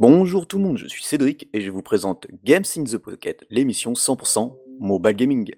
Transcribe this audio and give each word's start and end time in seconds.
Bonjour 0.00 0.46
tout 0.46 0.58
le 0.58 0.62
monde, 0.62 0.78
je 0.78 0.86
suis 0.86 1.02
Cédric 1.02 1.48
et 1.52 1.60
je 1.60 1.72
vous 1.72 1.82
présente 1.82 2.28
Games 2.44 2.62
in 2.76 2.84
the 2.84 2.98
Pocket, 2.98 3.44
l'émission 3.50 3.94
100% 3.94 4.56
mobile 4.78 5.16
gaming. 5.16 5.50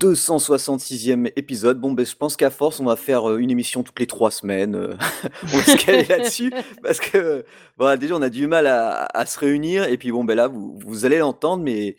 266e 0.00 1.32
épisode. 1.36 1.78
Bon, 1.80 1.92
ben, 1.92 2.04
je 2.04 2.14
pense 2.14 2.36
qu'à 2.36 2.50
force, 2.50 2.80
on 2.80 2.84
va 2.84 2.96
faire 2.96 3.28
euh, 3.30 3.38
une 3.38 3.50
émission 3.50 3.82
toutes 3.82 3.98
les 3.98 4.06
trois 4.06 4.30
semaines. 4.30 4.74
euh, 4.74 4.94
on 5.42 5.46
va 5.58 5.62
se 5.62 5.76
caler 5.84 6.04
là-dessus 6.04 6.52
parce 6.82 7.00
que 7.00 7.44
voilà, 7.78 7.96
déjà, 7.96 8.14
on 8.14 8.22
a 8.22 8.28
du 8.28 8.46
mal 8.46 8.66
à, 8.66 9.04
à 9.14 9.26
se 9.26 9.38
réunir. 9.38 9.84
Et 9.84 9.96
puis, 9.96 10.12
bon, 10.12 10.24
ben 10.24 10.34
là, 10.34 10.48
vous, 10.48 10.78
vous 10.84 11.04
allez 11.06 11.18
l'entendre, 11.18 11.62
mais 11.62 11.96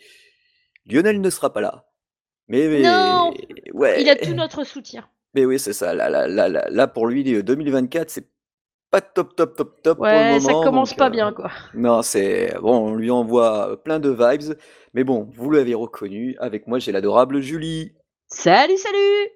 Lionel 0.85 1.19
ne 1.21 1.29
sera 1.29 1.51
pas 1.51 1.61
là. 1.61 1.85
Mais, 2.47 2.67
mais- 2.67 2.81
Non 2.83 3.33
ouais. 3.73 4.01
Il 4.01 4.09
a 4.09 4.15
tout 4.15 4.33
notre 4.33 4.63
soutien. 4.63 5.07
Mais 5.33 5.45
oui, 5.45 5.59
c'est 5.59 5.73
ça. 5.73 5.93
Là, 5.93 6.09
là, 6.09 6.27
là, 6.27 6.47
là, 6.49 6.67
là, 6.69 6.87
pour 6.87 7.07
lui, 7.07 7.33
euh, 7.35 7.43
2024, 7.43 8.09
c'est 8.09 8.27
pas 8.91 9.01
top, 9.01 9.35
top, 9.35 9.55
top, 9.55 9.81
top 9.81 10.07
pour 10.07 10.19
le 10.19 10.25
Ouais, 10.25 10.27
moment. 10.27 10.39
ça 10.39 10.55
commence 10.55 10.89
donc, 10.91 10.97
pas 10.97 11.09
euh, 11.09 11.09
bien, 11.09 11.33
quoi. 11.33 11.51
non, 11.73 12.01
c'est 12.03 12.55
bon, 12.61 12.89
on 12.91 12.95
lui 12.95 13.11
envoie 13.11 13.81
plein 13.83 13.99
de 13.99 14.09
vibes, 14.09 14.57
mais 14.93 15.03
bon, 15.03 15.29
vous 15.33 15.51
l'avez 15.51 15.73
reconnu, 15.75 16.35
avec 16.39 16.67
moi 16.67 16.79
j'ai 16.79 16.91
l'adorable 16.91 17.41
Julie. 17.41 17.95
Salut, 18.29 18.77
salut 18.77 19.31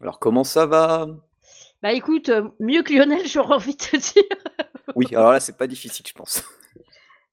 Alors 0.00 0.18
comment 0.18 0.42
ça 0.42 0.64
va? 0.64 1.06
Bah 1.82 1.92
écoute, 1.92 2.28
euh, 2.28 2.48
mieux 2.60 2.82
que 2.82 2.92
Lionel, 2.92 3.26
j'aurais 3.28 3.54
envie 3.54 3.76
de 3.76 3.82
te 3.82 3.96
dire. 3.96 4.24
Oui, 4.94 5.06
alors 5.12 5.30
là 5.32 5.38
c'est 5.40 5.56
pas 5.56 5.66
difficile, 5.68 6.04
je 6.08 6.12
pense. 6.12 6.42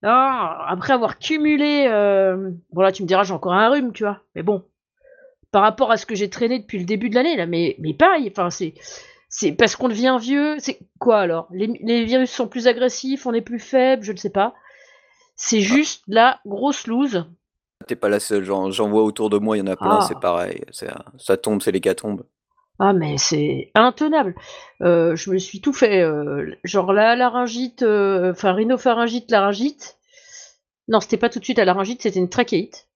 Non, 0.04 0.10
après 0.12 0.94
avoir 0.94 1.18
cumulé... 1.18 1.86
euh, 1.88 2.52
Bon 2.72 2.82
là, 2.82 2.92
tu 2.92 3.04
me 3.04 3.08
diras, 3.08 3.24
j'ai 3.24 3.34
encore 3.34 3.54
un 3.54 3.70
rhume, 3.70 3.94
tu 3.94 4.04
vois. 4.04 4.20
Mais 4.36 4.44
bon, 4.44 4.66
par 5.52 5.64
rapport 5.64 5.92
à 5.92 5.98
ce 5.98 6.06
que 6.06 6.16
j'ai 6.16 6.30
traîné 6.30 6.60
depuis 6.60 6.80
le 6.80 6.86
début 6.86 7.10
de 7.10 7.16
l'année, 7.16 7.38
là, 7.38 7.46
mais, 7.48 7.76
mais 7.80 7.94
pareil, 7.94 8.30
enfin, 8.32 8.50
c'est... 8.50 8.76
C'est 9.36 9.52
parce 9.52 9.76
qu'on 9.76 9.90
devient 9.90 10.18
vieux, 10.22 10.58
c'est 10.60 10.80
quoi 11.00 11.20
alors? 11.20 11.48
Les, 11.52 11.66
les 11.82 12.06
virus 12.06 12.30
sont 12.32 12.48
plus 12.48 12.68
agressifs, 12.68 13.26
on 13.26 13.34
est 13.34 13.42
plus 13.42 13.60
faible, 13.60 14.04
je 14.04 14.12
ne 14.12 14.18
sais 14.18 14.30
pas. 14.30 14.54
C'est 15.36 15.62
juste 15.62 16.04
la 16.08 16.40
grosse 16.46 16.86
loose. 16.86 17.26
T'es 17.88 17.96
pas 17.96 18.10
la 18.10 18.20
seule, 18.20 18.44
j'en 18.44 18.70
vois 18.90 19.02
autour 19.04 19.32
de 19.32 19.40
moi, 19.40 19.58
il 19.58 19.62
y 19.62 19.64
en 19.64 19.68
a 19.68 19.76
plein, 19.76 19.98
Ah. 20.02 20.06
c'est 20.08 20.20
pareil, 20.20 20.64
ça 21.18 21.36
tombe, 21.38 21.62
c'est 21.64 21.72
l'hécatombe. 21.72 22.24
Ah 22.80 22.94
mais 22.94 23.18
c'est 23.18 23.72
intenable. 23.76 24.36
Euh, 24.82 25.16
je 25.16 25.32
me 25.32 25.38
suis 25.40 25.62
tout 25.62 25.74
fait, 25.74 26.02
euh, 26.02 26.56
genre 26.64 26.94
la 26.94 27.16
laryngite, 27.16 27.82
euh, 27.82 28.32
enfin 28.32 28.54
rhinopharyngite, 28.54 29.32
laryngite. 29.32 29.98
Non, 30.88 31.00
c'était 31.00 31.18
pas 31.18 31.30
tout 31.30 31.40
de 31.40 31.44
suite 31.44 31.58
la 31.58 31.66
laryngite, 31.66 32.04
c'était 32.04 32.20
une 32.20 32.30
trachéite. 32.30 32.88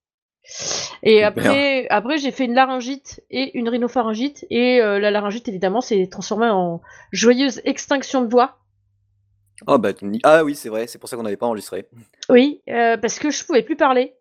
Et 1.04 1.18
Super. 1.18 1.28
après, 1.28 1.88
après 1.90 2.18
j'ai 2.18 2.32
fait 2.32 2.46
une 2.46 2.54
laryngite 2.54 3.22
et 3.30 3.58
une 3.58 3.70
rhinopharyngite. 3.70 4.46
Et 4.50 4.82
euh, 4.82 5.00
la 5.00 5.12
laryngite, 5.12 5.48
évidemment, 5.48 5.82
s'est 5.82 6.08
transformée 6.10 6.50
en 6.50 6.82
joyeuse 7.12 7.62
extinction 7.66 8.22
de 8.22 8.30
voix. 8.30 8.58
Ah 9.66 9.78
bah 9.78 9.90
ah 10.24 10.44
oui, 10.44 10.56
c'est 10.56 10.70
vrai, 10.70 10.86
c'est 10.88 11.00
pour 11.00 11.10
ça 11.10 11.18
qu'on 11.18 11.24
n'avait 11.24 11.38
pas 11.38 11.48
enregistré. 11.48 11.88
Oui, 12.30 12.62
euh, 12.70 12.96
parce 12.98 13.18
que 13.18 13.32
je 13.32 13.44
pouvais 13.44 13.64
plus 13.64 13.76
parler. 13.76 14.14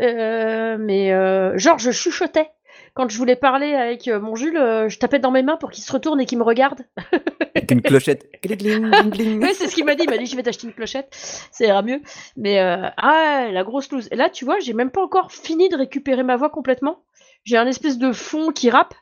Euh, 0.00 0.78
mais 0.78 1.10
genre, 1.58 1.78
je 1.78 1.90
chuchotais. 1.90 2.50
Quand 2.94 3.08
je 3.08 3.16
voulais 3.16 3.36
parler 3.36 3.74
avec 3.74 4.06
euh, 4.08 4.20
mon 4.20 4.34
Jules, 4.34 4.56
euh, 4.56 4.88
je 4.88 4.98
tapais 4.98 5.18
dans 5.18 5.30
mes 5.30 5.42
mains 5.42 5.56
pour 5.56 5.70
qu'il 5.70 5.82
se 5.82 5.90
retourne 5.90 6.20
et 6.20 6.26
qu'il 6.26 6.38
me 6.38 6.44
regarde. 6.44 6.80
Avec 7.54 7.70
une 7.70 7.82
clochette. 7.82 8.28
Oui, 8.44 9.54
c'est 9.54 9.68
ce 9.68 9.74
qu'il 9.74 9.84
m'a 9.84 9.94
dit. 9.94 10.04
Il 10.04 10.10
m'a 10.10 10.18
dit 10.18 10.26
je 10.26 10.36
vais 10.36 10.42
t'acheter 10.42 10.66
une 10.66 10.72
clochette, 10.72 11.08
ça 11.12 11.64
ira 11.64 11.82
mieux. 11.82 12.00
Mais 12.36 12.60
euh, 12.60 12.88
ah, 12.96 13.46
la 13.50 13.62
grosse 13.62 13.90
loose. 13.90 14.08
Et 14.10 14.16
là, 14.16 14.28
tu 14.30 14.44
vois, 14.44 14.58
j'ai 14.58 14.72
même 14.72 14.90
pas 14.90 15.02
encore 15.02 15.32
fini 15.32 15.68
de 15.68 15.76
récupérer 15.76 16.22
ma 16.22 16.36
voix 16.36 16.50
complètement. 16.50 17.04
J'ai 17.44 17.56
un 17.56 17.66
espèce 17.66 17.98
de 17.98 18.12
fond 18.12 18.52
qui 18.52 18.68
rappe. 18.68 18.94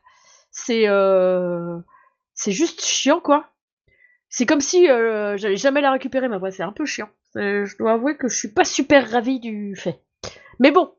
C'est 0.51 0.89
euh, 0.89 1.79
c'est 2.35 2.53
juste 2.53 2.85
chiant, 2.85 3.21
quoi. 3.21 3.47
C'est 4.29 4.47
comme 4.47 4.61
si 4.61 4.89
euh, 4.89 5.37
j'allais 5.37 5.57
jamais 5.57 5.81
la 5.81 5.93
récupérer, 5.93 6.29
ma 6.29 6.39
voix. 6.39 6.51
C'est 6.51 6.63
un 6.63 6.73
peu 6.73 6.85
chiant. 6.85 7.09
Je 7.35 7.77
dois 7.79 7.93
avouer 7.93 8.17
que 8.17 8.29
je 8.29 8.37
suis 8.37 8.53
pas 8.53 8.65
super 8.65 9.11
ravie 9.11 9.41
du 9.41 9.75
fait. 9.77 10.01
Mais 10.59 10.71
bon, 10.71 10.93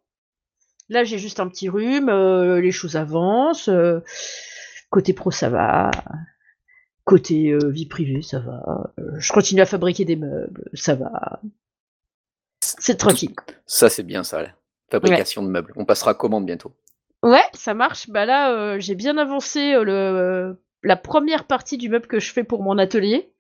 là, 0.92 1.04
j'ai 1.04 1.18
juste 1.18 1.40
un 1.40 1.48
petit 1.48 1.70
rhume. 1.70 2.10
euh, 2.10 2.62
les 2.62 2.72
choses 2.72 2.96
avancent. 2.96 3.70
euh, 3.70 4.00
côté 4.90 5.14
pro, 5.14 5.32
ça 5.32 5.50
va. 5.50 5.90
Côté 7.04 7.52
euh, 7.52 7.70
vie 7.70 7.88
privée, 7.88 8.22
ça 8.22 8.40
va. 8.40 8.94
Je 9.18 9.34
continue 9.34 9.62
à 9.62 9.66
fabriquer 9.66 10.06
des 10.06 10.16
meubles, 10.16 10.70
ça 10.74 10.94
va. 10.96 11.42
C'est 12.62 12.98
tranquille. 12.98 13.34
Ça 13.66 13.90
c'est 13.90 14.04
bien 14.04 14.24
ça, 14.24 14.44
la 14.44 14.50
fabrication 14.92 15.42
de 15.44 15.48
meubles. 15.48 15.74
On 15.76 15.86
passera 15.86 16.14
commande 16.14 16.46
bientôt. 16.46 16.74
Ouais, 17.24 17.44
ça 17.54 17.74
marche. 17.74 18.10
Bah 18.10 18.26
là, 18.26 18.78
j'ai 18.80 18.96
bien 18.96 19.18
avancé 19.18 19.74
le, 19.74 20.58
la 20.84 20.96
première 20.96 21.46
partie 21.46 21.78
du 21.78 21.90
meuble 21.90 22.08
que 22.08 22.20
je 22.20 22.32
fais 22.32 22.44
pour 22.44 22.62
mon 22.64 22.78
atelier. 22.78 23.32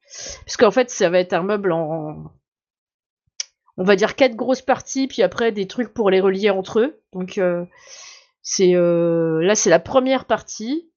Parce 0.45 0.57
qu'en 0.57 0.72
fait, 0.72 0.90
ça 0.90 1.09
va 1.09 1.19
être 1.19 1.34
un 1.34 1.44
meuble 1.44 1.72
en. 1.72 2.31
On 3.81 3.83
va 3.83 3.95
dire 3.95 4.15
quatre 4.15 4.35
grosses 4.35 4.61
parties, 4.61 5.07
puis 5.07 5.23
après 5.23 5.51
des 5.51 5.65
trucs 5.65 5.91
pour 5.91 6.11
les 6.11 6.21
relier 6.21 6.51
entre 6.51 6.81
eux. 6.81 7.01
Donc, 7.13 7.39
euh, 7.39 7.65
c'est 8.43 8.75
euh, 8.75 9.41
là, 9.41 9.55
c'est 9.55 9.71
la 9.71 9.79
première 9.79 10.25
partie. 10.25 10.91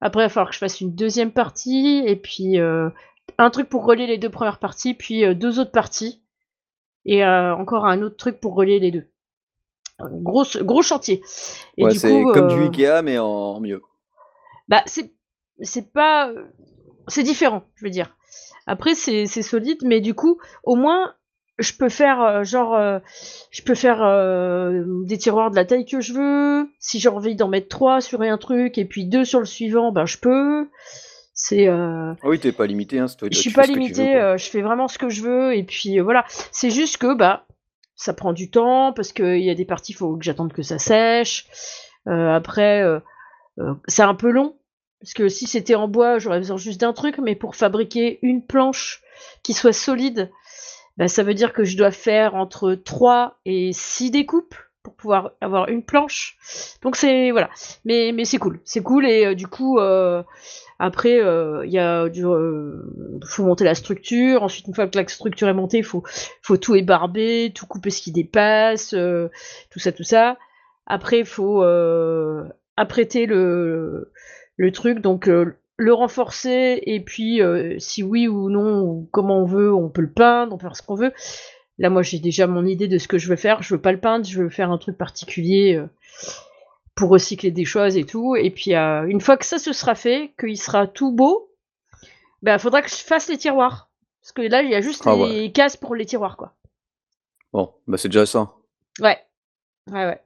Après, 0.00 0.22
il 0.22 0.24
va 0.24 0.28
falloir 0.30 0.48
que 0.48 0.54
je 0.54 0.58
fasse 0.58 0.80
une 0.80 0.94
deuxième 0.94 1.30
partie, 1.30 2.02
et 2.06 2.16
puis 2.16 2.58
euh, 2.58 2.88
un 3.36 3.50
truc 3.50 3.68
pour 3.68 3.84
relier 3.84 4.06
les 4.06 4.16
deux 4.16 4.30
premières 4.30 4.60
parties, 4.60 4.94
puis 4.94 5.36
deux 5.36 5.60
autres 5.60 5.72
parties, 5.72 6.22
et 7.04 7.22
encore 7.22 7.84
un 7.84 8.00
autre 8.00 8.16
truc 8.16 8.40
pour 8.40 8.54
relier 8.54 8.78
les 8.78 8.92
deux. 8.92 9.10
Gros, 10.00 10.44
gros 10.62 10.80
chantier. 10.80 11.22
Et 11.76 11.84
ouais, 11.84 11.92
du 11.92 11.98
c'est 11.98 12.22
comme 12.32 12.48
du 12.48 12.62
Ikea 12.62 13.02
mais 13.04 13.18
en 13.18 13.60
mieux. 13.60 13.82
bah, 14.68 14.82
c'est 14.86 15.12
c'est 15.60 15.92
pas 15.92 16.32
c'est 17.08 17.24
différent, 17.24 17.64
je 17.74 17.84
veux 17.84 17.90
dire. 17.90 18.16
Après 18.66 18.94
c'est 18.94 19.26
solide 19.26 19.80
mais 19.84 20.00
du 20.00 20.14
coup, 20.14 20.40
au 20.64 20.76
moins 20.76 21.14
je 21.58 21.72
peux 21.74 21.88
faire 21.88 22.20
euh, 22.20 22.44
genre 22.44 22.74
euh, 22.74 22.98
je 23.50 23.62
peux 23.62 23.74
faire 23.74 24.02
euh, 24.02 24.84
des 25.04 25.18
tiroirs 25.18 25.50
de 25.50 25.56
la 25.56 25.64
taille 25.64 25.84
que 25.84 26.00
je 26.00 26.12
veux. 26.12 26.68
Si 26.78 26.98
j'ai 26.98 27.08
envie 27.08 27.36
d'en 27.36 27.48
mettre 27.48 27.68
trois 27.68 28.00
sur 28.00 28.22
un 28.22 28.38
truc 28.38 28.78
et 28.78 28.84
puis 28.84 29.04
deux 29.04 29.24
sur 29.24 29.40
le 29.40 29.46
suivant, 29.46 29.92
ben 29.92 30.06
je 30.06 30.18
peux. 30.18 30.68
C'est 31.34 31.68
euh, 31.68 32.12
Ah 32.22 32.28
oui, 32.28 32.38
t'es 32.38 32.52
pas 32.52 32.66
limité, 32.66 32.98
hein, 32.98 33.06
toi, 33.18 33.28
je 33.30 33.38
suis 33.38 33.50
pas 33.50 33.66
tu 33.66 33.72
veux, 33.72 34.02
euh, 34.02 34.36
je 34.36 34.50
fais 34.50 34.60
vraiment 34.60 34.86
ce 34.88 34.98
que 34.98 35.08
je 35.08 35.22
veux 35.22 35.56
et 35.56 35.64
puis 35.64 35.98
euh, 35.98 36.02
voilà. 36.02 36.24
C'est 36.50 36.70
juste 36.70 36.98
que 36.98 37.14
bah 37.14 37.46
ça 37.96 38.14
prend 38.14 38.32
du 38.32 38.50
temps 38.50 38.92
parce 38.92 39.12
qu'il 39.12 39.42
y 39.42 39.50
a 39.50 39.54
des 39.54 39.64
parties 39.64 39.92
faut 39.92 40.16
que 40.16 40.24
j'attende 40.24 40.52
que 40.52 40.62
ça 40.62 40.78
sèche. 40.78 41.46
Euh, 42.08 42.34
après 42.34 42.84
c'est 43.86 44.02
un 44.02 44.14
peu 44.14 44.30
long 44.30 44.56
parce 45.00 45.12
que 45.14 45.28
si 45.28 45.46
c'était 45.46 45.74
en 45.74 45.88
bois 45.88 46.18
j'aurais 46.18 46.38
besoin 46.38 46.56
juste 46.56 46.80
d'un 46.80 46.92
truc, 46.92 47.18
mais 47.18 47.34
pour 47.36 47.54
fabriquer 47.54 48.18
une 48.22 48.44
planche 48.44 49.02
qui 49.42 49.52
soit 49.52 49.72
solide, 49.72 50.30
bah, 50.96 51.08
ça 51.08 51.22
veut 51.22 51.34
dire 51.34 51.52
que 51.52 51.64
je 51.64 51.76
dois 51.76 51.90
faire 51.90 52.34
entre 52.34 52.74
3 52.74 53.38
et 53.44 53.72
6 53.72 54.10
découpes 54.10 54.54
pour 54.82 54.94
pouvoir 54.94 55.32
avoir 55.40 55.68
une 55.68 55.84
planche. 55.84 56.36
Donc 56.82 56.96
c'est 56.96 57.30
voilà, 57.30 57.50
mais 57.84 58.12
mais 58.12 58.24
c'est 58.24 58.38
cool, 58.38 58.60
c'est 58.64 58.82
cool 58.82 59.06
et 59.06 59.26
euh, 59.26 59.34
du 59.34 59.46
coup 59.46 59.78
euh, 59.78 60.22
après 60.78 61.20
euh, 61.20 61.64
il 61.64 61.72
y 61.72 61.78
a 61.78 62.08
du 62.08 62.26
euh, 62.26 62.82
faut 63.24 63.44
monter 63.44 63.64
la 63.64 63.74
structure. 63.74 64.42
Ensuite 64.42 64.66
une 64.66 64.74
fois 64.74 64.88
que 64.88 64.98
la 64.98 65.06
structure 65.06 65.48
est 65.48 65.54
montée, 65.54 65.82
faut 65.82 66.02
faut 66.42 66.56
tout 66.56 66.74
ébarber, 66.74 67.52
tout 67.54 67.66
couper 67.66 67.90
ce 67.90 68.02
qui 68.02 68.12
dépasse, 68.12 68.92
euh, 68.94 69.28
tout 69.70 69.78
ça 69.78 69.92
tout 69.92 70.02
ça. 70.02 70.36
Après 70.86 71.20
il 71.20 71.26
faut 71.26 71.62
apprêter 72.76 73.26
le 73.26 74.12
le 74.56 74.72
truc 74.72 74.98
donc 74.98 75.28
le 75.82 75.92
renforcer 75.92 76.80
et 76.86 77.00
puis 77.00 77.42
euh, 77.42 77.78
si 77.78 78.02
oui 78.02 78.28
ou 78.28 78.50
non 78.50 78.82
ou 78.82 79.08
comment 79.12 79.40
on 79.40 79.46
veut, 79.46 79.72
on 79.74 79.88
peut 79.88 80.02
le 80.02 80.12
peindre, 80.12 80.54
on 80.54 80.58
peut 80.58 80.66
faire 80.66 80.76
ce 80.76 80.82
qu'on 80.82 80.94
veut. 80.94 81.12
Là 81.78 81.90
moi 81.90 82.02
j'ai 82.02 82.18
déjà 82.18 82.46
mon 82.46 82.64
idée 82.64 82.88
de 82.88 82.98
ce 82.98 83.08
que 83.08 83.18
je 83.18 83.28
veux 83.28 83.36
faire. 83.36 83.62
Je 83.62 83.74
veux 83.74 83.80
pas 83.80 83.92
le 83.92 84.00
peindre, 84.00 84.24
je 84.24 84.42
veux 84.42 84.48
faire 84.48 84.70
un 84.70 84.78
truc 84.78 84.96
particulier. 84.96 85.74
euh, 85.76 85.86
pour 86.94 87.10
recycler 87.10 87.50
des 87.50 87.64
choses 87.64 87.96
et 87.96 88.04
tout. 88.04 88.36
Et 88.36 88.50
puis 88.50 88.74
euh, 88.74 89.06
une 89.06 89.20
fois 89.20 89.36
que 89.36 89.46
ça 89.46 89.58
se 89.58 89.72
sera 89.72 89.94
fait, 89.94 90.32
qu'il 90.38 90.58
sera 90.58 90.86
tout 90.86 91.12
beau, 91.12 91.50
ben 92.42 92.58
faudra 92.58 92.82
que 92.82 92.90
je 92.90 92.96
fasse 92.96 93.28
les 93.28 93.38
tiroirs. 93.38 93.90
Parce 94.20 94.32
que 94.32 94.42
là, 94.42 94.62
il 94.62 94.70
y 94.70 94.74
a 94.74 94.80
juste 94.80 95.02
Ah 95.06 95.16
les 95.16 95.50
cases 95.50 95.76
pour 95.76 95.96
les 95.96 96.06
tiroirs, 96.06 96.36
quoi. 96.36 96.54
Bon, 97.52 97.72
bah 97.88 97.98
c'est 97.98 98.08
déjà 98.08 98.24
ça. 98.24 98.52
Ouais. 99.00 99.18
Ouais, 99.90 100.06
ouais. 100.06 100.20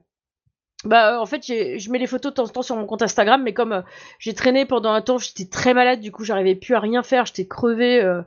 Bah, 0.83 1.13
euh, 1.15 1.19
en 1.19 1.25
fait, 1.25 1.41
je 1.45 1.89
mets 1.89 1.97
les 1.97 2.07
photos 2.07 2.31
de 2.31 2.35
temps 2.35 2.43
en 2.43 2.49
temps 2.49 2.61
sur 2.61 2.75
mon 2.75 2.85
compte 2.85 3.01
Instagram, 3.01 3.41
mais 3.43 3.53
comme 3.53 3.73
euh, 3.73 3.81
j'ai 4.19 4.33
traîné 4.33 4.65
pendant 4.65 4.91
un 4.91 5.01
temps, 5.01 5.17
j'étais 5.17 5.45
très 5.45 5.73
malade, 5.73 5.99
du 5.99 6.11
coup, 6.11 6.23
j'arrivais 6.23 6.55
plus 6.55 6.75
à 6.75 6.79
rien 6.79 7.03
faire, 7.03 7.25
j'étais 7.25 7.47
crevée. 7.47 8.01
euh, 8.01 8.21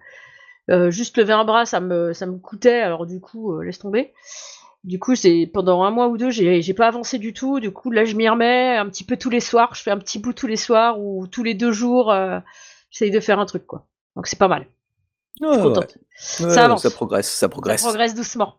euh, 0.70 0.90
juste 0.90 1.16
lever 1.18 1.32
un 1.32 1.44
bras, 1.44 1.64
ça 1.66 1.80
me, 1.80 2.12
ça 2.12 2.26
me 2.26 2.38
coûtait, 2.38 2.80
alors 2.80 3.06
du 3.06 3.20
coup, 3.20 3.60
laisse 3.60 3.78
tomber. 3.78 4.12
Du 4.84 4.98
coup, 4.98 5.14
c'est 5.14 5.50
pendant 5.52 5.82
un 5.82 5.90
mois 5.90 6.08
ou 6.08 6.16
deux, 6.16 6.30
j'ai 6.30 6.62
j'ai 6.62 6.74
pas 6.74 6.86
avancé 6.86 7.18
du 7.18 7.32
tout. 7.32 7.60
Du 7.60 7.70
coup, 7.70 7.90
là, 7.90 8.04
je 8.04 8.14
m'y 8.14 8.28
remets 8.28 8.76
un 8.76 8.88
petit 8.88 9.04
peu 9.04 9.16
tous 9.16 9.30
les 9.30 9.40
soirs. 9.40 9.74
Je 9.74 9.82
fais 9.82 9.90
un 9.90 9.98
petit 9.98 10.18
bout 10.18 10.32
tous 10.32 10.46
les 10.46 10.56
soirs 10.56 10.98
ou 11.00 11.26
tous 11.26 11.42
les 11.42 11.54
deux 11.54 11.72
jours. 11.72 12.14
J'essaye 12.90 13.10
de 13.10 13.20
faire 13.20 13.38
un 13.38 13.46
truc, 13.46 13.66
quoi. 13.66 13.84
Donc, 14.16 14.26
c'est 14.26 14.38
pas 14.38 14.48
mal. 14.48 14.66
contente. 15.38 15.98
ça 16.16 16.64
avance. 16.64 16.82
Ça 16.82 16.90
progresse, 16.90 17.30
ça 17.30 17.48
progresse. 17.48 17.82
Ça 17.82 17.88
progresse 17.88 18.14
doucement. 18.14 18.54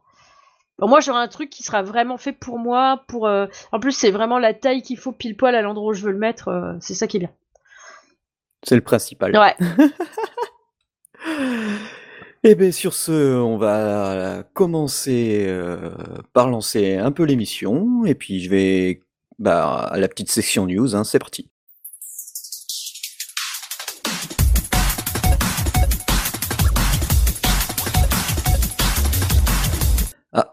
Moi, 0.79 0.99
j'aurai 0.99 1.19
un 1.19 1.27
truc 1.27 1.49
qui 1.49 1.63
sera 1.63 1.83
vraiment 1.83 2.17
fait 2.17 2.33
pour 2.33 2.57
moi. 2.57 3.03
Pour, 3.07 3.27
euh, 3.27 3.45
En 3.71 3.79
plus, 3.79 3.91
c'est 3.91 4.11
vraiment 4.11 4.39
la 4.39 4.53
taille 4.53 4.81
qu'il 4.81 4.97
faut 4.97 5.11
pile 5.11 5.37
poil 5.37 5.55
à 5.55 5.61
l'endroit 5.61 5.91
où 5.91 5.93
je 5.93 6.03
veux 6.03 6.11
le 6.11 6.17
mettre. 6.17 6.47
Euh, 6.47 6.73
c'est 6.79 6.95
ça 6.95 7.07
qui 7.07 7.17
est 7.17 7.21
bien. 7.21 7.31
C'est 8.63 8.75
le 8.75 8.81
principal. 8.81 9.35
Ouais. 9.35 9.55
Et 12.43 12.49
eh 12.51 12.55
bien 12.55 12.71
sur 12.71 12.93
ce, 12.93 13.39
on 13.39 13.57
va 13.57 14.43
commencer 14.53 15.45
euh, 15.47 15.91
par 16.33 16.49
lancer 16.49 16.97
un 16.97 17.11
peu 17.11 17.23
l'émission, 17.23 18.05
et 18.05 18.15
puis 18.15 18.39
je 18.39 18.49
vais 18.49 19.01
bah, 19.39 19.85
à 19.85 19.99
la 19.99 20.07
petite 20.07 20.31
section 20.31 20.67
news, 20.67 20.95
hein, 20.95 21.03
c'est 21.03 21.19
parti. 21.19 21.50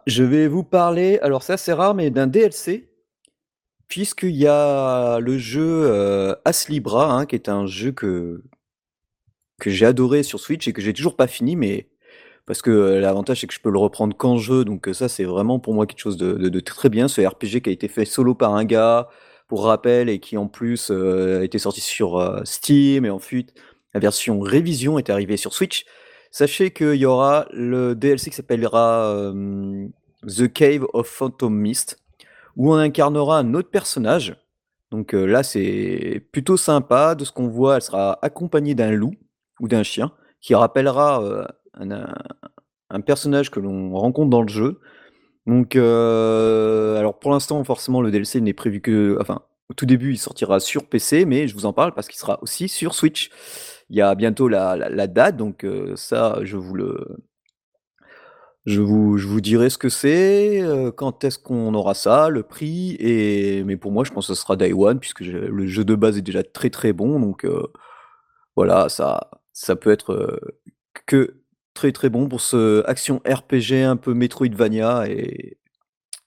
Je 0.09 0.25
vais 0.25 0.49
vous 0.49 0.65
parler, 0.65 1.19
alors 1.23 1.43
c'est 1.43 1.53
assez 1.53 1.73
rare, 1.73 1.95
mais 1.95 2.11
d'un 2.11 2.27
DLC, 2.27 2.89
puisqu'il 3.89 4.37
y 4.37 4.47
a 4.47 5.19
le 5.21 5.39
jeu 5.39 5.63
euh, 5.85 6.35
Aslibra, 6.45 7.13
hein, 7.13 7.27
qui 7.27 7.35
est 7.35 7.49
un 7.49 7.67
jeu 7.67 7.93
que, 7.93 8.43
j'ai 9.67 9.87
adoré 9.87 10.23
sur 10.23 10.41
Switch 10.41 10.67
et 10.69 10.73
que 10.73 10.81
j'ai 10.81 10.95
toujours 10.95 11.17
pas 11.17 11.27
fini, 11.27 11.57
mais 11.57 11.89
parce 12.47 12.63
que 12.63 12.71
euh, 12.71 13.01
l'avantage 13.01 13.41
c'est 13.41 13.47
que 13.47 13.55
je 13.55 13.61
peux 13.61 13.71
le 13.71 13.79
reprendre 13.79 14.17
quand 14.17 14.39
je 14.39 14.53
veux, 14.53 14.65
donc 14.65 14.89
euh, 14.89 14.95
ça 14.95 15.09
c'est 15.09 15.25
vraiment 15.25 15.59
pour 15.59 15.75
moi 15.75 15.87
quelque 15.87 16.01
chose 16.01 16.17
de, 16.17 16.61
très 16.61 16.89
bien. 16.89 17.09
Ce 17.09 17.21
RPG 17.21 17.61
qui 17.63 17.71
a 17.71 17.73
été 17.73 17.89
fait 17.89 18.05
solo 18.07 18.35
par 18.35 18.55
un 18.55 18.65
gars, 18.65 19.09
pour 19.49 19.65
rappel, 19.65 20.09
et 20.09 20.21
qui 20.21 20.37
en 20.39 20.49
plus 20.49 20.91
euh, 20.91 21.41
a 21.41 21.45
été 21.45 21.59
sorti 21.59 21.81
sur 21.83 22.41
Steam 22.45 23.05
et 23.05 23.11
ensuite 23.11 23.55
la 23.95 24.01
version 24.01 24.41
révision 24.41 24.99
est 24.99 25.11
arrivée 25.11 25.37
sur 25.37 25.55
Switch. 25.55 25.85
Sachez 26.31 26.71
qu'il 26.71 26.95
y 26.95 27.07
aura 27.07 27.47
le 27.53 27.95
DLC 27.95 28.31
qui 28.31 28.37
s'appellera 28.37 29.33
The 30.27 30.53
Cave 30.53 30.87
of 30.93 31.09
Phantom 31.09 31.55
Mist, 31.55 31.99
où 32.57 32.73
on 32.73 32.77
incarnera 32.77 33.39
un 33.39 33.55
autre 33.55 33.71
personnage. 33.71 34.37
Donc 34.91 35.13
là 35.13 35.43
c'est 35.43 36.27
plutôt 36.33 36.57
sympa. 36.57 37.15
De 37.15 37.25
ce 37.25 37.33
qu'on 37.33 37.49
voit, 37.49 37.77
elle 37.77 37.83
sera 37.83 38.19
accompagnée 38.23 38.75
d'un 38.75 38.91
loup 38.91 39.15
ou 39.61 39.69
d'un 39.69 39.83
chien, 39.83 40.13
qui 40.41 40.55
rappellera 40.55 41.23
euh, 41.23 41.45
un, 42.91 43.01
personnage 43.01 43.51
que 43.51 43.61
l'on 43.61 43.95
rencontre 43.95 44.31
dans 44.31 44.43
le 44.43 44.49
jeu. 44.49 44.81
Donc, 45.47 45.77
euh, 45.77 46.99
alors 46.99 47.19
pour 47.19 47.31
l'instant, 47.31 47.63
forcément, 47.65 48.03
le 48.03 48.11
DLC 48.11 48.41
n'est 48.41 48.53
prévu 48.53 48.81
que, 48.81 49.17
enfin, 49.21 49.43
au 49.70 49.75
tout 49.75 49.87
début, 49.87 50.12
il 50.12 50.19
sortira 50.19 50.61
sur 50.61 50.87
PC, 50.88 51.25
mais 51.25 51.49
je 51.49 51.55
vous 51.55 51.67
en 51.67 51.73
parle 51.73 51.94
parce 51.94 52.09
qu'il 52.09 52.19
sera 52.19 52.43
aussi 52.43 52.69
sur 52.69 52.94
Switch. 52.94 53.31
Il 53.91 53.97
y 53.97 54.03
a 54.03 54.15
bientôt 54.15 54.49
la, 54.49 55.06
date, 55.06 55.37
donc 55.37 55.65
euh, 55.65 55.97
ça, 55.97 56.41
je 56.43 56.56
vous 56.56 56.75
le, 56.75 57.17
je 58.67 58.81
vous, 58.81 59.41
dirai 59.41 59.70
ce 59.70 59.79
que 59.79 59.88
c'est, 59.88 60.62
quand 60.97 61.25
est-ce 61.25 61.38
qu'on 61.38 61.75
aura 61.75 61.94
ça, 61.94 62.29
le 62.29 62.43
prix, 62.43 62.99
mais 63.65 63.76
pour 63.76 63.93
moi, 63.93 64.05
je 64.05 64.11
pense 64.12 64.29
que 64.29 64.35
ce 64.35 64.41
sera 64.41 64.56
Day 64.56 64.73
One, 64.73 65.00
puisque 65.00 65.20
le 65.20 65.67
jeu 65.67 65.85
de 65.85 65.94
base 65.94 66.19
est 66.19 66.23
déjà 66.23 66.43
très 66.43 66.71
très 66.71 66.93
bon, 66.93 67.19
donc 67.21 67.47
voilà, 68.56 68.88
ça, 68.88 69.31
ça 69.59 69.76
peut 69.76 69.91
être 69.91 70.12
euh, 70.12 70.41
que 71.06 71.43
très 71.75 71.93
très 71.93 72.11
bon 72.11 72.29
pour 72.29 72.41
ce 72.41 72.85
action 72.87 73.21
RPG 73.26 73.85
un 73.85 73.97
peu 73.97 74.14
Metroidvania 74.14 75.09
et 75.09 75.59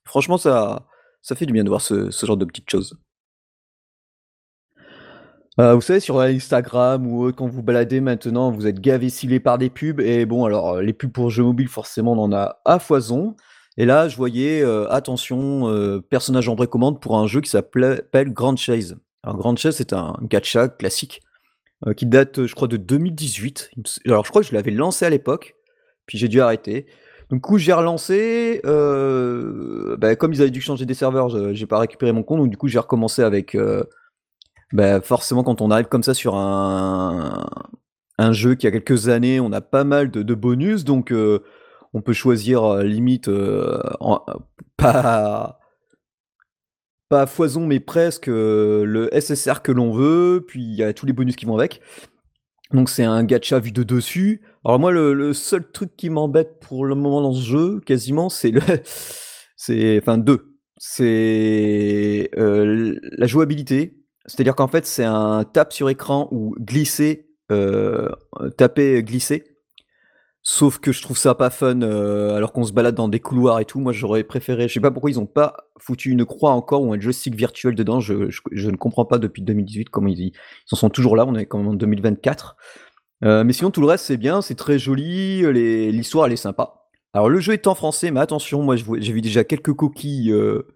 franchement 0.05 0.37
ça, 0.37 0.87
ça 1.21 1.35
fait 1.35 1.45
du 1.45 1.53
bien 1.53 1.63
de 1.63 1.69
voir 1.69 1.81
ce, 1.81 2.09
genre 2.09 2.37
de 2.37 2.45
petites 2.45 2.69
choses. 2.69 2.97
Euh, 5.61 5.75
vous 5.75 5.81
savez, 5.81 5.99
sur 5.99 6.19
Instagram 6.19 7.05
ou 7.05 7.31
quand 7.33 7.45
vous 7.45 7.61
baladez 7.61 8.01
maintenant, 8.01 8.49
vous 8.49 8.65
êtes 8.65 8.79
gavé 8.79 9.09
ciblé 9.09 9.39
par 9.39 9.59
des 9.59 9.69
pubs. 9.69 9.99
Et 9.99 10.25
bon, 10.25 10.43
alors, 10.45 10.81
les 10.81 10.91
pubs 10.91 11.11
pour 11.11 11.29
jeux 11.29 11.43
mobiles, 11.43 11.67
forcément, 11.67 12.13
on 12.13 12.23
en 12.23 12.33
a 12.33 12.59
à 12.65 12.79
foison. 12.79 13.35
Et 13.77 13.85
là, 13.85 14.07
je 14.07 14.17
voyais, 14.17 14.63
euh, 14.63 14.89
attention, 14.89 16.01
personnage 16.09 16.49
en 16.49 16.55
précommande 16.55 16.99
pour 16.99 17.15
un 17.15 17.27
jeu 17.27 17.41
qui 17.41 17.49
s'appelle 17.51 18.33
Grand 18.33 18.55
Chase. 18.55 18.97
Alors, 19.21 19.37
Grand 19.37 19.55
Chase, 19.55 19.75
c'est 19.75 19.93
un 19.93 20.17
gacha 20.23 20.67
classique 20.67 21.21
euh, 21.85 21.93
qui 21.93 22.07
date, 22.07 22.47
je 22.47 22.55
crois, 22.55 22.67
de 22.67 22.77
2018. 22.77 23.69
Alors, 24.07 24.25
je 24.25 24.31
crois 24.31 24.41
que 24.41 24.47
je 24.47 24.55
l'avais 24.55 24.71
lancé 24.71 25.05
à 25.05 25.11
l'époque, 25.11 25.55
puis 26.07 26.17
j'ai 26.17 26.27
dû 26.27 26.41
arrêter. 26.41 26.87
Donc, 27.29 27.41
coup, 27.41 27.59
j'ai 27.59 27.73
relancé. 27.73 28.61
Euh, 28.65 29.95
bah, 29.97 30.15
comme 30.15 30.33
ils 30.33 30.41
avaient 30.41 30.49
dû 30.49 30.59
changer 30.59 30.87
des 30.87 30.95
serveurs, 30.95 31.53
j'ai 31.53 31.67
pas 31.67 31.77
récupéré 31.77 32.13
mon 32.13 32.23
compte, 32.23 32.39
donc 32.39 32.49
du 32.49 32.57
coup, 32.57 32.67
j'ai 32.67 32.79
recommencé 32.79 33.21
avec. 33.21 33.55
Euh, 34.73 34.77
bah, 34.77 35.01
forcément, 35.01 35.44
quand 35.44 35.62
on 35.62 35.71
arrive 35.71 35.88
comme 35.88 36.03
ça 36.03 36.13
sur 36.13 36.35
un, 36.35 37.45
un 38.18 38.31
jeu 38.31 38.56
qui 38.56 38.68
a 38.68 38.71
quelques 38.71 39.09
années, 39.09 39.39
on 39.39 39.51
a 39.51 39.62
pas 39.62 39.83
mal 39.83 40.12
de, 40.12 40.33
bonus, 40.33 40.83
donc 40.83 41.13
on 41.94 42.01
peut 42.01 42.13
choisir 42.13 42.77
limite 42.77 43.29
pas 44.77 45.62
pas 47.12 47.27
foison, 47.27 47.68
mais 47.68 47.81
presque 47.81 48.29
euh, 48.29 48.85
le 48.85 49.09
SSR 49.12 49.62
que 49.62 49.73
l'on 49.73 49.91
veut, 49.91 50.45
puis 50.47 50.63
il 50.63 50.75
y 50.75 50.81
a 50.81 50.94
tous 50.94 51.06
les 51.06 51.12
bonus 51.12 51.35
qui 51.35 51.45
vont 51.45 51.57
avec. 51.57 51.81
Donc 52.71 52.89
c'est 52.89 53.03
un 53.03 53.25
gacha 53.25 53.59
vu 53.59 53.73
de 53.73 53.83
dessus. 53.83 54.41
Alors 54.63 54.79
moi, 54.79 54.91
le, 54.91 55.33
seul 55.33 55.69
truc 55.71 55.97
qui 55.97 56.09
m'embête 56.09 56.62
pour 56.62 56.85
le 56.85 56.95
moment 56.95 57.21
dans 57.21 57.33
ce 57.33 57.41
jeu, 57.41 57.81
quasiment, 57.81 58.29
c'est 58.29 58.51
le, 58.51 58.62
c'est, 59.57 60.00
enfin 60.01 60.18
deux, 60.18 60.56
c'est 60.77 62.29
euh, 62.38 62.97
la 63.18 63.27
jouabilité. 63.27 64.00
C'est-à-dire 64.31 64.56
qu'en 64.56 64.68
fait, 64.68 64.86
c'est 64.86 65.04
un 65.04 65.44
tape 65.44 65.74
sur 65.74 65.89
écran 65.89 66.30
ou 66.31 66.56
glisser, 66.60 67.28
euh, 67.51 68.10
taper, 68.57 69.04
glisser. 69.04 69.44
Sauf 70.44 70.80
que 70.80 70.92
je 70.92 71.01
trouve 71.04 71.18
ça 71.18 71.36
pas 71.36 71.51
fun 71.51 71.81
euh, 71.81 72.36
alors 72.36 72.51
qu'on 72.51 72.63
se 72.63 72.72
balade 72.72 72.95
dans 72.95 73.10
des 73.10 73.19
couloirs 73.19 73.60
et 73.60 73.66
tout. 73.66 73.80
Moi, 73.80 73.92
j'aurais 73.92 74.24
préféré. 74.24 74.68
Je 74.68 74.74
sais 74.74 74.80
pas 74.80 74.89
pourquoi 74.89 75.12
ils 75.12 75.19
ont 75.19 75.28
pas 75.28 75.56
foutu 75.80 76.12
une 76.12 76.25
croix 76.25 76.51
encore 76.51 76.81
ou 76.81 76.94
un 76.94 77.00
joystick 77.00 77.36
virtuel 77.36 77.75
dedans. 77.75 78.00
Je, 78.00 78.13
ne 78.13 78.75
comprends 78.78 79.06
pas 79.06 79.19
depuis 79.19 79.44
2018 79.44 79.89
comment 79.89 80.07
ils, 80.07 80.19
ils 80.19 80.33
en 80.72 80.78
sont 80.78 80.89
toujours 80.89 81.16
là. 81.16 81.25
On 81.28 81.36
est 81.36 81.45
quand 81.45 81.60
même 81.60 81.68
en 81.68 81.74
2024. 81.74 82.56
Euh, 83.24 83.44
mais 83.44 83.54
sinon, 83.54 83.69
tout 83.69 83.81
le 83.81 83.88
reste, 83.88 84.06
c'est 84.06 84.18
bien, 84.18 84.42
c'est 84.42 84.56
très 84.56 84.80
joli. 84.80 85.44
L'histoire, 85.92 86.25
elle 86.25 86.33
est 86.33 86.38
sympa. 86.38 86.88
Alors, 87.13 87.30
le 87.30 87.39
jeu 87.39 87.54
est 87.54 87.68
en 87.68 87.75
français, 87.75 88.10
mais 88.10 88.22
attention, 88.22 88.63
moi, 88.63 88.75
j'ai 88.78 89.13
vu 89.13 89.22
déjà 89.22 89.44
quelques 89.44 89.74
coquilles 89.74 90.31
euh, 90.31 90.68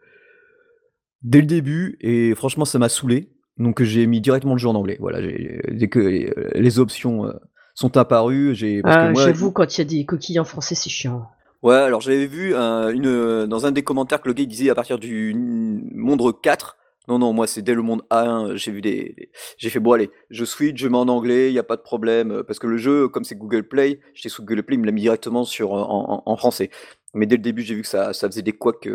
dès 1.22 1.40
le 1.40 1.48
début 1.48 1.98
et 2.02 2.36
franchement, 2.36 2.66
ça 2.66 2.78
m'a 2.78 2.90
saoulé. 2.90 3.34
Donc, 3.57 3.84
j'ai 3.84 4.06
mis 4.06 4.22
directement 4.22 4.54
le 4.54 4.60
jeu 4.60 4.68
en 4.68 4.75
anglais. 4.75 4.98
Voilà, 5.00 5.22
dès 5.22 5.88
que 5.88 6.00
les 6.00 6.80
options 6.80 7.31
sont 7.75 7.98
apparus. 7.98 8.57
J'ai, 8.57 8.81
ah, 8.84 9.13
J'avoue, 9.13 9.52
quand 9.52 9.78
il 9.78 9.80
y 9.80 9.81
a 9.81 9.86
des 9.86 10.06
coquilles 10.06 10.40
en 10.40 10.46
français, 10.46 10.75
c'est 10.75 10.90
chiant. 10.90 11.28
Ouais, 11.62 11.76
alors 11.76 12.02
j'avais 12.02 12.28
vu 12.28 12.54
une, 12.54 13.47
dans 13.47 13.66
un 13.66 13.71
des 13.71 13.83
commentaires 13.83 14.21
que 14.21 14.28
le 14.28 14.33
gars 14.33 14.44
il 14.44 14.47
disait 14.47 14.69
à 14.69 14.76
partir 14.76 15.00
du 15.00 15.33
monde 15.35 16.21
4. 16.42 16.78
Non, 17.07 17.18
non, 17.18 17.33
moi 17.33 17.47
c'est 17.47 17.62
dès 17.62 17.74
le 17.74 17.81
monde 17.81 18.04
A1, 18.12 18.56
j'ai 18.56 18.71
vu 18.71 18.81
des, 18.81 19.30
j'ai 19.57 19.69
fait 19.69 19.80
bon 19.80 19.94
allez, 19.94 20.09
je 20.31 20.44
switch, 20.44 20.80
je 20.80 20.88
mets 20.88 20.97
en 20.97 21.07
anglais, 21.07 21.50
il 21.50 21.54
y 21.54 21.59
a 21.59 21.64
pas 21.64 21.76
de 21.76 21.81
problème, 21.81 22.44
parce 22.47 22.57
que 22.57 22.66
le 22.66 22.78
jeu, 22.78 23.07
comme 23.09 23.24
c'est 23.24 23.35
Google 23.35 23.68
Play, 23.68 24.00
j'étais 24.16 24.30
sous 24.30 24.44
Google 24.44 24.64
Play, 24.64 24.76
il 24.76 24.80
me 24.80 24.85
l'a 24.85 24.92
mis 24.92 25.02
directement 25.02 25.44
sur 25.44 25.71
en, 25.74 26.38
français. 26.38 26.69
Mais 27.14 27.26
dès 27.26 27.38
le 27.38 27.44
début, 27.44 27.62
j'ai 27.62 27.76
vu 27.76 27.81
que 27.81 27.88
ça, 27.88 28.14
ça 28.14 28.28
faisait 28.28 28.42
des 28.42 28.54
couacs, 28.54 28.88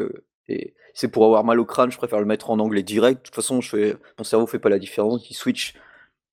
et 0.51 0.75
c'est 0.95 1.09
pour 1.09 1.25
avoir 1.25 1.45
mal 1.45 1.61
au 1.61 1.65
crâne, 1.65 1.91
je 1.91 1.97
préfère 1.97 2.21
le 2.21 2.27
mettre 2.27 2.51
en 2.51 2.59
anglais 2.59 2.83
direct. 2.83 3.21
De 3.21 3.23
toute 3.27 3.35
façon, 3.35 3.61
je 3.61 3.69
fais, 3.71 3.97
mon 4.19 4.25
cerveau 4.25 4.47
fait 4.47 4.59
pas 4.59 4.69
la 4.69 4.79
différence, 4.79 5.29
il 5.31 5.35
switch. 5.35 5.75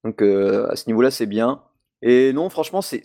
Donc 0.04 0.22
à 0.22 0.76
ce 0.76 0.88
niveau-là, 0.88 1.12
c'est 1.12 1.26
bien. 1.26 1.62
Et 2.02 2.32
non, 2.34 2.50
franchement, 2.50 2.82
c'est, 2.82 3.02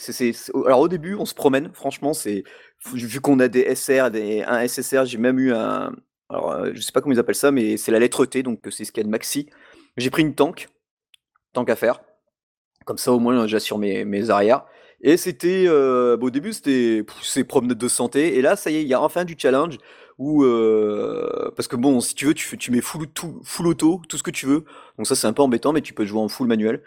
alors 0.66 0.80
au 0.80 0.88
début, 0.88 1.14
on 1.14 1.24
se 1.24 1.34
promène. 1.34 1.70
Franchement, 1.72 2.12
c'est 2.14 2.44
vu 2.92 3.20
qu'on 3.20 3.38
a 3.40 3.48
des 3.48 3.74
SR, 3.74 4.10
des, 4.10 4.42
un 4.42 4.66
SSR, 4.66 5.06
j'ai 5.06 5.18
même 5.18 5.38
eu 5.38 5.52
un, 5.52 5.92
alors 6.32 6.50
euh, 6.50 6.70
je 6.74 6.80
sais 6.80 6.92
pas 6.92 7.00
comment 7.00 7.14
ils 7.14 7.18
appellent 7.18 7.34
ça, 7.34 7.50
mais 7.50 7.76
c'est 7.76 7.92
la 7.92 7.98
lettre 7.98 8.24
T, 8.24 8.42
donc 8.42 8.60
c'est 8.70 8.84
ce 8.84 8.92
qu'il 8.92 9.02
y 9.02 9.04
a 9.04 9.06
de 9.06 9.10
maxi. 9.10 9.48
J'ai 9.98 10.10
pris 10.10 10.22
une 10.22 10.34
tank, 10.34 10.68
tank 11.52 11.68
à 11.68 11.76
faire. 11.76 12.00
Comme 12.86 12.98
ça, 12.98 13.12
au 13.12 13.18
moins, 13.18 13.46
j'assure 13.46 13.78
mes, 13.78 14.04
mes 14.04 14.30
arrières. 14.30 14.64
Et 15.02 15.16
c'était, 15.16 15.66
euh, 15.66 16.16
au 16.18 16.30
début, 16.30 16.52
c'était 16.52 17.04
c'est 17.22 17.44
promenade 17.44 17.78
de 17.78 17.88
santé. 17.88 18.38
Et 18.38 18.42
là, 18.42 18.56
ça 18.56 18.70
y 18.70 18.76
est, 18.76 18.82
il 18.82 18.88
y 18.88 18.94
a 18.94 19.00
enfin 19.02 19.24
du 19.24 19.36
challenge 19.38 19.78
où, 20.18 20.44
euh, 20.44 21.50
parce 21.56 21.68
que 21.68 21.76
bon, 21.76 22.00
si 22.00 22.14
tu 22.14 22.26
veux, 22.26 22.34
tu, 22.34 22.58
tu 22.58 22.70
mets 22.70 22.80
full, 22.80 23.06
tout, 23.08 23.40
full 23.44 23.66
auto, 23.66 24.00
tout 24.08 24.16
ce 24.16 24.22
que 24.22 24.30
tu 24.30 24.46
veux. 24.46 24.64
Donc 24.96 25.06
ça, 25.06 25.14
c'est 25.14 25.26
un 25.26 25.32
peu 25.32 25.42
embêtant, 25.42 25.72
mais 25.72 25.80
tu 25.80 25.94
peux 25.94 26.04
jouer 26.04 26.20
en 26.20 26.28
full 26.28 26.46
manuel. 26.46 26.82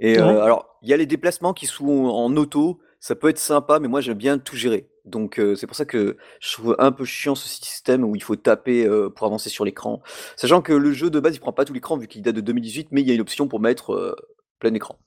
Et 0.00 0.18
euh, 0.18 0.42
alors, 0.42 0.78
il 0.82 0.88
y 0.88 0.92
a 0.92 0.96
les 0.96 1.06
déplacements 1.06 1.52
qui 1.52 1.66
sont 1.66 1.88
en 1.88 2.36
auto, 2.36 2.80
ça 3.00 3.14
peut 3.14 3.28
être 3.28 3.38
sympa, 3.38 3.78
mais 3.80 3.88
moi 3.88 4.00
j'aime 4.00 4.18
bien 4.18 4.38
tout 4.38 4.56
gérer. 4.56 4.88
Donc 5.04 5.40
euh, 5.40 5.54
c'est 5.54 5.66
pour 5.66 5.76
ça 5.76 5.84
que 5.84 6.16
je 6.40 6.52
trouve 6.52 6.76
un 6.78 6.92
peu 6.92 7.04
chiant 7.04 7.34
ce 7.34 7.48
système 7.48 8.04
où 8.04 8.14
il 8.14 8.22
faut 8.22 8.36
taper 8.36 8.86
euh, 8.86 9.08
pour 9.08 9.26
avancer 9.26 9.48
sur 9.48 9.64
l'écran. 9.64 10.02
Sachant 10.36 10.62
que 10.62 10.72
le 10.72 10.92
jeu 10.92 11.10
de 11.10 11.18
base 11.18 11.34
il 11.34 11.40
prend 11.40 11.52
pas 11.52 11.64
tout 11.64 11.72
l'écran 11.72 11.96
vu 11.96 12.06
qu'il 12.06 12.22
date 12.22 12.36
de 12.36 12.40
2018, 12.40 12.88
mais 12.92 13.00
il 13.00 13.08
y 13.08 13.10
a 13.10 13.14
une 13.14 13.20
option 13.20 13.48
pour 13.48 13.60
mettre 13.60 14.16
plein 14.60 14.74
écran. 14.74 14.98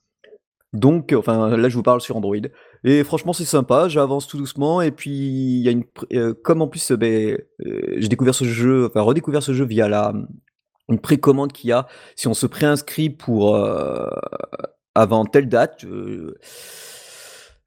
Donc, 0.72 1.14
enfin 1.16 1.56
là 1.56 1.68
je 1.68 1.76
vous 1.76 1.82
parle 1.82 2.00
sur 2.00 2.16
Android. 2.16 2.36
Et 2.84 3.04
franchement 3.04 3.32
c'est 3.32 3.44
sympa, 3.44 3.88
j'avance 3.88 4.26
tout 4.26 4.38
doucement 4.38 4.80
et 4.80 4.90
puis 4.90 5.10
il 5.10 5.62
y 5.62 5.68
a 5.68 5.72
une, 5.72 5.84
comme 6.34 6.62
en 6.62 6.68
plus 6.68 6.92
ben, 6.92 7.38
j'ai 7.58 8.08
découvert 8.08 8.34
ce 8.34 8.44
jeu, 8.44 8.86
enfin 8.86 9.02
redécouvert 9.02 9.42
ce 9.42 9.52
jeu 9.52 9.64
via 9.64 9.88
la 9.88 10.12
une 10.88 10.98
précommande 10.98 11.52
qu'il 11.52 11.70
y 11.70 11.72
a 11.72 11.86
si 12.16 12.26
on 12.28 12.34
se 12.34 12.46
préinscrit 12.46 13.10
pour 13.10 13.56
avant 14.94 15.24
telle 15.24 15.48
date. 15.48 15.84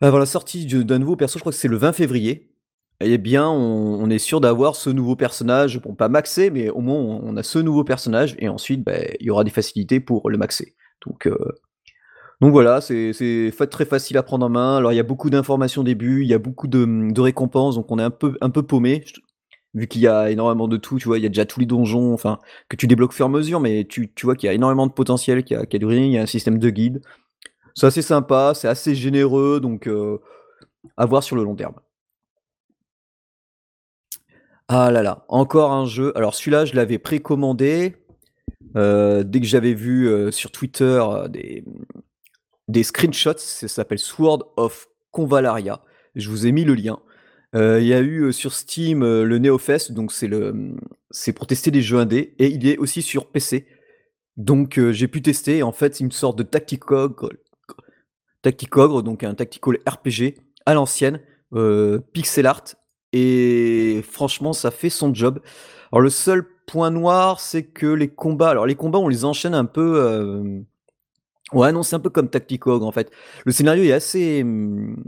Avant 0.01 0.17
la 0.17 0.25
sortie 0.25 0.65
d'un 0.65 0.99
nouveau 0.99 1.15
perso, 1.15 1.39
je 1.39 1.41
crois 1.41 1.51
que 1.51 1.57
c'est 1.57 1.67
le 1.67 1.77
20 1.77 1.93
février. 1.93 2.51
Eh 3.01 3.17
bien, 3.17 3.49
on, 3.49 4.09
est 4.09 4.19
sûr 4.19 4.39
d'avoir 4.39 4.75
ce 4.75 4.89
nouveau 4.89 5.15
personnage. 5.15 5.81
Bon, 5.81 5.95
pas 5.95 6.09
maxé, 6.09 6.49
mais 6.49 6.69
au 6.69 6.79
moins 6.79 6.97
on 6.97 7.35
a 7.37 7.43
ce 7.43 7.59
nouveau 7.59 7.83
personnage. 7.83 8.35
Et 8.39 8.47
ensuite, 8.47 8.83
ben, 8.83 9.05
il 9.19 9.25
y 9.25 9.29
aura 9.29 9.43
des 9.43 9.51
facilités 9.51 9.99
pour 9.99 10.29
le 10.29 10.37
maxer. 10.37 10.75
Donc, 11.05 11.27
euh, 11.27 11.37
donc 12.41 12.51
voilà, 12.51 12.81
c'est 12.81 13.51
très 13.71 13.85
facile 13.85 14.17
à 14.17 14.23
prendre 14.23 14.45
en 14.45 14.49
main. 14.49 14.77
Alors 14.77 14.91
il 14.91 14.95
y 14.95 14.99
a 14.99 15.03
beaucoup 15.03 15.29
d'informations 15.29 15.81
au 15.81 15.85
début, 15.85 16.21
il 16.23 16.27
y 16.27 16.33
a 16.33 16.39
beaucoup 16.39 16.67
de, 16.67 17.19
récompenses, 17.21 17.75
donc 17.75 17.91
on 17.91 17.99
est 17.99 18.03
un 18.03 18.09
peu, 18.09 18.37
un 18.41 18.49
peu 18.49 18.63
paumé, 18.63 19.03
vu 19.73 19.87
qu'il 19.87 20.01
y 20.01 20.07
a 20.07 20.29
énormément 20.31 20.67
de 20.67 20.77
tout, 20.77 20.97
tu 20.99 21.07
vois, 21.07 21.17
il 21.17 21.23
y 21.23 21.25
a 21.25 21.29
déjà 21.29 21.45
tous 21.45 21.59
les 21.59 21.65
donjons, 21.65 22.13
enfin, 22.13 22.39
que 22.69 22.75
tu 22.75 22.87
débloques 22.87 23.11
au 23.11 23.13
fur 23.13 23.25
et 23.25 23.29
à 23.29 23.31
mesure, 23.31 23.59
mais 23.59 23.85
tu, 23.85 24.09
vois 24.23 24.35
qu'il 24.35 24.47
y 24.47 24.49
a 24.49 24.53
énormément 24.53 24.87
de 24.87 24.91
potentiel, 24.93 25.43
qu'il 25.43 25.57
y, 25.57 25.59
a, 25.59 25.65
du 25.65 25.95
il 25.95 26.11
y 26.11 26.17
a 26.17 26.21
un 26.21 26.25
système 26.25 26.59
de 26.59 26.69
guide. 26.69 27.01
C'est 27.75 27.87
assez 27.87 28.01
sympa, 28.01 28.53
c'est 28.55 28.67
assez 28.69 28.95
généreux, 28.95 29.59
donc 29.61 29.87
euh, 29.87 30.19
à 30.97 31.05
voir 31.05 31.23
sur 31.23 31.35
le 31.35 31.43
long 31.43 31.55
terme. 31.55 31.75
Ah 34.67 34.91
là 34.91 35.03
là, 35.03 35.25
encore 35.29 35.71
un 35.71 35.85
jeu. 35.85 36.11
Alors 36.17 36.33
celui-là, 36.35 36.65
je 36.65 36.75
l'avais 36.75 36.97
précommandé. 36.97 37.95
Euh, 38.77 39.23
dès 39.23 39.39
que 39.39 39.45
j'avais 39.45 39.73
vu 39.73 40.07
euh, 40.07 40.31
sur 40.31 40.51
Twitter 40.51 41.01
des, 41.29 41.63
des 42.67 42.83
screenshots, 42.83 43.37
ça 43.37 43.67
s'appelle 43.67 43.99
Sword 43.99 44.43
of 44.57 44.87
Convalaria. 45.11 45.81
Je 46.15 46.29
vous 46.29 46.47
ai 46.47 46.51
mis 46.51 46.63
le 46.63 46.75
lien. 46.75 46.99
Euh, 47.55 47.79
il 47.79 47.87
y 47.87 47.93
a 47.93 47.99
eu 47.99 48.23
euh, 48.23 48.31
sur 48.31 48.53
Steam 48.53 49.01
euh, 49.01 49.23
le 49.23 49.39
NeoFest, 49.39 49.93
donc 49.93 50.11
c'est 50.11 50.27
le 50.27 50.75
c'est 51.09 51.31
pour 51.31 51.47
tester 51.47 51.71
des 51.71 51.81
jeux 51.81 51.99
indés, 51.99 52.35
et 52.37 52.47
il 52.47 52.67
est 52.67 52.77
aussi 52.77 53.01
sur 53.01 53.27
PC. 53.27 53.67
Donc 54.35 54.77
j'ai 54.91 55.07
pu 55.07 55.21
tester, 55.21 55.63
en 55.63 55.71
fait, 55.71 56.01
une 56.01 56.11
sorte 56.11 56.37
de 56.37 56.43
tacticogre, 56.43 57.29
tacticogre, 58.41 59.01
donc 59.01 59.23
un 59.23 59.33
tactical 59.33 59.77
RPG 59.87 60.35
à 60.65 60.73
l'ancienne, 60.73 61.21
pixel 62.11 62.45
art, 62.45 62.65
et 63.13 64.03
franchement, 64.11 64.51
ça 64.51 64.71
fait 64.71 64.89
son 64.89 65.13
job. 65.13 65.39
Alors 65.93 66.01
le 66.01 66.09
seul 66.09 66.45
point 66.65 66.91
noir, 66.91 67.39
c'est 67.39 67.63
que 67.63 67.85
les 67.85 68.09
combats, 68.09 68.49
alors 68.49 68.65
les 68.65 68.75
combats, 68.75 68.99
on 68.99 69.07
les 69.07 69.23
enchaîne 69.23 69.53
un 69.53 69.63
peu 69.63 70.65
Ouais, 71.53 71.71
non, 71.71 71.83
c'est 71.83 71.95
un 71.95 71.99
peu 71.99 72.09
comme 72.09 72.29
Tacticog 72.29 72.83
en 72.83 72.91
fait. 72.91 73.11
Le 73.45 73.51
scénario 73.51 73.83
est 73.83 73.91
assez, 73.91 74.43
mmh, 74.43 75.03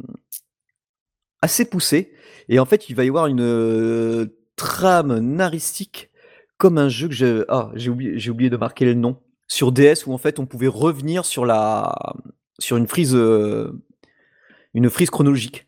assez 1.41 1.65
poussé 1.65 2.13
et 2.49 2.59
en 2.59 2.65
fait, 2.65 2.89
il 2.89 2.95
va 2.95 3.03
y 3.05 3.09
avoir 3.09 3.27
une, 3.27 4.29
trame 4.55 5.19
naristique 5.19 6.09
comme 6.57 6.79
un 6.79 6.89
jeu 6.89 7.07
que 7.07 7.45
ah, 7.47 7.69
j'ai 7.75 7.91
oublié 7.91 8.17
j'ai 8.17 8.31
oublié 8.31 8.49
de 8.49 8.57
marquer 8.57 8.85
le 8.85 8.95
nom. 8.95 9.17
Sur 9.47 9.71
DS 9.71 10.07
où 10.07 10.13
en 10.13 10.17
fait, 10.17 10.39
on 10.39 10.45
pouvait 10.45 10.67
revenir 10.67 11.25
sur 11.25 11.45
la 11.45 11.95
sur 12.59 12.77
une 12.77 12.87
frise, 12.87 13.13
une 14.73 14.89
frise 14.89 15.09
chronologique 15.11 15.67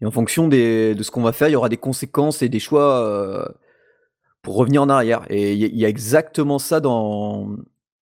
et 0.00 0.06
en 0.06 0.10
fonction 0.10 0.48
de 0.48 0.96
ce 1.00 1.10
qu'on 1.10 1.22
va 1.22 1.32
faire, 1.32 1.48
il 1.48 1.52
y 1.52 1.56
aura 1.56 1.68
des 1.68 1.76
conséquences 1.76 2.42
et 2.42 2.48
des 2.48 2.60
choix, 2.60 3.54
pour 4.42 4.56
revenir 4.56 4.82
en 4.82 4.88
arrière 4.88 5.24
et 5.28 5.54
il 5.54 5.76
y 5.76 5.84
a 5.84 5.88
exactement 5.88 6.58
ça 6.58 6.80
dans 6.80 7.56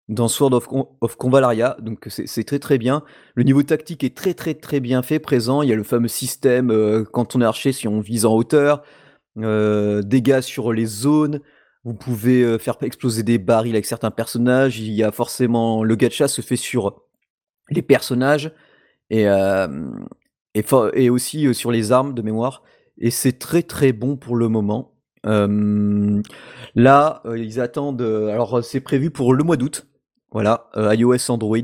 dans 0.09 0.29
Sword 0.29 0.55
of, 0.55 0.69
of 1.01 1.17
Convalaria, 1.17 1.77
donc 1.81 2.07
c'est 2.09 2.45
très 2.45 2.61
très 2.61 2.79
bien. 2.79 3.03
Le 3.35 3.43
niveau 3.43 3.63
tactique 3.63 4.05
est 4.05 4.17
très 4.17 4.35
très 4.35 4.55
très 4.55 4.79
bien 4.81 5.03
fait, 5.03 5.19
présent. 5.19 5.63
Il 5.63 5.69
y 5.69 5.73
a 5.73 5.77
le 5.77 5.83
fameux 5.83 6.09
système 6.09 6.71
euh, 6.71 7.05
quand 7.05 7.35
on 7.35 7.41
est 7.41 7.45
archer, 7.45 7.73
si 7.73 7.89
on 7.89 8.01
vise 8.01 8.25
en 8.25 8.35
hauteur, 8.35 8.83
euh, 9.39 10.03
dégâts 10.03 10.41
sur 10.41 10.73
les 10.73 10.87
zones. 10.87 11.41
Vous 11.85 11.95
pouvez 11.95 12.43
euh, 12.43 12.59
faire 12.59 12.77
exploser 12.83 13.23
des 13.25 13.39
barils 13.39 13.75
avec 13.75 13.87
certains 13.87 14.13
personnages. 14.13 14.79
Il 14.79 14.93
y 14.93 15.03
a 15.03 15.11
forcément 15.11 15.83
le 15.83 15.97
gacha 15.97 16.29
se 16.29 16.41
fait 16.41 16.57
sur 16.57 17.03
les 17.71 17.83
personnages 17.83 18.53
et 19.11 19.25
et, 20.55 20.65
et 20.95 21.11
aussi 21.11 21.55
sur 21.55 21.71
les 21.73 21.93
armes 21.93 22.15
de 22.15 22.23
mémoire. 22.23 22.63
Et 22.99 23.11
c'est 23.11 23.39
très 23.39 23.63
très 23.63 23.93
bon 23.93 24.17
pour 24.17 24.37
le 24.37 24.49
moment. 24.49 24.95
là, 25.25 27.23
ils 27.37 27.61
attendent. 27.61 28.03
alors, 28.03 28.65
c'est 28.65 28.81
prévu 28.81 29.11
pour 29.11 29.35
le 29.35 29.43
mois 29.45 29.57
d'août. 29.57 29.87
Voilà, 30.37 30.69
euh, 30.77 30.95
iOS, 30.95 31.31
Android. 31.31 31.63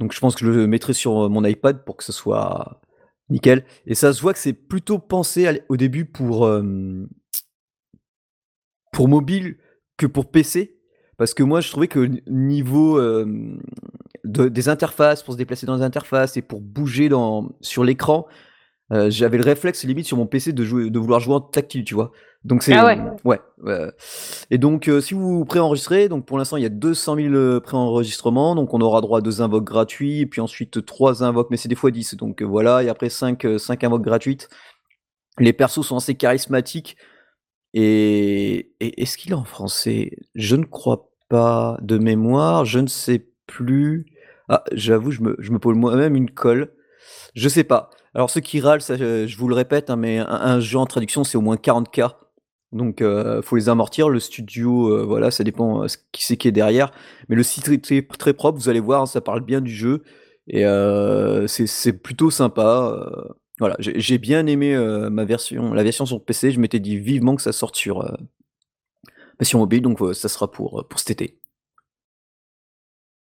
Donc 0.00 0.12
je 0.12 0.18
pense 0.18 0.34
que 0.34 0.44
je 0.44 0.50
le 0.50 0.66
mettrai 0.66 0.94
sur 0.94 1.26
euh, 1.26 1.28
mon 1.28 1.44
iPad 1.44 1.84
pour 1.84 1.96
que 1.96 2.02
ce 2.02 2.10
soit 2.10 2.80
nickel. 3.28 3.64
Et 3.86 3.94
ça 3.94 4.12
se 4.12 4.20
voit 4.20 4.32
que 4.32 4.40
c'est 4.40 4.52
plutôt 4.52 4.98
pensé 4.98 5.62
au 5.68 5.76
début 5.76 6.04
pour, 6.04 6.50
pour 8.92 9.06
mobile 9.06 9.58
que 9.96 10.06
pour 10.06 10.32
PC. 10.32 10.76
Parce 11.18 11.34
que 11.34 11.44
moi, 11.44 11.60
je 11.60 11.70
trouvais 11.70 11.86
que 11.86 12.10
niveau 12.26 13.00
des 14.24 14.68
interfaces, 14.68 15.22
pour 15.22 15.34
se 15.34 15.38
déplacer 15.38 15.64
dans 15.64 15.76
les 15.76 15.82
interfaces 15.82 16.36
et 16.36 16.42
pour 16.42 16.62
bouger 16.62 17.08
sur 17.60 17.84
l'écran, 17.84 18.26
euh, 18.92 19.08
j'avais 19.08 19.38
le 19.38 19.44
réflexe 19.44 19.84
limite 19.84 20.06
sur 20.06 20.16
mon 20.16 20.26
PC 20.26 20.52
de 20.52 20.98
vouloir 20.98 21.20
jouer 21.20 21.34
en 21.34 21.40
tactile, 21.40 21.84
tu 21.84 21.94
vois. 21.94 22.10
Donc 22.44 22.62
c'est 22.62 22.74
ah 22.74 22.84
ouais. 23.24 23.40
ouais. 23.62 23.90
Et 24.50 24.58
donc 24.58 24.88
euh, 24.88 25.00
si 25.00 25.14
vous 25.14 25.46
préenregistrez, 25.46 26.10
donc 26.10 26.26
pour 26.26 26.36
l'instant 26.36 26.58
il 26.58 26.62
y 26.62 26.66
a 26.66 26.70
200 26.70 27.16
000 27.16 27.34
euh, 27.34 27.60
préenregistrements, 27.60 28.54
donc 28.54 28.74
on 28.74 28.80
aura 28.82 29.00
droit 29.00 29.20
à 29.20 29.22
deux 29.22 29.40
invoques 29.40 29.64
gratuits 29.64 30.20
et 30.20 30.26
puis 30.26 30.42
ensuite 30.42 30.84
trois 30.84 31.22
invoques, 31.22 31.48
mais 31.50 31.56
c'est 31.56 31.68
des 31.68 31.74
fois 31.74 31.90
10, 31.90 32.16
donc 32.16 32.42
voilà. 32.42 32.82
Et 32.82 32.88
après 32.88 33.08
5 33.08 33.46
cinq 33.58 33.84
invoques 33.84 34.02
gratuites. 34.02 34.48
Les 35.38 35.52
persos 35.52 35.82
sont 35.82 35.96
assez 35.96 36.14
charismatiques. 36.14 36.96
Et, 37.72 38.70
est-ce 38.80 39.16
qu'il 39.18 39.32
est 39.32 39.34
en 39.34 39.44
français? 39.44 40.12
Je 40.36 40.54
ne 40.54 40.64
crois 40.64 41.10
pas 41.28 41.76
de 41.82 41.98
mémoire, 41.98 42.64
je 42.64 42.78
ne 42.78 42.86
sais 42.86 43.26
plus. 43.46 44.06
Ah, 44.48 44.62
j'avoue, 44.72 45.10
je 45.10 45.22
me, 45.22 45.36
je 45.40 45.50
me 45.50 45.58
pose 45.58 45.76
moi-même 45.76 46.14
une 46.14 46.30
colle. 46.30 46.72
Je 47.34 47.48
sais 47.48 47.64
pas. 47.64 47.90
Alors 48.14 48.30
ceux 48.30 48.40
qui 48.40 48.60
râlent, 48.60 48.80
je 48.80 49.36
vous 49.36 49.48
le 49.48 49.56
répète, 49.56 49.90
hein, 49.90 49.96
mais 49.96 50.18
un, 50.18 50.60
jeu 50.60 50.78
en 50.78 50.86
traduction, 50.86 51.24
c'est 51.24 51.36
au 51.36 51.40
moins 51.40 51.56
40K. 51.56 52.12
Donc 52.74 53.02
euh, 53.02 53.40
faut 53.40 53.56
les 53.56 53.68
amortir. 53.68 54.08
Le 54.08 54.18
studio, 54.20 54.88
euh, 54.88 55.04
voilà, 55.04 55.30
ça 55.30 55.44
dépend 55.44 55.84
euh, 55.84 55.86
qui 56.12 56.24
c'est 56.24 56.36
qui 56.36 56.48
est 56.48 56.52
derrière. 56.52 56.90
Mais 57.28 57.36
le 57.36 57.44
site 57.44 57.68
est 57.68 58.08
très, 58.18 58.32
propre, 58.34 58.58
vous 58.58 58.68
allez 58.68 58.80
voir, 58.80 59.02
hein, 59.02 59.06
ça 59.06 59.20
parle 59.20 59.40
bien 59.40 59.60
du 59.60 59.72
jeu. 59.72 60.02
Et 60.48 60.66
euh, 60.66 61.46
c'est 61.46 61.92
plutôt 61.94 62.30
sympa. 62.30 63.06
voilà, 63.58 63.76
j'ai 63.78 64.18
bien 64.18 64.46
aimé 64.46 64.76
ma 65.10 65.24
version, 65.24 65.72
la 65.72 65.84
version 65.84 66.04
sur 66.04 66.22
PC. 66.22 66.50
Je 66.50 66.60
m'étais 66.60 66.80
dit 66.80 66.98
vivement 66.98 67.36
que 67.36 67.42
ça 67.42 67.52
sorte 67.52 67.76
sur, 67.76 68.04
sur 69.40 69.60
mobile, 69.60 69.80
donc 69.80 70.00
ça 70.14 70.28
sera 70.28 70.50
pour, 70.50 70.84
pour 70.90 70.98
cet 70.98 71.12
été. 71.12 71.38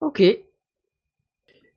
Ok. 0.01 0.23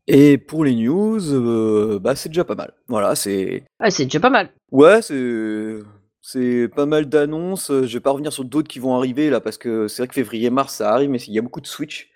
Et 0.08 0.38
pour 0.38 0.66
les 0.66 0.76
news, 0.76 2.00
bah, 2.00 2.16
c'est 2.16 2.30
déjà 2.30 2.44
pas 2.44 2.56
mal. 2.56 2.74
Voilà, 2.88 3.16
c'est 3.16 3.64
Ah, 3.80 3.90
c'est 3.90 4.04
déjà 4.04 4.20
pas 4.20 4.30
mal. 4.30 4.52
ouais, 4.72 5.02
c'est 5.02 5.80
c'est 6.24 6.70
pas 6.74 6.86
mal 6.86 7.08
d'annonces, 7.08 7.68
je 7.70 7.94
vais 7.94 8.00
pas 8.00 8.12
revenir 8.12 8.32
sur 8.32 8.46
d'autres 8.46 8.70
qui 8.70 8.80
vont 8.80 8.96
arriver 8.96 9.30
là, 9.30 9.42
parce 9.42 9.58
que 9.58 9.88
c'est 9.90 10.02
vrai 10.02 10.08
que 10.08 10.14
février-mars 10.14 10.76
ça 10.76 10.92
arrive, 10.92 11.10
mais 11.10 11.20
il 11.20 11.34
y 11.34 11.38
a 11.38 11.42
beaucoup 11.42 11.62
de 11.62 11.68
Switch 11.68 12.10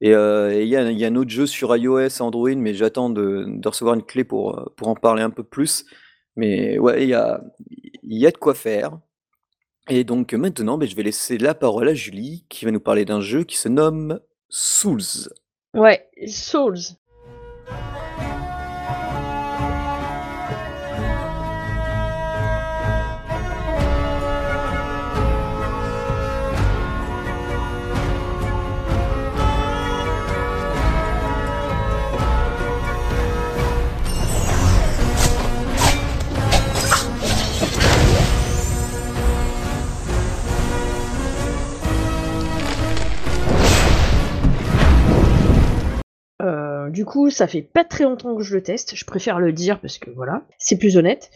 et 0.00 0.14
euh, 0.14 0.60
il 0.60 0.68
y 0.68 0.76
a 0.76 0.80
un 0.80 1.16
autre 1.16 1.30
jeu 1.30 1.46
sur 1.46 1.76
iOS, 1.76 2.22
Android, 2.22 2.54
mais 2.56 2.74
j'attends 2.74 3.10
de 3.10 3.68
recevoir 3.68 3.94
une 3.94 4.02
clé 4.02 4.24
pour, 4.24 4.58
euh, 4.58 4.64
pour 4.76 4.88
en 4.88 4.94
parler 4.94 5.22
un 5.22 5.30
peu 5.30 5.44
plus. 5.44 5.84
Mais 6.34 6.78
ouais, 6.78 7.02
il 7.04 7.10
y 7.10 7.14
a 7.14 7.40
y 8.02 8.26
a 8.26 8.30
de 8.30 8.36
quoi 8.36 8.54
faire 8.54 8.98
et 9.88 10.04
donc 10.04 10.32
maintenant, 10.32 10.78
beh, 10.78 10.86
je 10.86 10.94
vais 10.94 11.02
laisser 11.02 11.38
la 11.38 11.54
parole 11.54 11.88
à 11.88 11.94
Julie, 11.94 12.46
qui 12.48 12.64
va 12.64 12.70
nous 12.70 12.80
parler 12.80 13.04
d'un 13.04 13.20
jeu 13.20 13.42
qui 13.42 13.56
se 13.56 13.68
nomme 13.68 14.20
Souls. 14.48 15.28
Ouais, 15.74 16.08
Souls. 16.26 16.78
Du 46.90 47.04
coup, 47.04 47.30
ça 47.30 47.46
fait 47.46 47.62
pas 47.62 47.84
très 47.84 48.04
longtemps 48.04 48.36
que 48.36 48.42
je 48.42 48.54
le 48.54 48.62
teste. 48.62 48.94
Je 48.94 49.04
préfère 49.04 49.40
le 49.40 49.52
dire 49.52 49.80
parce 49.80 49.98
que 49.98 50.10
voilà, 50.10 50.42
c'est 50.58 50.78
plus 50.78 50.96
honnête. 50.96 51.30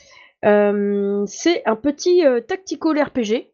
Euh, 0.44 1.24
c'est 1.26 1.62
un 1.66 1.76
petit 1.76 2.24
euh, 2.26 2.40
tactical 2.40 3.00
RPG. 3.00 3.50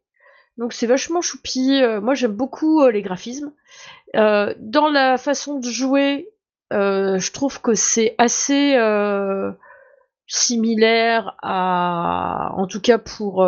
Donc 0.58 0.72
c'est 0.72 0.86
vachement 0.86 1.20
choupi. 1.20 1.80
Euh, 1.82 2.00
moi 2.00 2.14
j'aime 2.14 2.32
beaucoup 2.32 2.86
les 2.88 3.02
graphismes. 3.02 3.52
dans 4.14 4.90
la 4.92 5.16
façon 5.16 5.58
de 5.58 5.66
jouer, 5.66 6.28
je 6.70 7.32
trouve 7.32 7.60
que 7.60 7.74
c'est 7.74 8.14
assez 8.18 8.76
similaire 10.26 11.36
à, 11.42 12.52
en 12.56 12.66
tout 12.66 12.80
cas 12.80 12.98
pour 12.98 13.46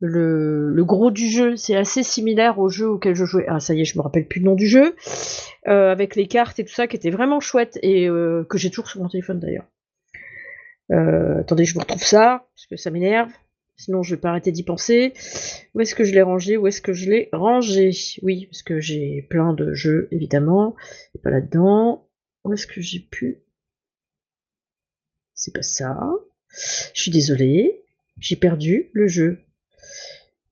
le, 0.00 0.84
gros 0.84 1.10
du 1.10 1.28
jeu, 1.28 1.56
c'est 1.56 1.76
assez 1.76 2.02
similaire 2.02 2.58
au 2.58 2.68
jeu 2.68 2.88
auquel 2.88 3.14
je 3.14 3.24
jouais. 3.24 3.46
Ah, 3.48 3.60
ça 3.60 3.74
y 3.74 3.80
est, 3.80 3.84
je 3.84 3.98
me 3.98 4.02
rappelle 4.02 4.26
plus 4.26 4.40
le 4.40 4.46
nom 4.46 4.54
du 4.54 4.66
jeu. 4.66 4.94
Euh, 5.66 5.90
avec 5.90 6.14
les 6.16 6.28
cartes 6.28 6.58
et 6.58 6.64
tout 6.64 6.72
ça, 6.72 6.86
qui 6.86 6.96
était 6.96 7.10
vraiment 7.10 7.40
chouette 7.40 7.78
et 7.82 8.08
euh, 8.08 8.44
que 8.48 8.58
j'ai 8.58 8.70
toujours 8.70 8.88
sur 8.88 9.02
mon 9.02 9.08
téléphone 9.08 9.40
d'ailleurs. 9.40 9.66
Euh, 10.92 11.40
attendez, 11.40 11.64
je 11.64 11.74
vous 11.74 11.80
retrouve 11.80 12.04
ça, 12.04 12.46
parce 12.54 12.66
que 12.66 12.76
ça 12.76 12.90
m'énerve. 12.90 13.30
Sinon, 13.76 14.02
je 14.02 14.14
vais 14.14 14.20
pas 14.20 14.30
arrêter 14.30 14.50
d'y 14.50 14.64
penser. 14.64 15.12
Où 15.74 15.80
est-ce 15.80 15.94
que 15.94 16.02
je 16.04 16.12
l'ai 16.12 16.22
rangé? 16.22 16.56
Où 16.56 16.66
est-ce 16.66 16.80
que 16.80 16.92
je 16.92 17.08
l'ai 17.10 17.28
rangé? 17.32 17.90
Oui, 18.22 18.46
parce 18.46 18.62
que 18.62 18.80
j'ai 18.80 19.26
plein 19.30 19.52
de 19.52 19.72
jeux, 19.72 20.08
évidemment. 20.10 20.74
Pas 21.22 21.30
là-dedans. 21.30 22.08
Où 22.44 22.52
est-ce 22.52 22.66
que 22.66 22.80
j'ai 22.80 23.00
pu? 23.00 23.42
C'est 25.34 25.54
pas 25.54 25.62
ça. 25.62 25.96
Je 26.94 27.02
suis 27.02 27.10
désolée. 27.12 27.84
J'ai 28.18 28.34
perdu 28.34 28.90
le 28.94 29.06
jeu. 29.06 29.44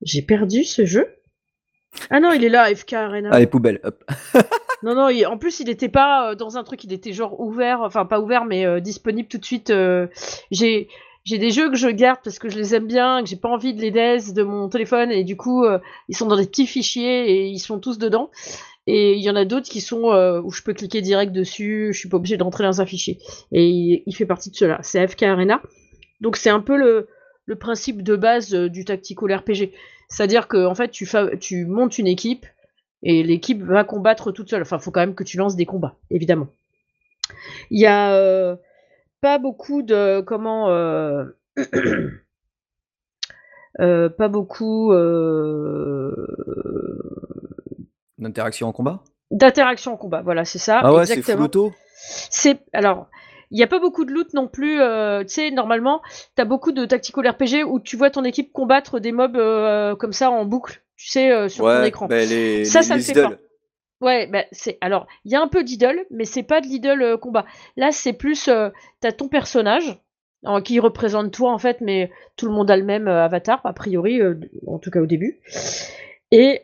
J'ai 0.01 0.21
perdu 0.21 0.63
ce 0.63 0.85
jeu 0.85 1.07
Ah 2.09 2.19
non, 2.19 2.31
il 2.31 2.43
est 2.43 2.49
là, 2.49 2.73
FK 2.73 2.93
Arena. 2.93 3.29
Allez, 3.31 3.47
poubelle, 3.47 3.79
hop. 3.83 4.03
non, 4.83 4.95
non, 4.95 5.09
en 5.25 5.37
plus, 5.37 5.59
il 5.59 5.67
n'était 5.67 5.89
pas 5.89 6.31
euh, 6.31 6.35
dans 6.35 6.57
un 6.57 6.63
truc, 6.63 6.83
il 6.83 6.93
était 6.93 7.13
genre 7.13 7.39
ouvert, 7.39 7.81
enfin 7.81 8.05
pas 8.05 8.19
ouvert, 8.19 8.45
mais 8.45 8.65
euh, 8.65 8.79
disponible 8.79 9.27
tout 9.27 9.37
de 9.37 9.45
suite. 9.45 9.69
Euh, 9.69 10.07
j'ai. 10.51 10.87
J'ai 11.23 11.39
des 11.39 11.49
jeux 11.49 11.69
que 11.69 11.75
je 11.75 11.89
garde 11.89 12.19
parce 12.23 12.39
que 12.39 12.47
je 12.47 12.57
les 12.57 12.73
aime 12.73 12.87
bien, 12.87 13.21
que 13.21 13.27
j'ai 13.27 13.35
pas 13.35 13.49
envie 13.49 13.73
de 13.73 13.81
les 13.81 13.91
daze 13.91 14.31
de 14.31 14.43
mon 14.43 14.69
téléphone 14.69 15.11
et 15.11 15.25
du 15.25 15.35
coup 15.35 15.65
ils 16.07 16.15
sont 16.15 16.25
dans 16.25 16.37
des 16.37 16.45
petits 16.45 16.67
fichiers 16.67 17.29
et 17.29 17.47
ils 17.47 17.59
sont 17.59 17.79
tous 17.79 17.97
dedans. 17.97 18.31
Et 18.85 19.15
il 19.15 19.21
y 19.21 19.29
en 19.29 19.35
a 19.35 19.43
d'autres 19.43 19.67
qui 19.67 19.81
sont 19.81 20.13
où 20.45 20.51
je 20.51 20.63
peux 20.63 20.73
cliquer 20.73 21.01
direct 21.01 21.33
dessus, 21.33 21.89
je 21.91 21.99
suis 21.99 22.07
pas 22.07 22.15
obligé 22.15 22.37
d'entrer 22.37 22.63
dans 22.63 22.79
un 22.79 22.85
fichier. 22.85 23.19
Et 23.51 23.67
il, 23.67 24.03
il 24.05 24.15
fait 24.15 24.25
partie 24.25 24.51
de 24.51 24.55
cela. 24.55 24.79
C'est 24.83 25.05
FK 25.05 25.23
Arena. 25.23 25.61
Donc 26.21 26.37
c'est 26.37 26.49
un 26.49 26.61
peu 26.61 26.77
le, 26.77 27.09
le 27.47 27.55
principe 27.55 28.03
de 28.03 28.15
base 28.15 28.53
euh, 28.53 28.69
du 28.69 28.85
tactical 28.85 29.33
RPG. 29.33 29.71
C'est-à-dire 30.09 30.47
que 30.47 30.65
en 30.65 30.75
fait, 30.75 30.91
tu, 30.91 31.09
tu 31.39 31.65
montes 31.65 31.97
une 31.97 32.07
équipe 32.07 32.45
et 33.01 33.23
l'équipe 33.23 33.63
va 33.63 33.83
combattre 33.83 34.31
toute 34.31 34.49
seule. 34.49 34.61
Enfin, 34.61 34.77
il 34.77 34.83
faut 34.83 34.91
quand 34.91 34.99
même 34.99 35.15
que 35.15 35.23
tu 35.23 35.37
lances 35.37 35.55
des 35.55 35.65
combats, 35.65 35.95
évidemment. 36.11 36.47
Il 37.71 37.79
y 37.79 37.87
a 37.87 38.13
euh, 38.13 38.55
pas 39.21 39.39
beaucoup 39.39 39.81
de 39.81 40.21
comment 40.21 40.69
euh, 40.69 41.25
pas 43.77 44.27
beaucoup 44.27 44.91
d'interaction 48.17 48.67
en 48.67 48.71
combat? 48.71 49.03
D'interaction 49.31 49.93
en 49.93 49.97
combat, 49.97 50.21
voilà, 50.21 50.45
c'est 50.45 50.59
ça. 50.59 50.79
Ah 50.81 50.93
ouais, 50.93 51.05
c'est 51.05 51.21
full 51.21 51.49
C'est 52.29 52.59
alors 52.71 53.09
il 53.51 53.57
n'y 53.57 53.63
a 53.63 53.67
pas 53.67 53.79
beaucoup 53.79 54.05
de 54.05 54.11
loot 54.11 54.33
non 54.33 54.47
plus. 54.47 54.81
Euh, 54.81 55.23
tu 55.23 55.29
sais, 55.29 55.51
normalement, 55.51 56.01
tu 56.35 56.41
as 56.41 56.45
beaucoup 56.45 56.71
de 56.71 56.85
tactical 56.85 57.27
RPG 57.27 57.63
où 57.65 57.79
tu 57.79 57.95
vois 57.95 58.09
ton 58.09 58.23
équipe 58.23 58.51
combattre 58.51 58.99
des 58.99 59.11
mobs 59.11 59.37
euh, 59.37 59.95
comme 59.95 60.13
ça 60.13 60.29
en 60.31 60.45
boucle, 60.45 60.81
tu 60.95 61.07
sais, 61.09 61.31
euh, 61.31 61.47
sur 61.47 61.65
ton 61.65 61.83
écran. 61.83 62.07
Bah, 62.07 62.25
les, 62.25 62.65
ça, 62.65 62.81
ça 62.81 62.95
le 62.95 63.01
fait 63.01 63.13
pas. 63.13 63.31
Ouais, 63.99 64.27
bah, 64.27 64.43
c'est 64.51 64.77
alors 64.81 65.07
il 65.25 65.31
y 65.31 65.35
a 65.35 65.41
un 65.41 65.47
peu 65.47 65.63
d'idole, 65.63 66.05
mais 66.11 66.25
c'est 66.25 66.43
pas 66.43 66.61
de 66.61 66.67
l'idole 66.67 67.17
combat. 67.17 67.45
Là, 67.77 67.91
c'est 67.91 68.13
plus 68.13 68.43
tu 68.43 69.07
as 69.07 69.11
ton 69.11 69.27
personnage 69.27 69.97
qui 70.63 70.79
représente 70.79 71.31
toi 71.33 71.51
en 71.51 71.57
fait, 71.57 71.81
mais 71.81 72.11
tout 72.35 72.45
le 72.45 72.51
monde 72.51 72.69
a 72.69 72.77
le 72.77 72.83
même 72.83 73.07
avatar 73.07 73.59
a 73.63 73.73
priori, 73.73 74.21
en 74.67 74.77
tout 74.77 74.91
cas 74.91 74.99
au 74.99 75.07
début. 75.07 75.39
Et 76.31 76.61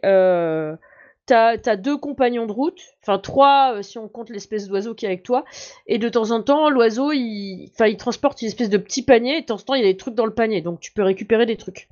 T'as 1.26 1.56
as 1.66 1.78
deux 1.78 1.98
compagnons 1.98 2.46
de 2.46 2.52
route, 2.52 2.82
enfin 3.02 3.18
trois 3.18 3.76
euh, 3.76 3.82
si 3.82 3.98
on 3.98 4.10
compte 4.10 4.30
l'espèce 4.30 4.68
d'oiseau 4.68 4.94
qui 4.94 5.06
est 5.06 5.08
avec 5.08 5.24
toi, 5.24 5.46
et 5.88 5.98
de 5.98 6.10
temps 6.10 6.32
en 6.32 6.44
temps 6.44 6.70
l'oiseau 6.70 7.14
il, 7.14 7.72
il 7.80 7.98
transporte 7.98 8.42
une 8.42 8.50
espèce 8.50 8.70
de 8.70 8.78
petit 8.78 9.04
panier, 9.04 9.38
et 9.38 9.42
de 9.42 9.46
temps 9.46 9.56
en 9.56 9.60
temps 9.60 9.74
il 9.76 9.84
y 9.84 9.86
a 9.86 9.92
des 9.92 9.96
trucs 9.96 10.16
dans 10.16 10.26
le 10.26 10.34
panier, 10.34 10.60
donc 10.60 10.82
tu 10.82 10.92
peux 10.92 11.02
récupérer 11.02 11.46
des 11.46 11.56
trucs. 11.56 11.88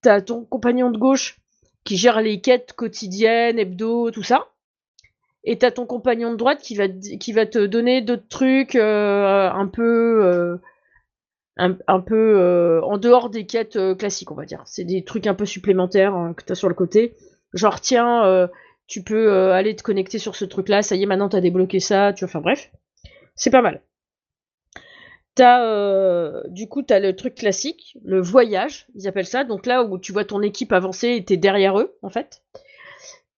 T'as 0.00 0.20
ton 0.20 0.44
compagnon 0.44 0.90
de 0.90 0.98
gauche 0.98 1.40
qui 1.82 1.96
gère 1.96 2.20
les 2.20 2.40
quêtes 2.40 2.72
quotidiennes, 2.74 3.58
hebdo, 3.58 4.12
tout 4.12 4.22
ça, 4.22 4.46
et 5.42 5.58
t'as 5.58 5.72
ton 5.72 5.84
compagnon 5.84 6.30
de 6.30 6.36
droite 6.36 6.60
qui 6.62 6.76
va, 6.76 6.86
qui 6.88 7.32
va 7.32 7.46
te 7.46 7.66
donner 7.66 8.00
d'autres 8.00 8.28
trucs 8.28 8.76
euh, 8.76 9.50
un 9.50 9.66
peu... 9.66 10.24
Euh, 10.24 10.56
en 11.58 12.98
dehors 12.98 13.28
des 13.28 13.44
quêtes 13.44 13.78
classiques, 13.98 14.30
on 14.30 14.36
va 14.36 14.44
dire. 14.44 14.62
C'est 14.66 14.84
des 14.84 15.02
trucs 15.04 15.26
un 15.26 15.34
peu 15.34 15.46
supplémentaires 15.46 16.14
hein, 16.14 16.32
que 16.32 16.44
tu 16.44 16.52
as 16.52 16.54
sur 16.54 16.68
le 16.68 16.74
côté. 16.74 17.14
Genre, 17.54 17.80
tiens, 17.80 18.24
euh, 18.24 18.46
tu 18.86 19.02
peux 19.02 19.30
euh, 19.32 19.52
aller 19.52 19.76
te 19.76 19.82
connecter 19.82 20.18
sur 20.18 20.36
ce 20.36 20.44
truc-là, 20.44 20.82
ça 20.82 20.96
y 20.96 21.02
est, 21.02 21.06
maintenant 21.06 21.28
t'as 21.28 21.40
débloqué 21.40 21.80
ça, 21.80 22.12
tu 22.12 22.24
vois, 22.24 22.30
enfin 22.30 22.40
bref. 22.40 22.70
C'est 23.34 23.50
pas 23.50 23.62
mal. 23.62 23.82
T'as, 25.34 25.64
euh, 25.64 26.42
du 26.48 26.68
coup, 26.68 26.82
t'as 26.82 26.98
le 26.98 27.16
truc 27.16 27.34
classique, 27.34 27.96
le 28.04 28.20
voyage, 28.20 28.86
ils 28.94 29.08
appellent 29.08 29.26
ça. 29.26 29.44
Donc 29.44 29.64
là 29.66 29.82
où 29.82 29.98
tu 29.98 30.12
vois 30.12 30.24
ton 30.24 30.42
équipe 30.42 30.72
avancer 30.72 31.08
et 31.08 31.24
t'es 31.24 31.38
derrière 31.38 31.78
eux, 31.78 31.96
en 32.02 32.10
fait. 32.10 32.42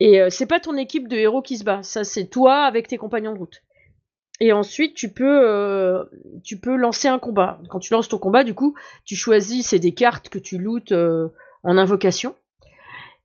Et 0.01 0.21
c'est 0.29 0.47
pas 0.47 0.59
ton 0.59 0.77
équipe 0.77 1.07
de 1.07 1.17
héros 1.17 1.41
qui 1.41 1.57
se 1.57 1.63
bat, 1.63 1.85
ça 1.85 2.03
c'est 2.03 2.27
toi 2.27 2.65
avec 2.65 2.89
tes 2.89 2.97
compagnons 2.99 3.33
de 3.33 3.39
route. 3.39 3.63
Et 4.41 4.53
ensuite, 4.53 4.95
tu 4.97 5.09
peux, 5.09 6.11
tu 6.43 6.59
peux 6.59 6.75
lancer 6.75 7.07
un 7.07 7.21
combat. 7.21 7.61
Quand 7.69 7.79
tu 7.79 7.93
lances 7.93 8.09
ton 8.09 8.19
combat, 8.19 8.43
du 8.43 8.55
coup, 8.55 8.75
tu 9.05 9.15
choisis, 9.15 9.69
c'est 9.69 9.79
des 9.79 9.95
cartes 9.95 10.29
que 10.29 10.41
tu 10.41 10.59
lootes 10.59 10.93
en 11.63 11.79
invocation. 11.79 12.35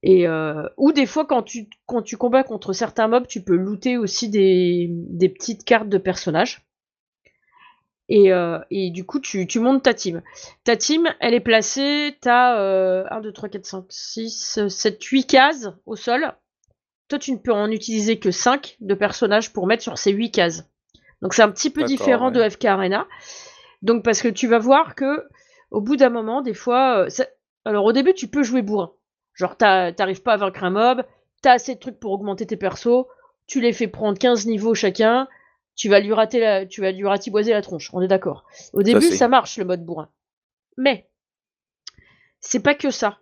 Et 0.02 0.28
euh, 0.28 0.64
ou 0.78 0.94
des 0.94 1.06
fois 1.06 1.26
quand 1.26 1.44
tu 1.44 1.70
quand 1.86 2.02
tu 2.02 2.16
combats 2.16 2.44
contre 2.44 2.74
certains 2.74 3.08
mobs, 3.08 3.28
tu 3.28 3.44
peux 3.44 3.56
looter 3.56 3.98
aussi 3.98 4.30
des, 4.30 4.88
des 4.90 5.30
petites 5.30 5.66
cartes 5.66 5.90
de 5.90 5.98
personnages. 5.98 6.66
Et, 8.12 8.34
euh, 8.34 8.58
et 8.72 8.90
du 8.90 9.06
coup, 9.06 9.20
tu, 9.20 9.46
tu, 9.46 9.60
montes 9.60 9.84
ta 9.84 9.94
team. 9.94 10.24
Ta 10.64 10.76
team, 10.76 11.08
elle 11.20 11.36
est 11.36 11.40
placée, 11.40 12.18
t'as 12.22 12.60
euh, 12.60 13.04
1, 13.12 13.22
2, 13.22 13.32
3, 13.32 13.50
4, 13.50 13.66
5, 13.66 13.86
6, 13.88 14.68
7, 14.68 15.04
8 15.04 15.26
cases 15.26 15.70
au 15.86 15.96
sol. 15.96 16.34
Toi, 17.08 17.20
tu 17.20 17.32
ne 17.32 17.38
peux 17.38 17.54
en 17.54 17.70
utiliser 17.70 18.18
que 18.18 18.32
5 18.32 18.78
de 18.80 18.96
personnages 18.96 19.54
pour 19.54 19.68
mettre 19.68 19.84
sur 19.84 20.00
ces 20.00 20.12
8 20.12 20.32
cases. 20.32 20.64
Donc 21.22 21.34
c'est 21.36 21.44
un 21.44 21.52
petit 21.52 21.70
peu 21.70 21.84
différent 21.84 22.32
de 22.32 22.48
FK 22.48 22.66
Arena. 22.66 23.08
Donc 23.82 24.04
parce 24.04 24.22
que 24.22 24.28
tu 24.28 24.48
vas 24.48 24.60
voir 24.60 24.96
que 24.96 25.28
au 25.70 25.82
bout 25.82 25.96
d'un 25.96 26.10
moment, 26.10 26.42
des 26.42 26.54
fois, 26.54 27.06
euh, 27.06 27.26
alors 27.66 27.86
au 27.86 27.92
début, 27.92 28.14
tu 28.14 28.28
peux 28.28 28.44
jouer 28.44 28.62
bourrin. 28.62 28.92
Genre, 29.40 29.56
t'arrives 29.56 30.22
pas 30.22 30.34
à 30.34 30.38
vaincre 30.38 30.66
un 30.66 30.70
mob, 30.70 31.06
t'as 31.42 31.54
assez 31.54 31.76
de 31.76 31.80
trucs 31.80 31.98
pour 31.98 32.12
augmenter 32.12 32.46
tes 32.46 32.58
persos, 32.58 33.06
tu 33.48 33.62
les 33.62 33.72
fais 33.72 33.88
prendre 33.88 34.20
15 34.20 34.48
niveaux 34.48 34.74
chacun, 34.74 35.30
tu 35.78 35.88
vas 35.88 36.02
lui 36.02 36.12
rater 36.12 36.42
la, 36.42 36.66
tu 36.66 36.82
vas 36.82 36.92
lui 36.92 37.08
ratiboiser 37.08 37.54
la 37.54 37.62
tronche, 37.62 37.90
on 37.94 38.02
est 38.02 38.10
d'accord. 38.10 38.44
Au 38.74 38.84
début, 38.84 39.16
ça, 39.16 39.30
marche 39.30 39.58
le 39.58 39.64
mode 39.64 39.86
bourrin. 39.86 40.10
Mais, 40.76 41.10
c'est 42.42 42.60
pas 42.60 42.76
que 42.76 42.92
ça. 42.92 43.20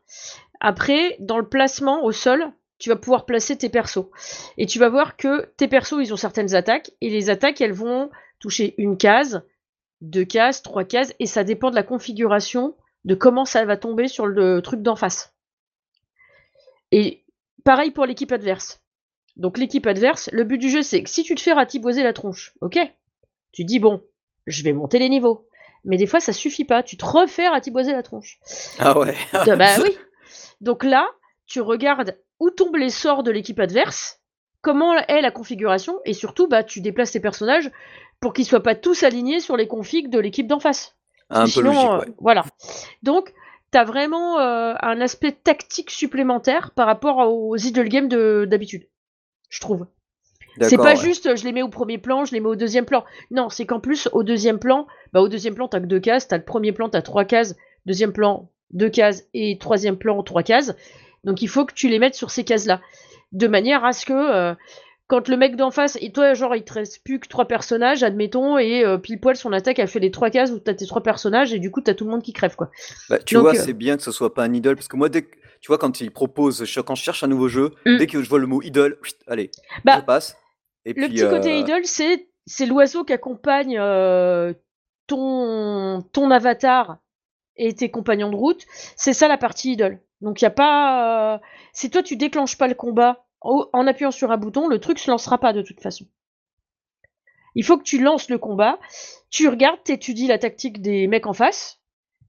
Après, 0.59 1.17
dans 1.19 1.37
le 1.37 1.47
placement 1.47 2.03
au 2.03 2.11
sol, 2.11 2.51
tu 2.79 2.89
vas 2.89 2.95
pouvoir 2.95 3.27
placer 3.27 3.55
tes 3.55 3.69
persos. 3.69 4.07
Et 4.57 4.65
tu 4.65 4.79
vas 4.79 4.89
voir 4.89 5.17
que 5.17 5.45
tes 5.55 5.67
persos, 5.67 5.99
ils 6.01 6.13
ont 6.13 6.17
certaines 6.17 6.55
attaques, 6.55 6.89
et 6.99 7.11
les 7.11 7.29
attaques, 7.29 7.61
elles 7.61 7.73
vont 7.73 8.09
toucher 8.39 8.73
une 8.79 8.97
case, 8.97 9.43
deux 10.01 10.25
cases, 10.25 10.63
trois 10.63 10.83
cases, 10.83 11.13
et 11.19 11.27
ça 11.27 11.43
dépend 11.43 11.69
de 11.69 11.75
la 11.75 11.83
configuration, 11.83 12.75
de 13.05 13.13
comment 13.13 13.45
ça 13.45 13.65
va 13.65 13.77
tomber 13.77 14.07
sur 14.07 14.25
le 14.25 14.63
truc 14.63 14.81
d'en 14.81 14.95
face. 14.95 15.36
Et 16.91 17.25
pareil 17.63 17.91
pour 17.91 18.05
l'équipe 18.05 18.31
adverse. 18.31 18.81
Donc 19.35 19.57
l'équipe 19.57 19.85
adverse, 19.85 20.29
le 20.31 20.43
but 20.43 20.57
du 20.57 20.69
jeu, 20.69 20.81
c'est 20.81 21.03
que 21.03 21.09
si 21.09 21.23
tu 21.23 21.35
te 21.35 21.41
fais 21.41 21.53
ratiboiser 21.53 22.03
la 22.03 22.13
tronche, 22.13 22.53
ok, 22.61 22.79
tu 23.51 23.63
dis 23.63 23.79
bon, 23.79 24.03
je 24.47 24.63
vais 24.63 24.73
monter 24.73 24.99
les 24.99 25.09
niveaux. 25.09 25.47
Mais 25.83 25.97
des 25.97 26.07
fois, 26.07 26.19
ça 26.19 26.33
suffit 26.33 26.65
pas. 26.65 26.83
Tu 26.83 26.97
te 26.97 27.05
refais 27.05 27.47
ratiboiser 27.47 27.93
la 27.93 28.03
tronche. 28.03 28.39
Ah 28.79 28.97
ouais. 28.99 29.15
bah 29.33 29.75
oui. 29.83 29.97
Donc 30.59 30.83
là, 30.83 31.07
tu 31.45 31.61
regardes 31.61 32.17
où 32.39 32.49
tombent 32.49 32.75
les 32.75 32.89
sorts 32.89 33.23
de 33.23 33.31
l'équipe 33.31 33.59
adverse, 33.59 34.19
comment 34.61 34.95
est 34.95 35.21
la 35.21 35.31
configuration, 35.31 35.99
et 36.05 36.13
surtout, 36.13 36.47
bah, 36.47 36.63
tu 36.63 36.81
déplaces 36.81 37.11
tes 37.11 37.19
personnages 37.19 37.71
pour 38.19 38.33
qu'ils 38.33 38.45
soient 38.45 38.63
pas 38.63 38.75
tous 38.75 39.03
alignés 39.03 39.39
sur 39.39 39.55
les 39.55 39.67
configs 39.67 40.09
de 40.09 40.19
l'équipe 40.19 40.47
d'en 40.47 40.59
face. 40.59 40.95
Un 41.29 41.47
peu 41.47 41.61
logique, 41.61 41.89
euh, 41.89 42.05
Voilà. 42.19 42.45
Donc, 43.03 43.33
t'as 43.71 43.83
vraiment 43.83 44.39
euh, 44.39 44.73
un 44.81 45.01
aspect 45.01 45.31
tactique 45.31 45.91
supplémentaire 45.91 46.71
par 46.75 46.87
rapport 46.87 47.17
aux 47.17 47.55
idle 47.57 47.87
games 47.87 48.45
d'habitude, 48.45 48.87
je 49.49 49.59
trouve. 49.59 49.87
C'est 50.61 50.77
pas 50.77 50.95
juste 50.95 51.35
je 51.35 51.43
les 51.43 51.51
mets 51.51 51.61
au 51.61 51.69
premier 51.69 51.97
plan, 51.97 52.25
je 52.25 52.33
les 52.33 52.39
mets 52.39 52.47
au 52.47 52.55
deuxième 52.55 52.85
plan. 52.85 53.05
Non, 53.29 53.49
c'est 53.49 53.65
qu'en 53.65 53.79
plus 53.79 54.09
au 54.11 54.23
deuxième 54.23 54.59
plan, 54.59 54.87
bah 55.13 55.21
au 55.21 55.27
deuxième 55.27 55.53
plan 55.53 55.67
t'as 55.67 55.79
que 55.79 55.85
deux 55.85 55.99
cases, 55.99 56.27
t'as 56.27 56.37
le 56.37 56.43
premier 56.43 56.71
plan 56.71 56.89
t'as 56.89 57.01
trois 57.01 57.25
cases, 57.25 57.55
deuxième 57.85 58.13
plan 58.13 58.49
deux 58.71 58.89
cases 58.89 59.25
et 59.33 59.57
troisième 59.59 59.97
plan 59.97 60.21
trois 60.23 60.43
cases. 60.43 60.75
Donc 61.23 61.41
il 61.41 61.47
faut 61.47 61.65
que 61.65 61.73
tu 61.73 61.89
les 61.89 61.99
mettes 61.99 62.15
sur 62.15 62.31
ces 62.31 62.43
cases 62.43 62.65
là, 62.65 62.81
de 63.31 63.47
manière 63.47 63.85
à 63.85 63.93
ce 63.93 64.05
que 64.05 64.13
euh, 64.13 64.55
quand 65.07 65.29
le 65.29 65.37
mec 65.37 65.55
d'en 65.55 65.71
face, 65.71 65.97
et 66.01 66.11
toi, 66.11 66.33
genre, 66.33 66.55
il 66.55 66.63
te 66.63 66.73
reste 66.73 67.01
plus 67.03 67.19
que 67.19 67.27
trois 67.27 67.45
personnages, 67.45 68.03
admettons, 68.03 68.57
et 68.57 68.83
euh, 68.83 68.97
pile 68.97 69.19
poil, 69.19 69.37
son 69.37 69.53
attaque 69.53 69.79
a 69.79 69.87
fait 69.87 69.99
les 69.99 70.11
trois 70.11 70.29
cases 70.29 70.51
où 70.51 70.59
t'as 70.59 70.73
tes 70.73 70.85
trois 70.85 71.01
personnages, 71.01 71.53
et 71.53 71.59
du 71.59 71.71
coup, 71.71 71.79
t'as 71.79 71.93
tout 71.93 72.03
le 72.03 72.11
monde 72.11 72.21
qui 72.21 72.33
crève, 72.33 72.55
quoi. 72.57 72.69
Bah, 73.09 73.17
tu 73.19 73.37
vois, 73.37 73.55
euh, 73.55 73.57
c'est 73.57 73.73
bien 73.73 73.95
que 73.95 74.03
ce 74.03 74.11
soit 74.11 74.33
pas 74.33 74.43
un 74.43 74.53
idole, 74.53 74.75
parce 74.75 74.89
que 74.89 74.97
moi, 74.97 75.07
dès 75.07 75.21
que, 75.21 75.35
tu 75.61 75.67
vois, 75.67 75.77
quand 75.77 76.01
il 76.01 76.11
propose, 76.11 76.65
quand 76.85 76.95
je 76.95 77.03
cherche 77.03 77.23
un 77.23 77.27
nouveau 77.27 77.47
jeu, 77.47 77.71
mm. 77.85 77.97
dès 77.97 78.07
que 78.07 78.21
je 78.21 78.27
vois 78.27 78.39
le 78.39 78.47
mot 78.47 78.61
idole, 78.61 78.99
allez, 79.27 79.49
bah, 79.85 79.99
je 80.01 80.05
passe. 80.05 80.35
Et 80.83 80.93
le 80.93 81.07
petit 81.07 81.23
côté 81.23 81.51
euh, 81.51 81.59
idole, 81.59 81.85
c'est, 81.85 82.27
c'est 82.45 82.65
l'oiseau 82.65 83.05
qui 83.05 83.13
accompagne 83.13 83.79
ton, 85.07 86.01
ton 86.11 86.31
avatar 86.31 86.97
et 87.55 87.73
tes 87.73 87.89
compagnons 87.89 88.29
de 88.29 88.35
route. 88.35 88.65
C'est 88.97 89.13
ça 89.13 89.29
la 89.29 89.37
partie 89.37 89.71
idole. 89.71 89.99
Donc, 90.19 90.41
il 90.41 90.45
y 90.45 90.47
a 90.47 90.51
pas. 90.51 91.39
si 91.73 91.89
toi, 91.89 92.03
tu 92.03 92.17
déclenches 92.17 92.57
pas 92.57 92.67
le 92.67 92.73
combat 92.73 93.26
en 93.41 93.87
appuyant 93.87 94.11
sur 94.11 94.31
un 94.31 94.37
bouton, 94.37 94.67
le 94.67 94.79
truc 94.79 94.99
se 94.99 95.11
lancera 95.11 95.37
pas 95.37 95.53
de 95.53 95.61
toute 95.61 95.81
façon. 95.81 96.05
Il 97.55 97.63
faut 97.63 97.77
que 97.77 97.83
tu 97.83 98.01
lances 98.01 98.29
le 98.29 98.37
combat, 98.37 98.79
tu 99.29 99.47
regardes, 99.47 99.83
t'étudies 99.83 100.27
la 100.27 100.37
tactique 100.37 100.81
des 100.81 101.07
mecs 101.07 101.25
en 101.25 101.33
face, 101.33 101.79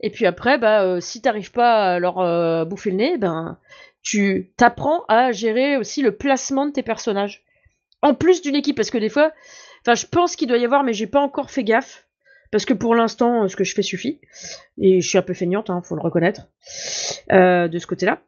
et 0.01 0.11
puis 0.11 0.27
après, 0.27 0.59
bah, 0.59 0.83
euh, 0.83 1.01
si 1.01 1.21
t'arrives 1.21 1.53
pas 1.53 1.94
à 1.94 1.99
leur 1.99 2.18
euh, 2.18 2.64
bouffer 2.64 2.90
le 2.90 2.97
nez, 2.97 3.18
ben, 3.18 3.59
tu 4.03 4.53
t'apprends 4.57 5.05
à 5.09 5.33
gérer 5.33 5.77
aussi 5.77 6.03
le 6.03 6.16
placement 6.16 6.66
de 6.66 6.73
tes 6.73 6.83
personnages. 6.83 7.44
En 8.01 8.14
plus 8.14 8.42
d'une 8.42 8.55
équipe, 8.55 8.77
parce 8.77 8.90
que 8.90 8.99
des 8.99 9.09
fois, 9.09 9.33
enfin, 9.83 9.94
je 9.94 10.07
pense 10.07 10.37
qu'il 10.37 10.47
doit 10.49 10.59
y 10.59 10.64
avoir, 10.64 10.85
mais 10.85 10.92
j'ai 10.92 11.09
pas 11.09 11.21
encore 11.21 11.51
fait 11.51 11.64
gaffe. 11.64 12.07
Parce 12.51 12.64
que 12.64 12.73
pour 12.73 12.94
l'instant, 12.94 13.47
ce 13.49 13.57
que 13.57 13.64
je 13.64 13.75
fais 13.75 13.83
suffit. 13.83 14.21
Et 14.79 15.03
je 15.03 15.09
suis 15.09 15.18
un 15.18 15.23
peu 15.23 15.35
feignante, 15.35 15.68
hein, 15.68 15.83
faut 15.85 15.97
le 15.97 16.01
reconnaître. 16.01 16.42
Euh, 17.33 17.68
de 17.68 17.79
ce 17.79 17.87
côté-là. 17.87 18.23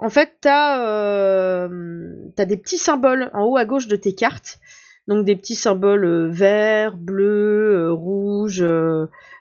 Euh, 0.00 0.06
en 0.06 0.10
fait, 0.10 0.38
tu 0.42 0.48
as, 0.48 0.86
euh, 0.86 1.68
des 2.36 2.56
petits 2.56 2.78
symboles 2.78 3.30
en 3.32 3.44
haut 3.44 3.56
à 3.56 3.64
gauche 3.64 3.86
de 3.86 3.96
tes 3.96 4.14
cartes. 4.14 4.58
Donc 5.06 5.26
des 5.26 5.36
petits 5.36 5.54
symboles 5.54 6.04
euh, 6.04 6.28
verts, 6.28 6.96
bleus, 6.96 7.92
rouges, 7.92 8.64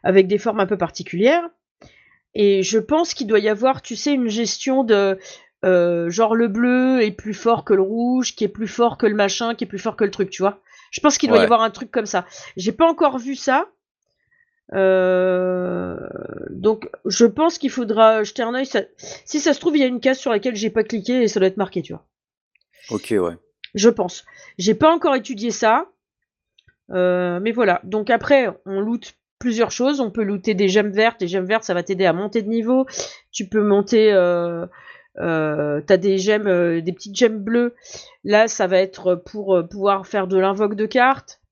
avec 0.03 0.27
des 0.27 0.37
formes 0.37 0.59
un 0.59 0.65
peu 0.65 0.77
particulières. 0.77 1.49
Et 2.35 2.63
je 2.63 2.79
pense 2.79 3.13
qu'il 3.13 3.27
doit 3.27 3.39
y 3.39 3.49
avoir, 3.49 3.81
tu 3.81 3.95
sais, 3.95 4.13
une 4.13 4.27
gestion 4.27 4.83
de 4.83 5.17
genre 5.63 6.35
le 6.35 6.47
bleu 6.49 7.01
est 7.01 7.11
plus 7.11 7.33
fort 7.33 7.63
que 7.63 7.73
le 7.73 7.81
rouge, 7.81 8.35
qui 8.35 8.43
est 8.43 8.49
plus 8.49 8.67
fort 8.67 8.97
que 8.97 9.05
le 9.05 9.15
machin, 9.15 9.55
qui 9.55 9.63
est 9.63 9.67
plus 9.67 9.79
fort 9.79 9.95
que 9.95 10.03
le 10.03 10.11
truc, 10.11 10.29
tu 10.29 10.41
vois. 10.41 10.59
Je 10.91 10.99
pense 10.99 11.17
qu'il 11.17 11.29
doit 11.29 11.39
y 11.39 11.43
avoir 11.43 11.61
un 11.61 11.69
truc 11.69 11.89
comme 11.89 12.05
ça. 12.05 12.25
J'ai 12.57 12.73
pas 12.73 12.87
encore 12.87 13.17
vu 13.17 13.35
ça. 13.35 13.69
Euh, 14.73 15.97
donc, 16.49 16.89
je 17.05 17.25
pense 17.25 17.57
qu'il 17.57 17.69
faudra 17.69 18.23
jeter 18.23 18.41
un 18.41 18.53
œil. 18.53 18.65
Si 19.25 19.39
ça 19.39 19.53
se 19.53 19.59
trouve, 19.59 19.77
il 19.77 19.81
y 19.81 19.83
a 19.83 19.87
une 19.87 19.99
case 19.99 20.17
sur 20.17 20.31
laquelle 20.31 20.55
j'ai 20.55 20.69
pas 20.69 20.83
cliqué 20.83 21.23
et 21.23 21.27
ça 21.27 21.39
doit 21.39 21.47
être 21.47 21.57
marqué, 21.57 21.81
tu 21.81 21.93
vois. 21.93 22.05
Ok, 22.89 23.13
ouais. 23.17 23.37
Je 23.75 23.89
pense. 23.89 24.25
J'ai 24.57 24.75
pas 24.75 24.93
encore 24.93 25.15
étudié 25.15 25.51
ça. 25.51 25.87
Euh, 26.91 27.39
mais 27.39 27.51
voilà. 27.51 27.81
Donc 27.83 28.09
après, 28.09 28.47
on 28.65 28.81
loot 28.81 29.13
plusieurs 29.39 29.71
choses. 29.71 29.99
On 29.99 30.11
peut 30.11 30.23
looter 30.23 30.53
des 30.53 30.69
gemmes 30.69 30.91
vertes. 30.91 31.21
Les 31.21 31.27
gemmes 31.27 31.45
vertes, 31.45 31.63
ça 31.63 31.73
va 31.73 31.83
t'aider 31.83 32.05
à 32.05 32.13
monter 32.13 32.41
de 32.41 32.49
niveau. 32.49 32.85
Tu 33.31 33.47
peux 33.47 33.63
monter. 33.63 34.11
Euh, 34.11 34.65
euh 35.19 35.81
t'as 35.85 35.97
des 35.97 36.17
gemmes, 36.17 36.81
des 36.81 36.93
petites 36.93 37.15
gemmes 37.15 37.39
bleues. 37.39 37.75
Là, 38.23 38.47
ça 38.47 38.67
va 38.67 38.79
être 38.79 39.15
pour 39.15 39.61
pouvoir 39.69 40.07
faire 40.07 40.27
de 40.27 40.37
l'invoque 40.37 40.75
de 40.75 40.85
cartes 40.85 41.42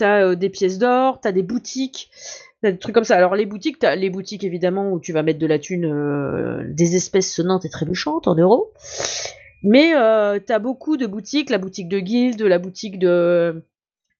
t'as 0.00 0.22
euh, 0.22 0.34
des 0.34 0.48
pièces 0.48 0.78
d'or, 0.78 1.20
t'as 1.20 1.30
des 1.30 1.42
boutiques, 1.42 2.10
t'as 2.62 2.72
des 2.72 2.78
trucs 2.78 2.94
comme 2.94 3.04
ça. 3.04 3.16
Alors 3.16 3.34
les 3.34 3.46
boutiques, 3.46 3.78
t'as 3.78 3.94
les 3.96 4.08
boutiques 4.08 4.44
évidemment 4.44 4.92
où 4.92 4.98
tu 4.98 5.12
vas 5.12 5.22
mettre 5.22 5.38
de 5.38 5.46
la 5.46 5.58
thune, 5.58 5.84
euh, 5.84 6.64
des 6.66 6.96
espèces 6.96 7.32
sonnantes 7.32 7.66
et 7.66 7.70
trébuchantes 7.70 8.26
en 8.26 8.34
euros. 8.34 8.72
Mais 9.62 9.92
euh, 9.94 10.38
t'as 10.44 10.58
beaucoup 10.58 10.96
de 10.96 11.06
boutiques, 11.06 11.50
la 11.50 11.58
boutique 11.58 11.88
de 11.88 12.00
guilde, 12.00 12.40
la 12.42 12.58
boutique 12.58 12.98
de 12.98 13.62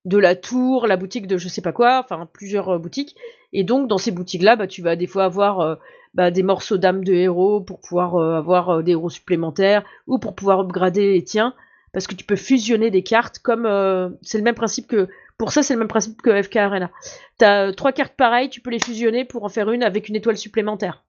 de 0.07 0.19
la 0.19 0.35
tour, 0.35 0.87
la 0.87 0.97
boutique 0.97 1.27
de 1.27 1.39
je 1.39 1.49
sais 1.49 1.63
pas 1.63 1.73
quoi, 1.73 2.01
enfin 2.05 2.29
plusieurs 2.31 2.79
boutiques. 2.79 3.17
Et 3.55 3.65
donc 3.65 3.89
dans 3.89 3.99
ces 3.99 4.11
boutiques-là, 4.11 4.57
bah, 4.57 4.67
tu 4.67 4.83
vas 4.83 4.97
des 4.97 5.07
fois 5.07 5.25
avoir 5.25 5.79
bah, 6.13 6.31
des 6.31 6.43
morceaux 6.43 6.77
d'âme 6.77 7.05
de 7.05 7.15
héros 7.15 7.61
pour 7.63 7.81
pouvoir 7.81 8.17
avoir 8.19 8.83
des 8.83 8.93
héros 8.93 9.11
supplémentaires 9.11 9.83
ou 10.07 10.19
pour 10.19 10.35
pouvoir 10.35 10.61
upgrader 10.61 11.13
les 11.13 11.25
tiens 11.25 11.55
parce 11.93 12.07
que 12.07 12.15
tu 12.15 12.25
peux 12.25 12.37
fusionner 12.37 12.91
des 12.91 13.03
cartes 13.03 13.41
comme 13.41 13.67
c'est 14.23 14.39
le 14.39 14.45
même 14.45 14.55
principe 14.55 14.87
que 14.87 15.09
pour 15.41 15.53
ça, 15.53 15.63
c'est 15.63 15.73
le 15.73 15.79
même 15.79 15.89
principe 15.89 16.21
que 16.21 16.43
FK 16.43 16.57
Arena. 16.57 16.91
Tu 17.39 17.47
as 17.47 17.69
euh, 17.69 17.73
trois 17.73 17.93
cartes 17.93 18.13
pareilles, 18.15 18.51
tu 18.51 18.61
peux 18.61 18.69
les 18.69 18.79
fusionner 18.79 19.25
pour 19.25 19.43
en 19.43 19.49
faire 19.49 19.71
une 19.71 19.83
avec 19.83 20.11
une 20.11 20.17
étoile 20.17 20.37
supplémentaire. 20.37 21.03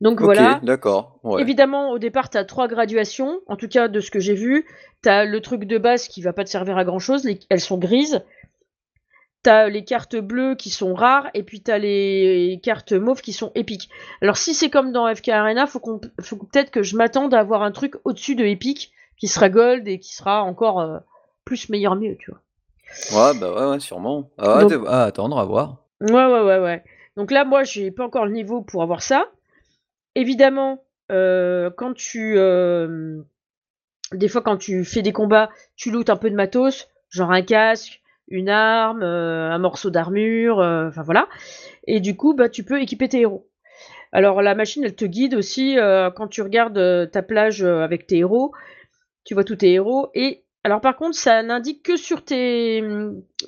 Donc 0.00 0.20
voilà. 0.20 0.60
D'accord. 0.62 1.18
Évidemment, 1.40 1.90
au 1.90 1.98
départ, 1.98 2.30
tu 2.30 2.38
as 2.38 2.44
trois 2.44 2.68
graduations. 2.68 3.40
En 3.48 3.56
tout 3.56 3.66
cas, 3.66 3.88
de 3.88 3.98
ce 3.98 4.12
que 4.12 4.20
j'ai 4.20 4.34
vu, 4.34 4.68
tu 5.02 5.08
as 5.08 5.24
le 5.24 5.40
truc 5.40 5.64
de 5.64 5.78
base 5.78 6.06
qui 6.06 6.22
va 6.22 6.32
pas 6.32 6.44
te 6.44 6.48
servir 6.48 6.78
à 6.78 6.84
grand 6.84 7.00
chose. 7.00 7.26
elles 7.48 7.60
sont 7.60 7.76
grises. 7.76 8.22
Tu 9.42 9.50
as 9.50 9.68
les 9.68 9.82
cartes 9.82 10.14
bleues 10.14 10.54
qui 10.54 10.70
sont 10.70 10.94
rares. 10.94 11.28
Et 11.34 11.42
puis 11.42 11.64
tu 11.64 11.72
as 11.72 11.78
les 11.80 12.60
cartes 12.62 12.92
mauves 12.92 13.20
qui 13.20 13.32
sont 13.32 13.50
épiques. 13.56 13.90
Alors, 14.22 14.36
si 14.36 14.54
c'est 14.54 14.70
comme 14.70 14.92
dans 14.92 15.12
FK 15.12 15.30
Arena, 15.30 15.66
faut, 15.66 15.80
qu'on, 15.80 16.00
faut 16.20 16.36
peut-être 16.36 16.70
que 16.70 16.84
je 16.84 16.96
m'attende 16.96 17.34
à 17.34 17.40
avoir 17.40 17.64
un 17.64 17.72
truc 17.72 17.96
au-dessus 18.04 18.36
de 18.36 18.44
épique 18.44 18.92
qui 19.16 19.26
sera 19.26 19.48
gold 19.48 19.88
et 19.88 19.98
qui 19.98 20.14
sera 20.14 20.44
encore 20.44 20.78
euh, 20.78 21.00
plus 21.44 21.68
meilleur 21.68 21.96
mieux, 21.96 22.16
tu 22.16 22.30
vois. 22.30 22.40
Ouais, 23.12 23.32
bah 23.38 23.52
ouais, 23.52 23.70
ouais, 23.70 23.80
sûrement. 23.80 24.30
Ah, 24.38 24.66
ah, 24.86 25.04
attendre, 25.04 25.38
à 25.38 25.44
voir. 25.44 25.84
Ouais, 26.00 26.26
ouais, 26.26 26.42
ouais, 26.42 26.58
ouais. 26.58 26.84
Donc 27.16 27.30
là, 27.30 27.44
moi, 27.44 27.64
j'ai 27.64 27.90
pas 27.90 28.04
encore 28.04 28.24
le 28.24 28.32
niveau 28.32 28.62
pour 28.62 28.82
avoir 28.82 29.02
ça. 29.02 29.26
Évidemment, 30.14 30.82
euh, 31.12 31.70
quand 31.76 31.94
tu. 31.94 32.34
Euh, 32.36 33.22
des 34.12 34.28
fois, 34.28 34.42
quand 34.42 34.56
tu 34.56 34.84
fais 34.84 35.02
des 35.02 35.12
combats, 35.12 35.50
tu 35.76 35.90
lootes 35.90 36.10
un 36.10 36.16
peu 36.16 36.30
de 36.30 36.34
matos, 36.34 36.88
genre 37.10 37.30
un 37.30 37.42
casque, 37.42 38.00
une 38.28 38.48
arme, 38.48 39.02
euh, 39.02 39.50
un 39.50 39.58
morceau 39.58 39.90
d'armure, 39.90 40.58
enfin 40.58 41.02
voilà. 41.02 41.28
Et 41.86 42.00
du 42.00 42.16
coup, 42.16 42.34
bah, 42.34 42.48
tu 42.48 42.64
peux 42.64 42.80
équiper 42.80 43.08
tes 43.08 43.20
héros. 43.20 43.48
Alors, 44.12 44.42
la 44.42 44.56
machine, 44.56 44.82
elle 44.84 44.96
te 44.96 45.04
guide 45.04 45.34
aussi 45.34 45.76
quand 46.16 46.26
tu 46.26 46.42
regardes 46.42 47.10
ta 47.12 47.22
plage 47.22 47.62
avec 47.62 48.08
tes 48.08 48.18
héros. 48.18 48.52
Tu 49.24 49.34
vois 49.34 49.44
tous 49.44 49.56
tes 49.56 49.72
héros 49.72 50.10
et 50.14 50.42
alors 50.62 50.80
par 50.80 50.96
contre, 50.96 51.16
ça 51.16 51.42
n'indique 51.42 51.82
que 51.82 51.96
sur 51.96 52.24
tes, 52.24 52.82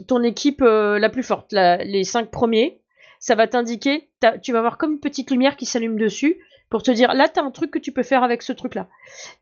ton 0.07 0.23
équipe 0.23 0.63
euh, 0.63 0.99
la 0.99 1.11
plus 1.11 1.23
forte, 1.23 1.53
les 1.53 2.05
cinq 2.05 2.31
premiers. 2.31 2.81
Ça 3.19 3.37
va 3.37 3.47
t'indiquer, 3.47 4.09
tu 4.43 4.53
vas 4.53 4.59
avoir 4.59 4.79
comme 4.79 4.95
une 4.95 5.01
petite 5.01 5.31
lumière 5.31 5.57
qui 5.57 5.65
s'allume 5.65 5.97
dessus 5.97 6.45
pour 6.71 6.83
te 6.83 6.91
dire 6.91 7.15
là, 7.15 7.29
tu 7.29 7.39
un 7.39 7.53
truc 7.53 7.71
que 7.71 7.79
tu 7.79 7.93
peux 7.93 8.03
faire 8.03 8.25
avec 8.25 8.43
ce 8.43 8.53
truc-là. 8.53 8.89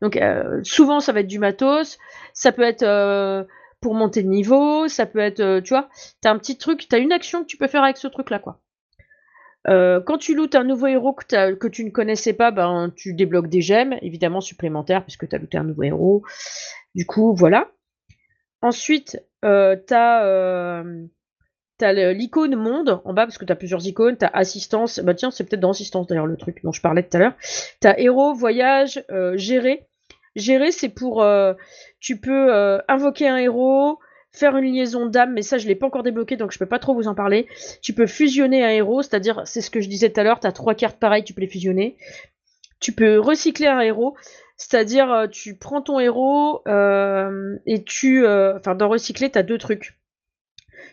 Donc 0.01 0.17
euh, 0.17 0.61
souvent, 0.63 0.99
ça 0.99 1.13
va 1.13 1.21
être 1.21 1.27
du 1.27 1.39
matos, 1.39 1.97
ça 2.33 2.51
peut 2.51 2.61
être 2.61 2.83
euh, 2.83 3.43
pour 3.79 3.95
monter 3.95 4.21
de 4.21 4.27
niveau, 4.27 4.87
ça 4.87 5.07
peut 5.07 5.17
être, 5.17 5.61
tu 5.61 5.69
vois, 5.69 5.89
tu 6.21 6.27
un 6.27 6.37
petit 6.37 6.59
truc, 6.59 6.87
tu 6.87 6.95
as 6.95 6.99
une 6.99 7.11
action 7.11 7.41
que 7.41 7.47
tu 7.47 7.57
peux 7.57 7.67
faire 7.67 7.83
avec 7.83 7.97
ce 7.97 8.07
truc-là, 8.07 8.37
quoi. 8.37 8.60
Quand 9.65 10.17
tu 10.19 10.35
lootes 10.35 10.55
un 10.55 10.63
nouveau 10.63 10.87
héros 10.87 11.13
que, 11.13 11.53
que, 11.53 11.67
tu 11.67 11.83
ne 11.85 11.89
connaissais 11.89 12.33
pas, 12.33 12.51
ben, 12.51 12.91
tu 12.95 13.13
débloques 13.13 13.49
des 13.49 13.61
gemmes, 13.61 13.95
évidemment 14.01 14.41
supplémentaires, 14.41 15.03
puisque 15.03 15.27
tu 15.27 15.35
as 15.35 15.39
looté 15.39 15.57
un 15.57 15.63
nouveau 15.63 15.83
héros. 15.83 16.23
Du 16.95 17.05
coup, 17.05 17.33
voilà. 17.33 17.69
Ensuite, 18.61 19.19
euh, 19.43 19.75
tu 19.87 19.93
as, 19.93 20.23
euh, 20.25 21.07
l'icône 21.81 22.55
monde 22.55 23.01
en 23.05 23.13
bas, 23.13 23.25
parce 23.25 23.37
que 23.37 23.45
tu 23.45 23.51
as 23.51 23.55
plusieurs 23.55 23.85
icônes. 23.87 24.17
Tu 24.17 24.25
as 24.25 24.29
assistance. 24.33 24.99
Bah 24.99 25.13
tiens, 25.13 25.31
c'est 25.31 25.43
peut-être 25.43 25.61
dans 25.61 25.71
assistance 25.71 26.07
d'ailleurs 26.07 26.27
le 26.27 26.37
truc 26.37 26.61
dont 26.63 26.71
je 26.71 26.81
parlais 26.81 27.03
tout 27.03 27.17
à 27.17 27.19
l'heure. 27.19 27.33
Tu 27.81 27.87
as 27.87 27.99
héros, 27.99 28.33
voyage, 28.33 29.03
euh, 29.09 29.35
gérer. 29.37 29.87
Gérer, 30.35 30.71
c'est 30.71 30.89
pour. 30.89 31.25
tu 31.99 32.17
peux 32.19 32.79
invoquer 32.87 33.27
un 33.27 33.37
héros, 33.37 33.99
faire 34.33 34.55
une 34.57 34.73
liaison 34.73 35.05
d'âme, 35.05 35.33
mais 35.33 35.41
ça 35.41 35.57
je 35.57 35.67
l'ai 35.67 35.75
pas 35.75 35.87
encore 35.87 36.03
débloqué 36.03 36.37
donc 36.37 36.51
je 36.51 36.59
peux 36.59 36.65
pas 36.65 36.79
trop 36.79 36.93
vous 36.93 37.07
en 37.07 37.15
parler. 37.15 37.47
Tu 37.81 37.93
peux 37.93 38.07
fusionner 38.07 38.63
un 38.63 38.69
héros, 38.69 39.01
c'est-à-dire, 39.01 39.41
c'est 39.45 39.61
ce 39.61 39.69
que 39.69 39.81
je 39.81 39.89
disais 39.89 40.09
tout 40.09 40.19
à 40.19 40.23
l'heure, 40.23 40.39
tu 40.39 40.47
as 40.47 40.51
trois 40.51 40.75
cartes 40.75 40.99
pareilles, 40.99 41.23
tu 41.23 41.33
peux 41.33 41.41
les 41.41 41.47
fusionner. 41.47 41.97
Tu 42.79 42.93
peux 42.93 43.19
recycler 43.19 43.67
un 43.67 43.79
héros. 43.79 44.15
C'est-à-dire, 44.61 45.11
euh, 45.11 45.27
tu 45.27 45.55
prends 45.55 45.81
ton 45.81 45.99
héros 45.99 46.61
euh, 46.67 47.57
et 47.65 47.83
tu. 47.83 48.25
Euh, 48.25 48.57
enfin, 48.57 48.75
dans 48.75 48.89
recycler, 48.89 49.31
tu 49.31 49.39
as 49.39 49.43
deux 49.43 49.57
trucs. 49.57 49.97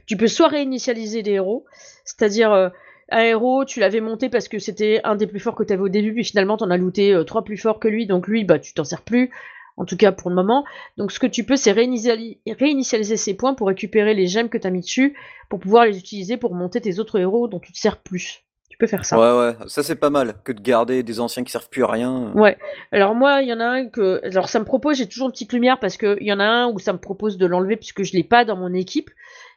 Tu 0.06 0.16
peux 0.16 0.26
soit 0.26 0.48
réinitialiser 0.48 1.22
des 1.22 1.32
héros, 1.32 1.66
c'est-à-dire 2.04 2.70
un 3.10 3.20
héros, 3.20 3.66
tu 3.66 3.78
l'avais 3.78 4.00
monté 4.00 4.30
parce 4.30 4.48
que 4.48 4.58
c'était 4.58 5.02
un 5.04 5.16
des 5.16 5.26
plus 5.26 5.38
forts 5.38 5.54
que 5.54 5.64
tu 5.64 5.72
avais 5.74 5.82
au 5.82 5.90
début, 5.90 6.14
puis 6.14 6.24
finalement, 6.24 6.56
tu 6.56 6.64
en 6.64 6.70
as 6.70 6.78
looté 6.78 7.22
trois 7.26 7.44
plus 7.44 7.58
forts 7.58 7.78
que 7.78 7.88
lui, 7.88 8.06
donc 8.06 8.26
lui, 8.26 8.44
bah, 8.44 8.58
tu 8.58 8.72
t'en 8.72 8.84
sers 8.84 9.02
plus. 9.02 9.30
En 9.78 9.86
tout 9.86 9.96
cas 9.96 10.12
pour 10.12 10.28
le 10.28 10.36
moment. 10.36 10.64
Donc 10.98 11.12
ce 11.12 11.18
que 11.18 11.26
tu 11.26 11.44
peux, 11.44 11.56
c'est 11.56 11.72
réinitialiser 11.72 13.16
ces 13.16 13.34
points 13.34 13.54
pour 13.54 13.68
récupérer 13.68 14.12
les 14.12 14.26
gemmes 14.26 14.50
que 14.50 14.58
tu 14.58 14.66
as 14.66 14.70
mis 14.70 14.80
dessus, 14.80 15.16
pour 15.48 15.60
pouvoir 15.60 15.86
les 15.86 15.98
utiliser 15.98 16.36
pour 16.36 16.54
monter 16.54 16.80
tes 16.80 16.98
autres 16.98 17.18
héros 17.18 17.48
dont 17.48 17.60
tu 17.60 17.72
te 17.72 17.78
sers 17.78 17.96
plus 17.96 18.44
peux 18.78 18.86
faire 18.86 19.04
ça. 19.04 19.18
Ouais, 19.18 19.38
ouais, 19.38 19.56
ça 19.66 19.82
c'est 19.82 19.96
pas 19.96 20.10
mal 20.10 20.34
que 20.44 20.52
de 20.52 20.60
garder 20.60 21.02
des 21.02 21.20
anciens 21.20 21.42
qui 21.42 21.50
servent 21.50 21.68
plus 21.68 21.82
à 21.82 21.88
rien. 21.88 22.32
Ouais. 22.34 22.56
Alors 22.92 23.14
moi, 23.14 23.42
il 23.42 23.48
y 23.48 23.52
en 23.52 23.60
a 23.60 23.66
un 23.66 23.88
que, 23.88 24.20
alors 24.24 24.48
ça 24.48 24.60
me 24.60 24.64
propose, 24.64 24.98
j'ai 24.98 25.08
toujours 25.08 25.26
une 25.26 25.32
petite 25.32 25.52
lumière 25.52 25.78
parce 25.80 25.96
que 25.96 26.16
il 26.20 26.26
y 26.26 26.32
en 26.32 26.40
a 26.40 26.44
un 26.44 26.68
où 26.68 26.78
ça 26.78 26.92
me 26.92 26.98
propose 26.98 27.36
de 27.36 27.46
l'enlever 27.46 27.76
puisque 27.76 28.04
je 28.04 28.12
l'ai 28.12 28.24
pas 28.24 28.44
dans 28.44 28.56
mon 28.56 28.72
équipe. 28.72 29.10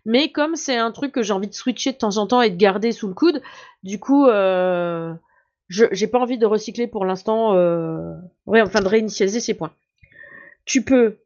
Mais 0.06 0.32
comme 0.32 0.56
c'est 0.56 0.78
un 0.78 0.92
truc 0.92 1.12
que 1.12 1.22
j'ai 1.22 1.34
envie 1.34 1.48
de 1.48 1.54
switcher 1.54 1.92
de 1.92 1.98
temps 1.98 2.18
en 2.18 2.26
temps 2.26 2.42
et 2.42 2.50
de 2.50 2.58
garder 2.58 2.92
sous 2.92 3.08
le 3.08 3.14
coude, 3.14 3.42
du 3.84 4.00
coup, 4.00 4.26
euh, 4.28 5.14
je 5.68 5.86
j'ai 5.92 6.08
pas 6.08 6.20
envie 6.20 6.40
de 6.40 6.48
recycler 6.48 6.88
pour 6.88 7.06
l'instant. 7.06 7.56
Euh, 7.56 8.14
ouais, 8.48 8.62
enfin 8.62 8.82
de 8.82 8.88
réinitialiser 8.88 9.40
ces 9.40 9.54
points. 9.54 9.72
Tu 10.66 10.84
peux 10.84 11.22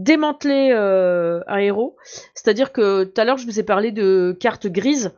démanteler 0.00 0.70
euh, 0.72 1.40
un 1.46 1.58
héros, 1.58 1.96
c'est-à-dire 2.34 2.72
que 2.72 3.04
tout 3.04 3.20
à 3.20 3.24
l'heure 3.24 3.36
je 3.36 3.44
vous 3.44 3.60
ai 3.60 3.62
parlé 3.62 3.92
de 3.92 4.36
cartes 4.38 4.66
grises. 4.66 5.12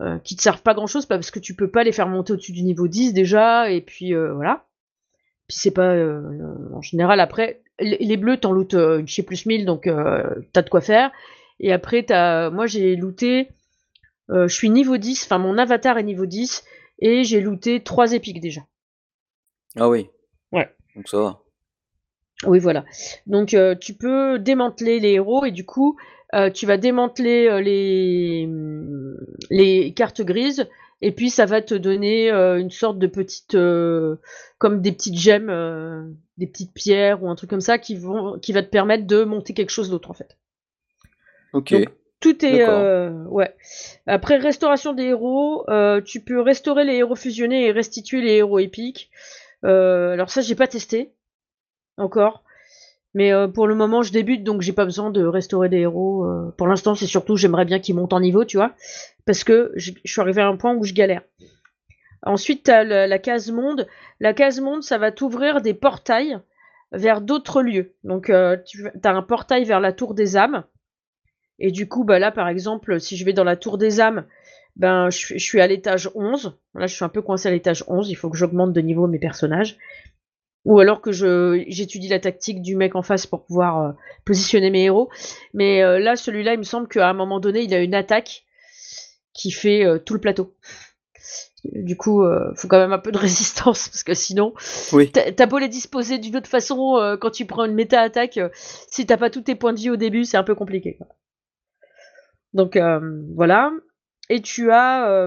Euh, 0.00 0.18
qui 0.18 0.34
te 0.34 0.42
servent 0.42 0.62
pas 0.62 0.74
grand 0.74 0.88
chose 0.88 1.06
parce 1.06 1.30
que 1.30 1.38
tu 1.38 1.54
peux 1.54 1.70
pas 1.70 1.84
les 1.84 1.92
faire 1.92 2.08
monter 2.08 2.32
au-dessus 2.32 2.50
du 2.50 2.64
niveau 2.64 2.88
10 2.88 3.12
déjà 3.12 3.70
et 3.70 3.80
puis 3.80 4.12
euh, 4.12 4.34
voilà. 4.34 4.66
Puis 5.46 5.56
c'est 5.56 5.70
pas 5.70 5.94
en 5.94 6.82
général 6.82 7.20
après 7.20 7.62
les, 7.78 8.16
bleus 8.16 8.38
t'en 8.38 8.50
lootes 8.50 8.74
une 8.74 9.06
chez 9.06 9.22
plus 9.22 9.46
1000 9.46 9.64
donc 9.66 9.88
t'as 10.52 10.62
de 10.62 10.68
quoi 10.68 10.80
faire. 10.80 11.12
Et 11.60 11.72
après 11.72 12.02
t'as 12.02 12.50
moi 12.50 12.66
j'ai 12.66 12.96
looté 12.96 13.50
je 14.30 14.48
suis 14.48 14.68
niveau 14.68 14.96
10 14.96 15.26
enfin 15.26 15.38
mon 15.38 15.58
avatar 15.58 15.96
est 15.96 16.02
niveau 16.02 16.26
10 16.26 16.64
et 16.98 17.22
j'ai 17.22 17.40
looté 17.40 17.80
3 17.80 18.14
épiques 18.14 18.40
déjà. 18.40 18.62
Ah 19.76 19.88
oui. 19.88 20.08
Ouais. 20.50 20.74
Donc 20.96 21.06
ça 21.08 21.18
va 21.18 21.43
Oui, 22.46 22.58
voilà. 22.58 22.84
Donc, 23.26 23.54
euh, 23.54 23.74
tu 23.74 23.94
peux 23.94 24.38
démanteler 24.38 25.00
les 25.00 25.12
héros 25.12 25.44
et 25.44 25.50
du 25.50 25.64
coup, 25.64 25.96
euh, 26.34 26.50
tu 26.50 26.66
vas 26.66 26.76
démanteler 26.76 27.48
euh, 27.48 27.60
les, 27.60 28.48
les 29.50 29.92
cartes 29.92 30.22
grises 30.22 30.68
et 31.00 31.12
puis 31.12 31.30
ça 31.30 31.44
va 31.46 31.60
te 31.60 31.74
donner 31.74 32.30
une 32.30 32.70
sorte 32.70 32.98
de 32.98 33.06
petite, 33.06 33.56
comme 34.58 34.80
des 34.80 34.92
petites 34.92 35.18
gemmes, 35.18 36.16
des 36.38 36.46
petites 36.46 36.72
pierres 36.72 37.22
ou 37.22 37.28
un 37.28 37.34
truc 37.34 37.50
comme 37.50 37.60
ça 37.60 37.78
qui 37.78 37.96
vont, 37.96 38.38
qui 38.38 38.52
va 38.52 38.62
te 38.62 38.70
permettre 38.70 39.06
de 39.06 39.24
monter 39.24 39.52
quelque 39.52 39.70
chose 39.70 39.90
d'autre 39.90 40.10
en 40.10 40.14
fait. 40.14 40.38
Ok. 41.52 41.74
tout 42.20 42.44
est, 42.46 42.66
ouais. 43.26 43.54
Après 44.06 44.38
restauration 44.38 44.94
des 44.94 45.04
héros, 45.04 45.66
tu 46.06 46.20
peux 46.20 46.40
restaurer 46.40 46.84
les 46.84 46.94
héros 46.94 47.16
fusionnés 47.16 47.66
et 47.66 47.72
restituer 47.72 48.22
les 48.22 48.36
héros 48.36 48.60
épiques. 48.60 49.10
alors 49.62 50.30
ça, 50.30 50.40
j'ai 50.40 50.54
pas 50.54 50.68
testé 50.68 51.12
encore. 51.96 52.44
Mais 53.14 53.32
euh, 53.32 53.46
pour 53.46 53.68
le 53.68 53.74
moment, 53.74 54.02
je 54.02 54.12
débute, 54.12 54.42
donc 54.42 54.60
j'ai 54.60 54.72
pas 54.72 54.84
besoin 54.84 55.10
de 55.10 55.24
restaurer 55.24 55.68
des 55.68 55.78
héros. 55.78 56.24
Euh. 56.24 56.52
pour 56.58 56.66
l'instant, 56.66 56.94
c'est 56.94 57.06
surtout 57.06 57.36
j'aimerais 57.36 57.64
bien 57.64 57.78
qu'ils 57.78 57.94
montent 57.94 58.12
en 58.12 58.20
niveau, 58.20 58.44
tu 58.44 58.56
vois, 58.56 58.72
parce 59.24 59.44
que 59.44 59.72
je, 59.76 59.92
suis 60.04 60.20
arrivé 60.20 60.42
à 60.42 60.48
un 60.48 60.56
point 60.56 60.74
où 60.74 60.82
je 60.84 60.92
galère. 60.92 61.22
Ensuite, 62.22 62.64
t'as 62.64 62.82
la, 62.82 63.06
la 63.06 63.18
case 63.18 63.50
monde. 63.50 63.86
La 64.18 64.34
case 64.34 64.60
monde, 64.60 64.82
ça 64.82 64.98
va 64.98 65.12
t'ouvrir 65.12 65.60
des 65.60 65.74
portails 65.74 66.38
vers 66.90 67.20
d'autres 67.20 67.62
lieux. 67.62 67.94
Donc, 68.02 68.30
euh, 68.30 68.56
tu 68.66 68.88
as 69.02 69.10
un 69.10 69.22
portail 69.22 69.64
vers 69.64 69.80
la 69.80 69.92
tour 69.92 70.14
des 70.14 70.36
âmes. 70.36 70.64
Et 71.60 71.70
du 71.70 71.86
coup, 71.86 72.02
bah 72.02 72.18
là, 72.18 72.32
par 72.32 72.48
exemple, 72.48 73.00
si 73.00 73.16
je 73.16 73.24
vais 73.24 73.32
dans 73.32 73.44
la 73.44 73.56
tour 73.56 73.78
des 73.78 74.00
âmes, 74.00 74.24
ben, 74.74 75.10
je, 75.10 75.34
je 75.34 75.44
suis 75.44 75.60
à 75.60 75.68
l'étage 75.68 76.10
11. 76.16 76.58
Là, 76.74 76.86
je 76.88 76.94
suis 76.94 77.04
un 77.04 77.08
peu 77.08 77.22
coincé 77.22 77.48
à 77.48 77.52
l'étage 77.52 77.84
11. 77.86 78.10
Il 78.10 78.16
faut 78.16 78.28
que 78.28 78.36
j'augmente 78.36 78.72
de 78.72 78.80
niveau 78.80 79.06
mes 79.06 79.20
personnages 79.20 79.76
ou 80.64 80.80
alors 80.80 81.00
que 81.00 81.12
je 81.12 81.64
j'étudie 81.68 82.08
la 82.08 82.18
tactique 82.18 82.62
du 82.62 82.76
mec 82.76 82.94
en 82.96 83.02
face 83.02 83.26
pour 83.26 83.44
pouvoir 83.44 83.80
euh, 83.80 83.92
positionner 84.24 84.70
mes 84.70 84.84
héros. 84.84 85.10
Mais 85.52 85.82
euh, 85.82 85.98
là, 85.98 86.16
celui-là, 86.16 86.54
il 86.54 86.58
me 86.58 86.64
semble 86.64 86.88
qu'à 86.88 87.08
un 87.08 87.12
moment 87.12 87.40
donné, 87.40 87.62
il 87.62 87.74
a 87.74 87.80
une 87.80 87.94
attaque 87.94 88.44
qui 89.32 89.50
fait 89.50 89.84
euh, 89.84 89.98
tout 89.98 90.14
le 90.14 90.20
plateau. 90.20 90.54
Du 91.64 91.96
coup, 91.96 92.22
faut 92.56 92.68
quand 92.68 92.78
même 92.78 92.92
un 92.92 92.98
peu 92.98 93.10
de 93.10 93.16
résistance 93.18 93.88
parce 93.88 94.02
que 94.02 94.12
sinon, 94.12 94.52
oui. 94.92 95.10
t'as 95.10 95.46
beau 95.46 95.58
les 95.58 95.68
disposer 95.68 96.18
d'une 96.18 96.36
autre 96.36 96.48
façon 96.48 97.16
quand 97.22 97.30
tu 97.30 97.46
prends 97.46 97.64
une 97.64 97.72
méta 97.72 98.02
attaque, 98.02 98.38
si 98.52 99.06
t'as 99.06 99.16
pas 99.16 99.30
tous 99.30 99.40
tes 99.40 99.54
points 99.54 99.72
de 99.72 99.78
vie 99.78 99.88
au 99.88 99.96
début, 99.96 100.26
c'est 100.26 100.36
un 100.36 100.42
peu 100.42 100.54
compliqué. 100.54 100.98
Donc 102.52 102.78
voilà. 103.34 103.72
Et 104.28 104.42
tu 104.42 104.72
as 104.72 105.26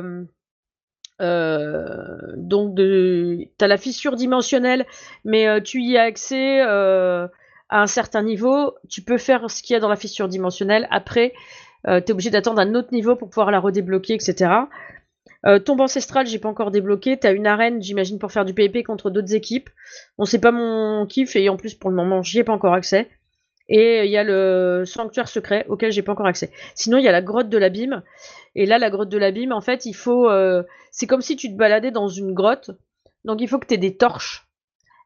euh, 1.21 2.17
donc 2.35 2.75
de, 2.75 3.47
t'as 3.57 3.67
la 3.67 3.77
fissure 3.77 4.15
dimensionnelle, 4.15 4.85
mais 5.25 5.47
euh, 5.47 5.59
tu 5.61 5.81
y 5.81 5.97
as 5.97 6.03
accès 6.03 6.61
euh, 6.61 7.27
à 7.69 7.81
un 7.81 7.87
certain 7.87 8.23
niveau. 8.23 8.75
Tu 8.89 9.01
peux 9.01 9.17
faire 9.17 9.49
ce 9.49 9.63
qu'il 9.63 9.73
y 9.73 9.77
a 9.77 9.79
dans 9.79 9.89
la 9.89 9.95
fissure 9.95 10.27
dimensionnelle. 10.27 10.87
Après, 10.91 11.33
euh, 11.87 12.01
t'es 12.01 12.13
obligé 12.13 12.29
d'attendre 12.29 12.59
un 12.59 12.75
autre 12.75 12.89
niveau 12.91 13.15
pour 13.15 13.29
pouvoir 13.29 13.51
la 13.51 13.59
redébloquer, 13.59 14.13
etc. 14.13 14.51
Tombe 15.63 15.79
ancestrale, 15.79 16.27
j'ai 16.27 16.39
pas 16.39 16.49
encore 16.49 16.71
débloqué. 16.71 17.15
T'as 17.15 17.31
une 17.31 17.47
arène, 17.47 17.81
j'imagine, 17.81 18.19
pour 18.19 18.33
faire 18.33 18.43
du 18.43 18.53
PvP 18.53 18.83
contre 18.83 19.09
d'autres 19.09 19.33
équipes. 19.33 19.69
On 20.17 20.25
sait 20.25 20.41
pas 20.41 20.51
mon 20.51 21.05
kiff 21.05 21.37
et 21.37 21.47
en 21.47 21.55
plus 21.55 21.73
pour 21.73 21.89
le 21.89 21.95
moment, 21.95 22.21
j'y 22.21 22.39
ai 22.39 22.43
pas 22.43 22.51
encore 22.51 22.73
accès. 22.73 23.07
Et 23.69 24.05
il 24.05 24.11
y 24.11 24.17
a 24.17 24.23
le 24.23 24.83
sanctuaire 24.85 25.27
secret 25.27 25.65
auquel 25.67 25.91
j'ai 25.91 26.01
pas 26.01 26.13
encore 26.13 26.27
accès. 26.27 26.51
Sinon, 26.73 26.97
il 26.97 27.03
y 27.03 27.07
a 27.07 27.11
la 27.11 27.21
grotte 27.21 27.49
de 27.49 27.57
l'abîme. 27.57 28.01
Et 28.55 28.65
là, 28.65 28.77
la 28.77 28.89
grotte 28.89 29.09
de 29.09 29.17
l'abîme, 29.17 29.51
en 29.51 29.61
fait, 29.61 29.85
il 29.85 29.93
faut. 29.93 30.29
Euh, 30.29 30.63
c'est 30.91 31.07
comme 31.07 31.21
si 31.21 31.35
tu 31.35 31.49
te 31.49 31.57
baladais 31.57 31.91
dans 31.91 32.07
une 32.07 32.33
grotte. 32.33 32.71
Donc, 33.25 33.41
il 33.41 33.47
faut 33.47 33.59
que 33.59 33.67
tu 33.67 33.73
aies 33.73 33.77
des 33.77 33.97
torches. 33.97 34.47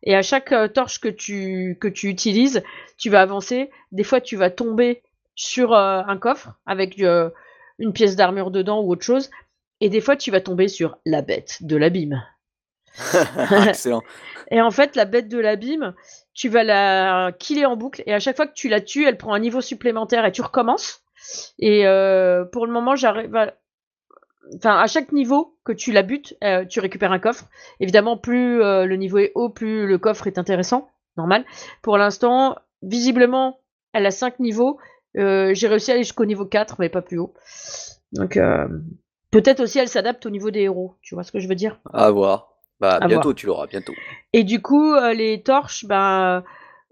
Et 0.04 0.16
à 0.16 0.22
chaque 0.22 0.52
euh, 0.52 0.68
torche 0.68 1.00
que 1.00 1.10
tu, 1.10 1.78
que 1.80 1.88
tu 1.88 2.08
utilises, 2.08 2.64
tu 2.98 3.10
vas 3.10 3.22
avancer. 3.22 3.72
Des 3.92 4.04
fois, 4.04 4.22
tu 4.22 4.36
vas 4.36 4.52
tomber 4.52 5.02
sur 5.34 5.74
euh, 5.74 6.02
un 6.06 6.18
coffre 6.18 6.54
avec 6.66 6.98
une 6.98 7.94
pièce 7.94 8.16
d'armure 8.16 8.52
dedans 8.52 8.82
ou 8.82 8.92
autre 8.92 9.04
chose. 9.04 9.32
Et 9.80 9.90
des 9.90 10.02
fois, 10.02 10.16
tu 10.16 10.30
vas 10.30 10.42
tomber 10.42 10.68
sur 10.68 10.98
la 11.06 11.24
bête 11.24 11.58
de 11.62 11.76
l'abîme. 11.76 12.24
Excellent. 13.68 14.04
Et 14.52 14.62
en 14.62 14.72
fait, 14.72 14.96
la 14.96 15.06
bête 15.06 15.30
de 15.30 15.40
l'abîme, 15.40 15.94
tu 16.34 16.50
vas 16.50 16.64
la 16.64 17.32
killer 17.38 17.66
en 17.66 17.76
boucle 17.76 18.04
et 18.06 18.14
à 18.14 18.20
chaque 18.20 18.36
fois 18.36 18.48
que 18.48 18.54
tu 18.54 18.70
la 18.70 18.82
tues, 18.82 19.06
elle 19.06 19.18
prend 19.18 19.34
un 19.34 19.40
niveau 19.40 19.62
supplémentaire 19.62 20.26
et 20.26 20.32
tu 20.32 20.42
recommences. 20.42 21.04
Et 21.60 21.86
euh, 21.86 22.46
pour 22.46 22.66
le 22.66 22.72
moment, 22.72 22.96
j'arrive 22.96 23.36
à... 23.36 23.54
Enfin, 24.56 24.78
à 24.78 24.88
chaque 24.88 25.12
niveau 25.12 25.58
que 25.64 25.72
tu 25.72 25.92
la 25.92 26.02
butes, 26.02 26.36
euh, 26.44 26.66
tu 26.66 26.80
récupères 26.80 27.12
un 27.12 27.20
coffre. 27.20 27.46
Évidemment, 27.80 28.18
plus 28.18 28.62
euh, 28.62 28.86
le 28.86 28.96
niveau 28.96 29.18
est 29.18 29.32
haut, 29.36 29.50
plus 29.50 29.88
le 29.88 29.98
coffre 29.98 30.28
est 30.28 30.38
intéressant. 30.38 30.90
Normal. 31.16 31.46
Pour 31.82 31.98
l'instant, 31.98 32.58
visiblement, 32.82 33.60
elle 33.94 34.06
a 34.06 34.12
5 34.12 34.40
niveaux. 34.40 34.80
J'ai 35.14 35.68
réussi 35.68 35.92
à 35.92 35.96
aller 35.96 36.04
jusqu'au 36.04 36.26
niveau 36.26 36.46
4, 36.46 36.78
mais 36.80 36.90
pas 36.90 37.02
plus 37.02 37.20
haut. 37.20 37.34
Donc, 38.14 38.40
peut-être 39.30 39.60
aussi 39.60 39.80
elle 39.80 39.90
s'adapte 39.90 40.26
au 40.26 40.30
niveau 40.30 40.52
des 40.52 40.62
héros. 40.62 40.96
Tu 41.02 41.16
vois 41.16 41.24
ce 41.24 41.32
que 41.32 41.40
je 41.40 41.48
veux 41.48 41.56
dire? 41.56 41.80
À 41.94 42.12
voir. 42.12 42.51
Bah, 42.82 43.00
bientôt, 43.06 43.34
tu 43.36 43.46
l'auras, 43.46 43.68
bientôt. 43.68 43.94
Et 44.34 44.44
du 44.44 44.60
coup, 44.60 44.96
euh, 44.96 45.14
les 45.14 45.44
torches, 45.44 45.86
bah, 45.86 46.44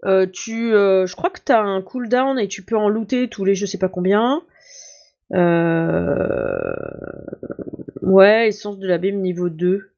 euh, 0.04 0.24
tu, 0.32 0.72
euh, 0.72 1.04
je 1.04 1.16
crois 1.16 1.30
que 1.30 1.40
tu 1.44 1.50
as 1.50 1.60
un 1.60 1.82
cooldown 1.82 2.38
et 2.38 2.46
tu 2.46 2.64
peux 2.64 2.76
en 2.76 2.88
looter 2.88 3.28
tous 3.28 3.44
les 3.44 3.56
je 3.56 3.66
sais 3.66 3.76
pas 3.76 3.88
combien. 3.88 4.40
Ouais, 8.02 8.48
essence 8.48 8.78
de 8.78 8.86
l'abîme 8.86 9.20
niveau 9.20 9.48
2. 9.48 9.90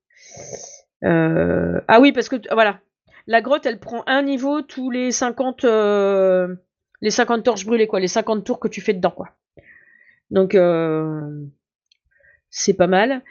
Ah 1.02 2.00
oui, 2.00 2.12
parce 2.12 2.31
que, 2.31 2.37
voilà. 2.52 2.81
La 3.26 3.42
grotte, 3.42 3.66
elle 3.66 3.78
prend 3.78 4.02
un 4.07 4.22
niveau 4.22 4.62
tous 4.62 4.90
les 4.90 5.12
50, 5.12 5.64
les 5.64 7.11
50 7.11 7.44
torches 7.44 7.66
brûlées, 7.66 7.87
quoi. 7.87 8.00
Les 8.00 8.09
50 8.09 8.44
tours 8.44 8.61
que 8.61 8.68
tu 8.68 8.81
fais 8.81 8.94
dedans, 8.94 9.11
quoi. 9.11 9.28
Donc, 10.31 10.55
c'est 12.52 12.74
pas 12.74 12.86
mal. 12.86 13.22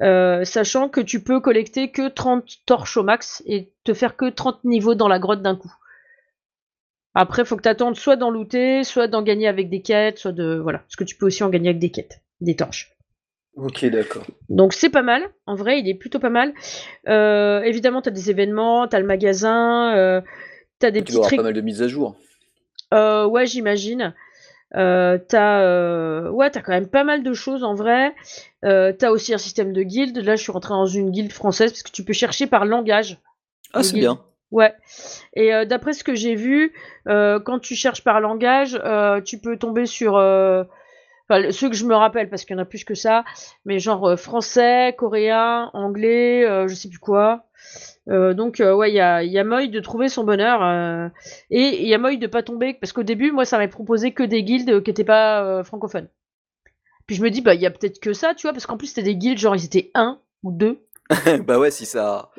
Euh, 0.00 0.44
sachant 0.44 0.88
que 0.88 1.00
tu 1.00 1.22
peux 1.22 1.40
collecter 1.40 1.90
que 1.90 2.08
30 2.08 2.64
torches 2.64 2.96
au 2.96 3.02
max 3.02 3.42
et 3.44 3.72
te 3.84 3.92
faire 3.92 4.16
que 4.16 4.30
30 4.30 4.64
niveaux 4.64 4.94
dans 4.94 5.08
la 5.08 5.18
grotte 5.18 5.42
d'un 5.42 5.56
coup. 5.56 5.74
Après, 7.12 7.44
faut 7.44 7.56
que 7.56 7.62
tu 7.62 7.68
attendes 7.68 7.96
soit 7.96 8.14
d'en 8.14 8.30
looter, 8.30 8.84
soit 8.84 9.08
d'en 9.08 9.22
gagner 9.22 9.48
avec 9.48 9.68
des 9.68 9.82
quêtes, 9.82 10.18
soit 10.18 10.32
de. 10.32 10.60
Voilà. 10.62 10.78
Parce 10.78 10.94
que 10.94 11.02
tu 11.02 11.16
peux 11.16 11.26
aussi 11.26 11.42
en 11.42 11.50
gagner 11.50 11.70
avec 11.70 11.80
des 11.80 11.90
quêtes, 11.90 12.22
des 12.40 12.54
torches. 12.54 12.96
Ok, 13.56 13.84
d'accord. 13.86 14.24
Donc 14.48 14.72
c'est 14.72 14.90
pas 14.90 15.02
mal. 15.02 15.28
En 15.46 15.56
vrai, 15.56 15.80
il 15.80 15.88
est 15.88 15.94
plutôt 15.94 16.20
pas 16.20 16.30
mal. 16.30 16.54
Euh, 17.08 17.62
évidemment, 17.62 18.00
tu 18.00 18.08
as 18.08 18.12
des 18.12 18.30
événements, 18.30 18.86
tu 18.86 18.94
as 18.94 19.00
le 19.00 19.06
magasin, 19.06 19.96
euh, 19.96 20.20
tu 20.78 20.86
as 20.86 20.92
des 20.92 21.02
tu 21.02 21.12
petits 21.12 21.36
pas 21.36 21.42
mal 21.42 21.54
de 21.54 21.60
mises 21.60 21.82
à 21.82 21.88
jour. 21.88 22.16
ouais, 22.92 23.46
j'imagine. 23.46 24.14
Euh, 24.76 25.18
t'as 25.18 25.62
euh, 25.62 26.30
ouais, 26.30 26.50
t'as 26.50 26.60
quand 26.60 26.72
même 26.72 26.88
pas 26.88 27.04
mal 27.04 27.22
de 27.22 27.32
choses 27.32 27.64
en 27.64 27.74
vrai. 27.74 28.14
Euh, 28.64 28.92
t'as 28.92 29.10
aussi 29.10 29.34
un 29.34 29.38
système 29.38 29.72
de 29.72 29.82
guilde. 29.82 30.18
Là, 30.18 30.36
je 30.36 30.42
suis 30.42 30.52
rentré 30.52 30.70
dans 30.70 30.86
une 30.86 31.10
guilde 31.10 31.32
française 31.32 31.72
parce 31.72 31.82
que 31.82 31.90
tu 31.90 32.04
peux 32.04 32.12
chercher 32.12 32.46
par 32.46 32.64
langage. 32.64 33.18
Ah, 33.72 33.82
c'est 33.82 33.98
bien. 33.98 34.20
Ouais. 34.50 34.74
Et 35.34 35.54
euh, 35.54 35.64
d'après 35.64 35.92
ce 35.92 36.02
que 36.04 36.14
j'ai 36.14 36.34
vu, 36.34 36.72
euh, 37.08 37.38
quand 37.40 37.58
tu 37.58 37.74
cherches 37.74 38.02
par 38.02 38.20
langage, 38.20 38.80
tu 39.24 39.38
peux 39.38 39.56
tomber 39.56 39.86
sur 39.86 40.14
enfin, 40.14 41.52
ceux 41.52 41.68
que 41.68 41.76
je 41.76 41.84
me 41.84 41.94
rappelle 41.94 42.28
parce 42.28 42.44
qu'il 42.44 42.56
y 42.56 42.58
en 42.58 42.62
a 42.62 42.66
plus 42.66 42.84
que 42.84 42.94
ça, 42.94 43.24
mais 43.64 43.78
genre 43.78 44.18
français, 44.18 44.94
coréen, 44.96 45.70
anglais, 45.72 46.46
je 46.68 46.74
sais 46.74 46.88
plus 46.88 46.98
quoi. 46.98 47.44
Euh, 48.10 48.34
donc 48.34 48.60
euh, 48.60 48.74
ouais, 48.74 48.90
il 48.90 48.94
y 48.94 49.00
a, 49.00 49.22
y 49.22 49.38
a 49.38 49.44
moyen 49.44 49.68
de 49.68 49.80
trouver 49.80 50.08
son 50.08 50.24
bonheur 50.24 50.62
euh, 50.62 51.08
et 51.50 51.82
il 51.82 51.88
y 51.88 51.94
a 51.94 51.98
moyen 51.98 52.18
de 52.18 52.26
pas 52.26 52.42
tomber 52.42 52.74
parce 52.74 52.92
qu'au 52.92 53.04
début 53.04 53.30
moi 53.30 53.44
ça 53.44 53.56
m'avait 53.56 53.70
proposé 53.70 54.12
que 54.12 54.24
des 54.24 54.42
guildes 54.42 54.82
qui 54.82 54.90
étaient 54.90 55.04
pas 55.04 55.62
francophones. 55.62 56.08
Puis 57.06 57.16
je 57.16 57.22
me 57.22 57.30
dis 57.30 57.40
bah 57.40 57.54
il 57.54 57.60
y 57.60 57.66
a 57.66 57.70
peut-être 57.70 58.00
que 58.00 58.12
ça, 58.12 58.34
tu 58.34 58.42
vois, 58.42 58.52
parce 58.52 58.66
qu'en 58.66 58.76
plus 58.76 58.88
c'était 58.88 59.04
des 59.04 59.16
guildes 59.16 59.38
genre 59.38 59.54
ils 59.54 59.64
étaient 59.64 59.90
un 59.94 60.20
ou 60.42 60.50
deux. 60.50 60.80
bah 61.46 61.58
ouais, 61.58 61.70
si 61.70 61.86
ça. 61.86 62.30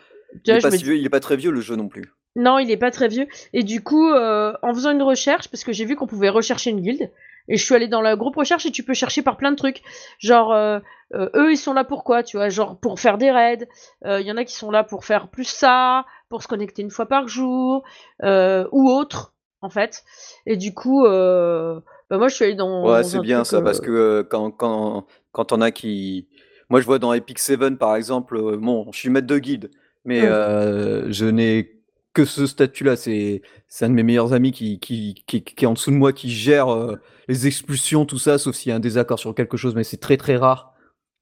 il, 0.46 0.52
est 0.52 0.62
pas 0.62 0.70
vieux, 0.70 0.98
il 0.98 1.06
est 1.06 1.10
pas 1.10 1.20
très 1.20 1.38
vieux 1.38 1.52
le 1.52 1.62
jeu 1.62 1.76
non 1.76 1.88
plus. 1.88 2.12
Non, 2.36 2.60
il 2.60 2.72
est 2.72 2.78
pas 2.78 2.92
très 2.92 3.08
vieux. 3.10 3.28
Et 3.52 3.64
du 3.64 3.82
coup, 3.82 4.10
en 4.14 4.74
faisant 4.74 4.92
une 4.92 5.02
recherche, 5.02 5.50
parce 5.50 5.66
que 5.66 5.74
j'ai 5.74 5.84
vu 5.84 5.98
qu'on 5.98 6.08
pouvait 6.08 6.30
rechercher 6.30 6.70
une 6.70 6.80
guilde, 6.80 7.12
et 7.52 7.58
je 7.58 7.66
suis 7.66 7.76
allée 7.76 7.90
dans 7.90 8.02
la 8.02 8.16
groupe 8.16 8.38
recherche 8.38 8.66
et 8.66 8.72
tu 8.72 8.82
peux 8.82 8.94
chercher 8.94 9.22
par 9.22 9.36
plein 9.36 9.52
de 9.52 9.58
trucs. 9.58 9.82
Genre, 10.20 10.54
euh, 10.54 10.80
euh, 11.14 11.30
eux, 11.36 11.52
ils 11.52 11.58
sont 11.58 11.74
là 11.74 11.84
pour 11.84 12.06
quoi, 12.06 12.24
tu 12.24 12.38
vois 12.38 12.48
Genre, 12.48 12.80
pour 12.80 13.00
faire 13.00 13.18
des 13.18 13.30
raids. 13.30 13.68
Il 14.06 14.08
euh, 14.08 14.22
y 14.22 14.32
en 14.32 14.38
a 14.38 14.46
qui 14.46 14.56
sont 14.56 14.72
là 14.72 14.86
pour 14.86 15.04
faire 15.04 15.28
plus 15.28 15.44
ça, 15.44 16.06
pour 16.30 16.42
se 16.42 16.48
connecter 16.48 16.82
une 16.82 16.90
fois 16.90 17.08
par 17.08 17.28
jour, 17.28 17.84
ou 18.24 18.90
autre, 18.90 19.34
en 19.62 19.70
fait. 19.70 20.04
Et 20.46 20.56
du 20.56 20.74
coup, 20.74 21.04
bah 21.04 22.18
moi, 22.18 22.30
je 22.30 22.36
suis 22.36 22.46
allée 22.46 22.56
dans. 22.56 22.90
Ouais, 22.90 23.04
c'est 23.04 23.20
bien 23.20 23.44
ça, 23.44 23.62
parce 23.62 23.82
que 23.82 24.22
quand, 24.22 24.52
quand, 24.52 25.06
quand 25.34 25.52
on 25.52 25.60
a 25.60 25.72
qui. 25.72 26.30
Moi, 26.70 26.80
je 26.80 26.86
vois 26.86 27.00
dans 27.00 27.12
Epic 27.12 27.38
7, 27.38 27.78
par 27.78 27.98
exemple, 27.98 28.56
bon, 28.56 28.88
je 28.94 28.98
suis 28.98 29.10
maître 29.10 29.28
de 29.28 29.38
guide, 29.38 29.72
mais 30.06 30.22
mmh. 30.22 31.12
je 31.12 31.26
n'ai 31.26 31.81
que 32.14 32.26
ce 32.26 32.46
statut-là. 32.46 32.96
C'est 32.96 33.42
un 33.82 33.90
de 33.90 33.94
mes 33.94 34.04
meilleurs 34.04 34.34
amis 34.34 34.52
qui, 34.52 34.80
qui, 34.80 35.24
qui, 35.28 35.44
qui, 35.44 35.66
est 35.66 35.68
en 35.68 35.74
dessous 35.74 35.92
de 35.92 35.96
moi, 35.96 36.14
qui 36.14 36.30
gère 36.30 36.70
euh, 36.70 36.98
les 37.28 37.48
expulsions, 37.48 38.06
tout 38.06 38.20
ça, 38.20 38.38
sauf 38.38 38.56
s'il 38.56 38.70
y 38.70 38.74
a 38.74 38.76
un 38.76 38.80
désaccord 38.80 39.20
sur 39.20 39.34
quelque 39.34 39.58
chose, 39.58 39.76
mais 39.76 39.84
c'est 39.84 39.98
très 39.98 40.18
très 40.18 40.36
rare. 40.36 40.74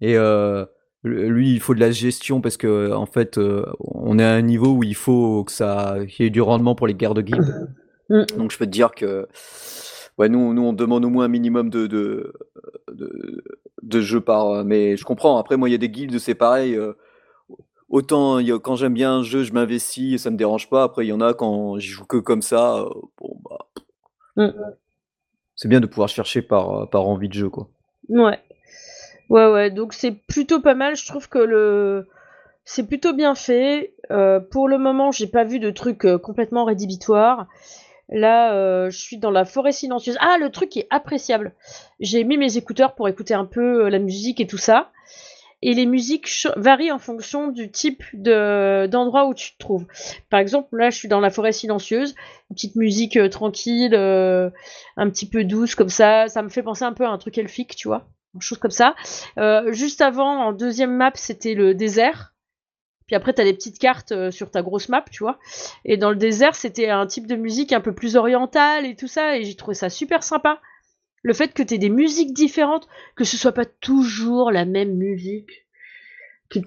Et, 0.02 0.16
euh, 0.18 0.66
lui, 1.04 1.54
il 1.54 1.62
faut 1.62 1.74
de 1.74 1.80
la 1.80 1.92
gestion 1.92 2.42
parce 2.42 2.58
que 2.58 2.92
en 2.92 3.06
fait, 3.06 3.38
euh, 3.38 3.66
on 3.80 4.20
est 4.20 4.24
à 4.24 4.34
un 4.34 4.42
niveau 4.42 4.74
où 4.74 4.84
il 4.84 4.96
faut 4.96 5.46
que 5.46 5.52
ça 5.52 5.96
qu'il 6.10 6.26
y 6.26 6.28
ait 6.28 6.32
du 6.32 6.42
rendement 6.42 6.76
pour 6.76 6.88
les 6.88 6.94
guerres 6.94 7.14
de 7.14 7.22
guildes. 7.22 7.70
Mmh. 8.10 8.24
Donc 8.38 8.52
je 8.52 8.58
peux 8.58 8.66
te 8.66 8.72
dire 8.72 8.92
que 8.92 9.28
ouais, 10.18 10.28
nous, 10.28 10.54
nous 10.54 10.62
on 10.62 10.74
demande 10.74 11.06
au 11.06 11.10
moins 11.10 11.24
un 11.24 11.30
minimum 11.30 11.70
de, 11.70 11.88
de, 11.88 12.34
de, 13.82 14.02
jeux 14.02 14.20
par. 14.20 14.66
Mais 14.66 14.98
je 14.98 15.06
comprends. 15.06 15.38
Après, 15.38 15.56
moi, 15.56 15.70
il 15.70 15.72
y 15.72 15.76
a 15.76 15.78
des 15.78 15.90
guildes, 15.90 16.20
c'est 16.20 16.36
pareil. 16.36 16.78
Euh, 17.92 17.96
autant 17.96 18.38
quand 18.60 18.76
j'aime 18.76 18.94
bien 18.94 19.16
un 19.16 19.24
jeu, 19.24 19.44
je 19.44 19.54
m'investis 19.54 20.14
et 20.14 20.18
ça 20.18 20.30
me 20.30 20.38
dérange 20.38 20.70
pas. 20.70 20.84
Après, 20.84 21.06
il 21.06 21.10
y 21.10 21.14
en 21.14 21.22
a 21.22 21.34
quand 21.34 21.78
j'y 21.80 21.90
joue 21.90 22.06
que 22.06 22.18
comme 22.18 22.42
ça. 22.42 22.78
Euh, 22.78 22.90
bon, 23.20 23.38
bah, 23.50 23.68
mmh. 24.36 24.50
c'est 25.56 25.68
bien 25.68 25.80
de 25.80 25.88
pouvoir 25.88 26.10
chercher 26.10 26.42
par, 26.42 26.90
par 26.90 27.08
envie 27.08 27.30
de 27.30 27.34
jeu, 27.34 27.50
quoi. 27.50 27.70
Ouais. 28.10 28.40
Ouais, 29.30 29.52
ouais, 29.52 29.70
donc 29.70 29.94
c'est 29.94 30.12
plutôt 30.12 30.60
pas 30.60 30.74
mal. 30.74 30.96
Je 30.96 31.06
trouve 31.06 31.30
que 31.30 31.40
le 31.40 32.08
c'est 32.72 32.86
plutôt 32.86 33.14
bien 33.14 33.34
fait. 33.34 33.96
Euh, 34.12 34.40
pour 34.40 34.68
le 34.68 34.78
moment, 34.78 35.12
j'ai 35.12 35.26
pas 35.26 35.44
vu 35.44 35.60
de 35.60 35.72
truc 35.72 36.06
euh, 36.06 36.20
complètement 36.20 36.66
rédhibitoire. 36.66 37.48
Là, 38.10 38.54
euh, 38.54 38.92
je 38.92 38.98
suis 39.00 39.18
dans 39.18 39.32
la 39.32 39.44
forêt 39.44 39.72
silencieuse. 39.72 40.18
Ah, 40.20 40.38
le 40.40 40.52
truc 40.52 40.78
est 40.78 40.86
appréciable. 40.92 41.54
J'ai 42.00 42.24
mis 42.24 42.38
mes 42.38 42.58
écouteurs 42.58 42.94
pour 42.94 43.08
écouter 43.08 43.34
un 43.34 43.46
peu 43.46 43.90
la 43.90 43.98
musique 43.98 44.40
et 44.40 44.46
tout 44.46 44.60
ça. 44.60 44.92
Et 45.62 45.74
les 45.74 45.86
musiques 45.86 46.48
varient 46.56 46.92
en 46.92 47.00
fonction 47.00 47.50
du 47.50 47.70
type 47.70 48.04
de 48.14 48.88
d'endroit 48.88 49.28
où 49.28 49.34
tu 49.34 49.52
te 49.54 49.58
trouves. 49.58 49.86
Par 50.30 50.40
exemple, 50.40 50.78
là, 50.78 50.90
je 50.90 50.98
suis 50.98 51.10
dans 51.10 51.20
la 51.20 51.30
forêt 51.30 51.52
silencieuse, 51.52 52.16
une 52.50 52.56
petite 52.56 52.76
musique 52.76 53.20
tranquille, 53.30 53.94
un 53.94 55.10
petit 55.10 55.28
peu 55.28 55.44
douce 55.44 55.76
comme 55.76 55.90
ça. 55.90 56.28
Ça 56.30 56.42
me 56.44 56.50
fait 56.50 56.64
penser 56.64 56.86
un 56.86 56.94
peu 56.94 57.06
à 57.06 57.10
un 57.10 57.18
truc 57.18 57.38
elfique, 57.38 57.76
tu 57.76 57.90
vois 57.90 58.08
chose 58.40 58.60
comme 58.60 58.72
ça. 58.72 58.96
Euh, 59.38 59.72
juste 59.72 60.02
avant, 60.02 60.46
en 60.46 60.54
deuxième 60.54 60.96
map, 60.96 61.12
c'était 61.16 61.56
le 61.56 61.74
désert. 61.74 62.34
Puis 63.08 63.16
après, 63.16 63.34
tu 63.34 63.42
as 63.42 63.44
des 63.44 63.54
petites 63.54 63.80
cartes 63.80 64.12
euh, 64.12 64.30
sur 64.30 64.52
ta 64.52 64.62
grosse 64.62 64.90
map, 64.90 65.04
tu 65.10 65.24
vois. 65.24 65.40
Et 65.84 65.98
dans 65.98 66.12
le 66.12 66.16
désert, 66.16 66.56
c'était 66.56 66.90
un 66.90 67.08
type 67.08 67.26
de 67.26 67.36
musique 67.36 67.74
un 67.74 67.82
peu 67.82 67.94
plus 67.94 68.16
orientale 68.16 68.86
et 68.86 68.96
tout 68.96 69.08
ça. 69.08 69.38
Et 69.38 69.44
j'ai 69.46 69.56
trouvé 69.56 69.74
ça 69.74 69.90
super 69.90 70.22
sympa. 70.22 70.62
Le 71.24 71.34
fait 71.34 71.54
que 71.54 71.64
tu 71.64 71.74
aies 71.74 71.80
des 71.80 71.90
musiques 71.90 72.34
différentes, 72.34 72.88
que 73.16 73.24
ce 73.24 73.38
soit 73.38 73.52
pas 73.52 73.66
toujours 73.66 74.52
la 74.52 74.66
même 74.66 74.96
musique. 74.96 75.66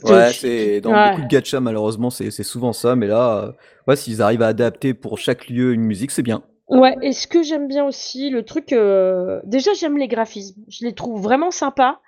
Ouais, 0.04 0.32
c'est 0.32 0.80
dans 0.80 0.92
beaucoup 0.92 1.22
de 1.22 1.26
gacha 1.26 1.58
malheureusement 1.58 2.10
c'est 2.10 2.30
souvent 2.44 2.72
ça, 2.72 2.94
mais 2.94 3.08
là, 3.08 3.44
euh, 3.44 3.52
ouais, 3.88 3.96
s'ils 3.96 4.22
arrivent 4.22 4.42
à 4.42 4.48
adapter 4.48 4.94
pour 4.94 5.18
chaque 5.18 5.48
lieu 5.48 5.72
une 5.72 5.82
musique, 5.82 6.12
c'est 6.12 6.22
bien. 6.22 6.44
Ouais, 6.68 6.96
et 7.02 7.12
ce 7.12 7.26
que 7.26 7.42
j'aime 7.42 7.66
bien 7.66 7.84
aussi, 7.84 8.30
le 8.30 8.44
truc, 8.44 8.72
euh, 8.72 9.40
déjà 9.44 9.72
j'aime 9.74 9.98
les 9.98 10.08
graphismes, 10.08 10.62
je 10.68 10.86
les 10.86 10.94
trouve 10.94 11.20
vraiment 11.20 11.50
sympas. 11.50 12.00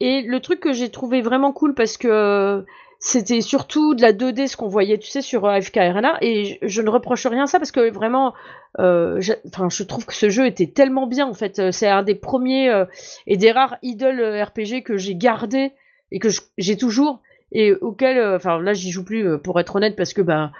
Et 0.00 0.22
le 0.22 0.40
truc 0.40 0.58
que 0.58 0.72
j'ai 0.72 0.90
trouvé 0.90 1.22
vraiment 1.22 1.52
cool 1.52 1.74
parce 1.74 1.96
que 1.96 2.64
c'était 3.04 3.42
surtout 3.42 3.94
de 3.94 4.00
la 4.00 4.14
2D 4.14 4.46
ce 4.46 4.56
qu'on 4.56 4.68
voyait, 4.68 4.96
tu 4.96 5.10
sais, 5.10 5.20
sur 5.20 5.46
AFK 5.46 5.76
Arena, 5.76 6.16
et 6.22 6.58
je, 6.62 6.80
ne 6.80 6.88
reproche 6.88 7.26
rien 7.26 7.44
à 7.44 7.46
ça 7.46 7.58
parce 7.58 7.70
que 7.70 7.92
vraiment, 7.92 8.32
euh, 8.78 9.20
je 9.20 9.82
trouve 9.82 10.06
que 10.06 10.14
ce 10.14 10.30
jeu 10.30 10.46
était 10.46 10.68
tellement 10.68 11.06
bien 11.06 11.26
en 11.26 11.34
fait. 11.34 11.70
C'est 11.70 11.86
un 11.86 12.02
des 12.02 12.14
premiers 12.14 12.70
euh, 12.70 12.86
et 13.26 13.36
des 13.36 13.52
rares 13.52 13.76
idol 13.82 14.18
RPG 14.20 14.82
que 14.84 14.96
j'ai 14.96 15.16
gardé 15.16 15.72
et 16.12 16.18
que 16.18 16.28
j'ai 16.56 16.78
toujours 16.78 17.20
et 17.52 17.74
auquel, 17.74 18.18
enfin 18.34 18.58
là 18.60 18.72
j'y 18.72 18.90
joue 18.90 19.04
plus 19.04 19.38
pour 19.38 19.60
être 19.60 19.76
honnête 19.76 19.96
parce 19.96 20.14
que 20.14 20.22
bah 20.22 20.50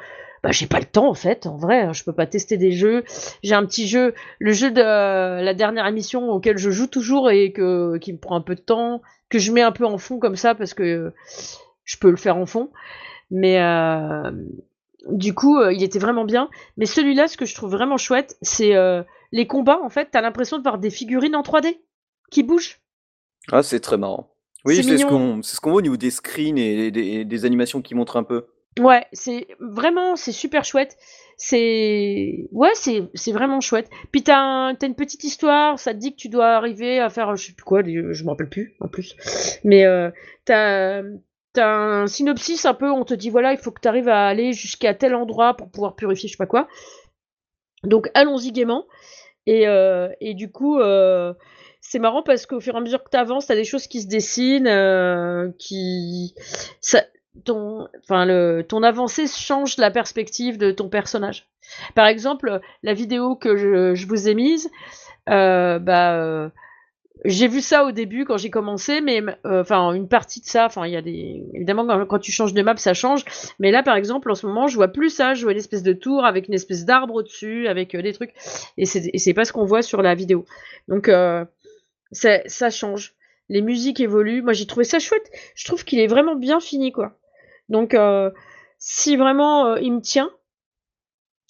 bah, 0.42 0.50
j'ai 0.52 0.66
pas 0.66 0.80
le 0.80 0.84
temps 0.84 1.08
en 1.08 1.14
fait, 1.14 1.46
en 1.46 1.56
vrai, 1.56 1.80
hein, 1.80 1.94
je 1.94 2.04
peux 2.04 2.12
pas 2.12 2.26
tester 2.26 2.58
des 2.58 2.72
jeux. 2.72 3.04
J'ai 3.42 3.54
un 3.54 3.64
petit 3.64 3.88
jeu, 3.88 4.12
le 4.38 4.52
jeu 4.52 4.70
de 4.70 4.82
la 4.82 5.54
dernière 5.54 5.86
émission 5.86 6.28
auquel 6.28 6.58
je 6.58 6.70
joue 6.70 6.88
toujours 6.88 7.30
et 7.30 7.52
que 7.52 7.96
qui 7.96 8.12
me 8.12 8.18
prend 8.18 8.36
un 8.36 8.42
peu 8.42 8.54
de 8.54 8.60
temps, 8.60 9.00
que 9.30 9.38
je 9.38 9.50
mets 9.50 9.62
un 9.62 9.72
peu 9.72 9.86
en 9.86 9.96
fond 9.96 10.18
comme 10.18 10.36
ça 10.36 10.54
parce 10.54 10.74
que 10.74 11.14
je 11.84 11.96
peux 11.96 12.10
le 12.10 12.16
faire 12.16 12.36
en 12.36 12.46
fond. 12.46 12.70
Mais 13.30 13.60
euh, 13.60 14.30
du 15.08 15.34
coup, 15.34 15.58
euh, 15.58 15.72
il 15.72 15.82
était 15.82 15.98
vraiment 15.98 16.24
bien. 16.24 16.50
Mais 16.76 16.86
celui-là, 16.86 17.28
ce 17.28 17.36
que 17.36 17.46
je 17.46 17.54
trouve 17.54 17.70
vraiment 17.70 17.96
chouette, 17.96 18.36
c'est 18.42 18.74
euh, 18.74 19.02
les 19.32 19.46
combats. 19.46 19.80
En 19.82 19.90
fait, 19.90 20.08
t'as 20.10 20.20
l'impression 20.20 20.58
de 20.58 20.62
voir 20.62 20.78
des 20.78 20.90
figurines 20.90 21.36
en 21.36 21.42
3D 21.42 21.78
qui 22.30 22.42
bougent. 22.42 22.80
Ah, 23.52 23.62
c'est 23.62 23.80
très 23.80 23.98
marrant. 23.98 24.30
Oui, 24.64 24.82
c'est 24.82 24.96
ce 24.96 25.04
qu'on 25.04 25.42
ce 25.42 25.58
voit 25.62 25.74
au 25.74 25.82
niveau 25.82 25.98
des 25.98 26.10
screens 26.10 26.56
et 26.56 26.90
des 26.90 27.44
animations 27.44 27.82
qui 27.82 27.94
montrent 27.94 28.16
un 28.16 28.24
peu. 28.24 28.46
Ouais, 28.80 29.06
c'est 29.12 29.46
vraiment, 29.60 30.16
c'est 30.16 30.32
super 30.32 30.64
chouette. 30.64 30.96
C'est 31.36 32.48
ouais, 32.52 32.70
c'est 32.74 33.08
c'est 33.14 33.32
vraiment 33.32 33.60
chouette. 33.60 33.88
Puis 34.10 34.22
t'as 34.22 34.68
as 34.68 34.86
une 34.86 34.94
petite 34.94 35.24
histoire, 35.24 35.78
ça 35.78 35.92
te 35.92 35.98
dit 35.98 36.12
que 36.12 36.16
tu 36.16 36.28
dois 36.28 36.56
arriver 36.56 37.00
à 37.00 37.10
faire, 37.10 37.34
je 37.36 37.46
sais 37.46 37.52
plus 37.52 37.64
quoi, 37.64 37.82
je 37.84 38.24
me 38.24 38.28
rappelle 38.28 38.48
plus 38.48 38.74
en 38.80 38.88
plus. 38.88 39.16
Mais 39.64 39.84
euh, 39.84 40.10
t'as 40.44 41.02
t'as 41.54 41.74
un 41.74 42.06
synopsis 42.06 42.66
un 42.66 42.74
peu, 42.74 42.90
on 42.90 43.04
te 43.04 43.14
dit 43.14 43.30
voilà, 43.30 43.52
il 43.52 43.58
faut 43.58 43.70
que 43.70 43.80
tu 43.80 43.88
arrives 43.88 44.08
à 44.08 44.26
aller 44.26 44.52
jusqu'à 44.52 44.92
tel 44.92 45.14
endroit 45.14 45.54
pour 45.54 45.70
pouvoir 45.70 45.96
purifier, 45.96 46.28
je 46.28 46.34
sais 46.34 46.38
pas 46.38 46.46
quoi. 46.46 46.68
Donc 47.84 48.10
allons-y 48.14 48.52
gaiement. 48.52 48.86
Et, 49.46 49.68
euh, 49.68 50.08
et 50.20 50.34
du 50.34 50.50
coup, 50.50 50.78
euh, 50.78 51.32
c'est 51.80 51.98
marrant 51.98 52.22
parce 52.22 52.46
qu'au 52.46 52.60
fur 52.60 52.74
et 52.74 52.78
à 52.78 52.80
mesure 52.80 53.02
que 53.04 53.10
tu 53.10 53.16
avances, 53.16 53.46
tu 53.46 53.52
as 53.52 53.56
des 53.56 53.64
choses 53.64 53.86
qui 53.86 54.02
se 54.02 54.06
dessinent, 54.08 54.66
euh, 54.66 55.50
qui 55.58 56.34
ton, 57.44 57.88
enfin 58.00 58.24
le, 58.26 58.62
ton 58.62 58.82
avancée 58.82 59.26
change 59.26 59.76
la 59.76 59.90
perspective 59.90 60.56
de 60.56 60.70
ton 60.70 60.88
personnage. 60.88 61.48
Par 61.94 62.06
exemple, 62.06 62.60
la 62.82 62.94
vidéo 62.94 63.36
que 63.36 63.56
je, 63.56 64.06
vous 64.06 64.28
ai 64.28 64.34
mise, 64.34 64.70
bah, 65.26 66.50
j'ai 67.24 67.48
vu 67.48 67.60
ça 67.60 67.84
au 67.84 67.92
début 67.92 68.24
quand 68.24 68.36
j'ai 68.36 68.50
commencé, 68.50 69.00
mais 69.00 69.22
euh, 69.46 69.60
enfin 69.60 69.92
une 69.92 70.08
partie 70.08 70.40
de 70.40 70.46
ça, 70.46 70.66
enfin 70.66 70.86
il 70.86 70.92
y 70.92 70.96
a 70.96 71.02
des 71.02 71.44
évidemment 71.54 72.06
quand, 72.06 72.18
tu 72.18 72.32
changes 72.32 72.52
de 72.54 72.62
map 72.62 72.76
ça 72.76 72.94
change, 72.94 73.24
mais 73.58 73.70
là 73.70 73.82
par 73.82 73.96
exemple 73.96 74.30
en 74.30 74.34
ce 74.34 74.46
moment 74.46 74.66
je 74.66 74.76
vois 74.76 74.88
plus 74.88 75.10
ça, 75.10 75.34
je 75.34 75.42
vois 75.42 75.52
une 75.52 75.58
espèce 75.58 75.82
de 75.82 75.92
tour 75.92 76.24
avec 76.24 76.48
une 76.48 76.54
espèce 76.54 76.84
d'arbre 76.84 77.14
au-dessus, 77.14 77.68
avec 77.68 77.96
des 77.96 78.12
trucs, 78.12 78.34
et 78.76 78.84
c'est 78.86 79.34
pas 79.34 79.44
ce 79.44 79.52
qu'on 79.52 79.64
voit 79.64 79.82
sur 79.82 80.02
la 80.02 80.14
vidéo. 80.14 80.44
Donc 80.88 81.10
ça 82.12 82.70
change. 82.70 83.14
Les 83.50 83.60
musiques 83.60 84.00
évoluent. 84.00 84.42
Moi 84.42 84.54
j'ai 84.54 84.66
trouvé 84.66 84.84
ça 84.84 84.98
chouette. 84.98 85.30
Je 85.54 85.64
trouve 85.66 85.84
qu'il 85.84 86.00
est 86.00 86.06
vraiment 86.06 86.34
bien 86.34 86.60
fini 86.60 86.92
quoi. 86.92 87.16
Donc, 87.68 87.94
euh, 87.94 88.30
si 88.78 89.16
vraiment 89.16 89.66
euh, 89.66 89.80
il 89.80 89.92
me 89.92 90.00
tient, 90.00 90.30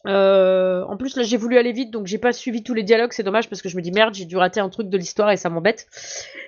euh, 0.06 0.84
en 0.84 0.96
plus, 0.96 1.16
là, 1.16 1.22
j'ai 1.22 1.36
voulu 1.36 1.56
aller 1.58 1.72
vite, 1.72 1.90
donc 1.90 2.06
j'ai 2.06 2.18
pas 2.18 2.32
suivi 2.32 2.62
tous 2.62 2.74
les 2.74 2.82
dialogues. 2.82 3.12
C'est 3.12 3.22
dommage 3.22 3.48
parce 3.48 3.62
que 3.62 3.68
je 3.68 3.76
me 3.76 3.82
dis 3.82 3.92
merde, 3.92 4.14
j'ai 4.14 4.26
dû 4.26 4.36
rater 4.36 4.60
un 4.60 4.68
truc 4.68 4.88
de 4.88 4.98
l'histoire 4.98 5.30
et 5.30 5.36
ça 5.36 5.48
m'embête. 5.48 5.86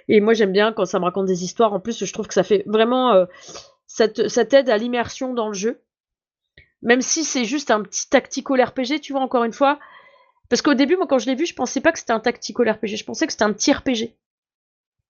Et 0.08 0.20
moi, 0.20 0.34
j'aime 0.34 0.52
bien 0.52 0.72
quand 0.72 0.84
ça 0.84 0.98
me 0.98 1.04
raconte 1.04 1.26
des 1.26 1.44
histoires. 1.44 1.72
En 1.72 1.80
plus, 1.80 2.04
je 2.04 2.12
trouve 2.12 2.28
que 2.28 2.34
ça 2.34 2.42
fait 2.42 2.62
vraiment, 2.66 3.26
ça 3.86 4.08
t'aide 4.08 4.68
à 4.68 4.76
l'immersion 4.76 5.32
dans 5.32 5.48
le 5.48 5.54
jeu. 5.54 5.80
Même 6.82 7.00
si 7.00 7.24
c'est 7.24 7.44
juste 7.44 7.70
un 7.70 7.82
petit 7.82 8.08
tactical 8.08 8.62
RPG, 8.62 9.00
tu 9.00 9.12
vois, 9.12 9.22
encore 9.22 9.44
une 9.44 9.52
fois. 9.52 9.78
Parce 10.48 10.62
qu'au 10.62 10.74
début, 10.74 10.96
moi, 10.96 11.06
quand 11.06 11.18
je 11.18 11.26
l'ai 11.26 11.34
vu, 11.34 11.46
je 11.46 11.54
pensais 11.54 11.80
pas 11.80 11.92
que 11.92 11.98
c'était 11.98 12.12
un 12.12 12.20
tactical 12.20 12.70
RPG. 12.70 12.96
Je 12.96 13.04
pensais 13.04 13.26
que 13.26 13.32
c'était 13.32 13.44
un 13.44 13.52
petit 13.52 13.72
RPG 13.72 14.14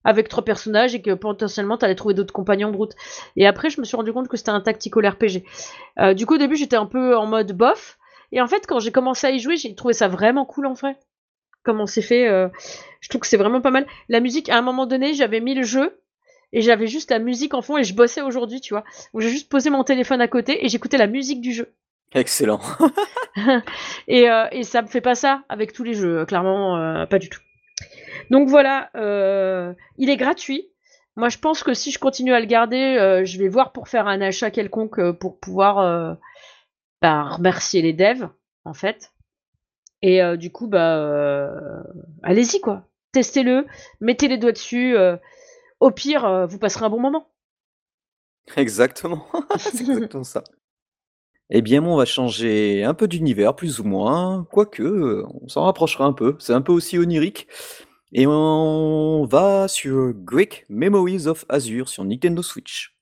avec 0.04 0.28
trois 0.28 0.44
personnages 0.44 0.94
et 0.94 1.02
que 1.02 1.12
potentiellement 1.14 1.76
tu 1.76 1.84
allais 1.84 1.96
trouver 1.96 2.14
d'autres 2.14 2.32
compagnons 2.32 2.70
de 2.70 2.76
route. 2.76 2.92
Et 3.34 3.46
après, 3.46 3.70
je 3.70 3.80
me 3.80 3.84
suis 3.84 3.96
rendu 3.96 4.12
compte 4.12 4.28
que 4.28 4.36
c'était 4.36 4.50
un 4.50 4.60
tactical 4.60 5.06
RPG. 5.06 5.42
Euh, 5.98 6.14
du 6.14 6.26
coup, 6.26 6.34
au 6.34 6.38
début, 6.38 6.56
j'étais 6.56 6.76
un 6.76 6.86
peu 6.86 7.16
en 7.16 7.26
mode 7.26 7.52
bof. 7.52 7.95
Et 8.32 8.40
en 8.40 8.46
fait, 8.46 8.66
quand 8.66 8.78
j'ai 8.80 8.92
commencé 8.92 9.26
à 9.26 9.30
y 9.30 9.38
jouer, 9.38 9.56
j'ai 9.56 9.74
trouvé 9.74 9.94
ça 9.94 10.08
vraiment 10.08 10.44
cool 10.44 10.66
en 10.66 10.74
vrai. 10.74 10.96
Comment 11.62 11.86
c'est 11.86 12.02
fait, 12.02 12.28
euh, 12.28 12.48
je 13.00 13.08
trouve 13.08 13.20
que 13.20 13.26
c'est 13.26 13.36
vraiment 13.36 13.60
pas 13.60 13.70
mal. 13.70 13.86
La 14.08 14.20
musique, 14.20 14.48
à 14.48 14.56
un 14.56 14.62
moment 14.62 14.86
donné, 14.86 15.14
j'avais 15.14 15.40
mis 15.40 15.54
le 15.54 15.64
jeu 15.64 16.00
et 16.52 16.60
j'avais 16.60 16.86
juste 16.86 17.10
la 17.10 17.18
musique 17.18 17.54
en 17.54 17.62
fond 17.62 17.76
et 17.76 17.84
je 17.84 17.94
bossais 17.94 18.22
aujourd'hui, 18.22 18.60
tu 18.60 18.74
vois. 18.74 18.84
Où 19.12 19.20
j'ai 19.20 19.30
juste 19.30 19.50
posé 19.50 19.70
mon 19.70 19.82
téléphone 19.82 20.20
à 20.20 20.28
côté 20.28 20.64
et 20.64 20.68
j'écoutais 20.68 20.98
la 20.98 21.08
musique 21.08 21.40
du 21.40 21.52
jeu. 21.52 21.72
Excellent. 22.14 22.60
et, 24.08 24.30
euh, 24.30 24.46
et, 24.52 24.62
ça 24.62 24.80
me 24.80 24.86
fait 24.86 25.00
pas 25.00 25.16
ça 25.16 25.42
avec 25.48 25.72
tous 25.72 25.82
les 25.82 25.94
jeux, 25.94 26.24
clairement, 26.24 27.06
pas 27.06 27.18
du 27.18 27.28
tout. 27.28 27.40
Donc 28.30 28.48
voilà, 28.48 28.90
euh, 28.96 29.72
il 29.98 30.10
est 30.10 30.16
gratuit. 30.16 30.68
Moi, 31.16 31.28
je 31.28 31.38
pense 31.38 31.62
que 31.62 31.72
si 31.72 31.92
je 31.92 31.98
continue 31.98 32.34
à 32.34 32.40
le 32.40 32.46
garder, 32.46 32.96
euh, 32.98 33.24
je 33.24 33.38
vais 33.38 33.48
voir 33.48 33.72
pour 33.72 33.88
faire 33.88 34.06
un 34.06 34.20
achat 34.20 34.50
quelconque 34.50 34.98
euh, 34.98 35.12
pour 35.12 35.38
pouvoir 35.38 36.16
bah, 37.02 37.24
remercier 37.24 37.82
les 37.82 37.92
devs, 37.92 38.28
en 38.64 38.74
fait. 38.74 39.12
Et 40.02 40.20
du 40.36 40.52
coup, 40.52 40.66
bah, 40.66 41.50
allez-y, 42.22 42.60
quoi. 42.60 42.84
Testez-le, 43.12 43.66
mettez 44.00 44.28
les 44.28 44.38
doigts 44.38 44.52
dessus. 44.52 44.96
au 45.80 45.90
pire, 45.90 46.46
vous 46.48 46.58
passerez 46.58 46.84
un 46.84 46.90
bon 46.90 47.00
moment. 47.00 47.28
Exactement, 48.54 49.26
c'est 49.58 49.80
exactement 49.80 50.24
ça. 50.24 50.44
Eh 51.50 51.62
bien, 51.62 51.82
on 51.84 51.96
va 51.96 52.04
changer 52.04 52.84
un 52.84 52.94
peu 52.94 53.08
d'univers, 53.08 53.54
plus 53.54 53.80
ou 53.80 53.84
moins, 53.84 54.46
quoique, 54.50 55.24
on 55.42 55.48
s'en 55.48 55.64
rapprochera 55.64 56.04
un 56.04 56.12
peu. 56.12 56.36
C'est 56.38 56.52
un 56.52 56.62
peu 56.62 56.72
aussi 56.72 56.98
onirique, 56.98 57.48
et 58.12 58.26
on 58.26 59.24
va 59.24 59.68
sur 59.68 60.12
Greek 60.12 60.64
Memories 60.68 61.26
of 61.26 61.44
Azure 61.48 61.88
sur 61.88 62.04
Nintendo 62.04 62.42
Switch. 62.42 62.96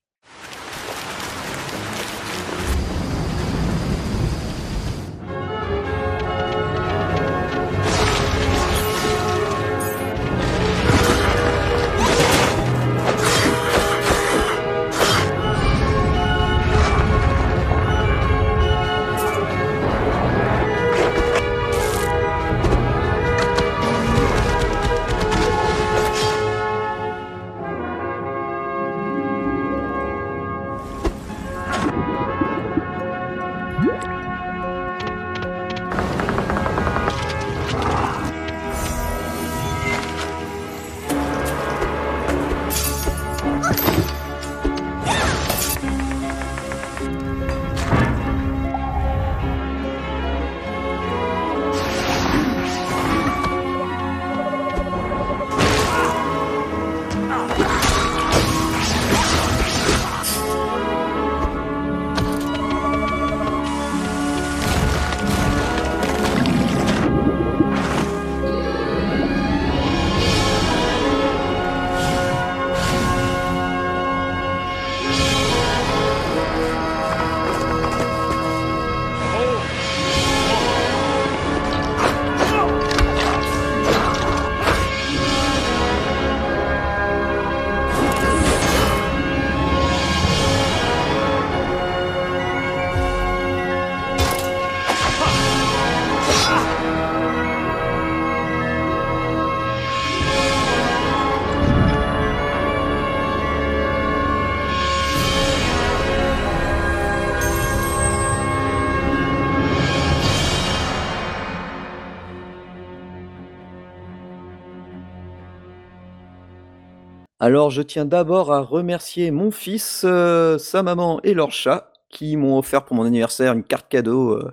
Alors, 117.46 117.68
je 117.70 117.82
tiens 117.82 118.06
d'abord 118.06 118.54
à 118.54 118.60
remercier 118.62 119.30
mon 119.30 119.50
fils, 119.50 120.02
heu, 120.06 120.56
sa 120.58 120.82
maman 120.82 121.20
et 121.24 121.34
leur 121.34 121.50
chat 121.52 121.92
qui 122.08 122.38
m'ont 122.38 122.56
offert 122.56 122.86
pour 122.86 122.96
mon 122.96 123.02
anniversaire 123.02 123.52
une 123.52 123.62
carte 123.62 123.86
cadeau, 123.90 124.30
heu, 124.38 124.52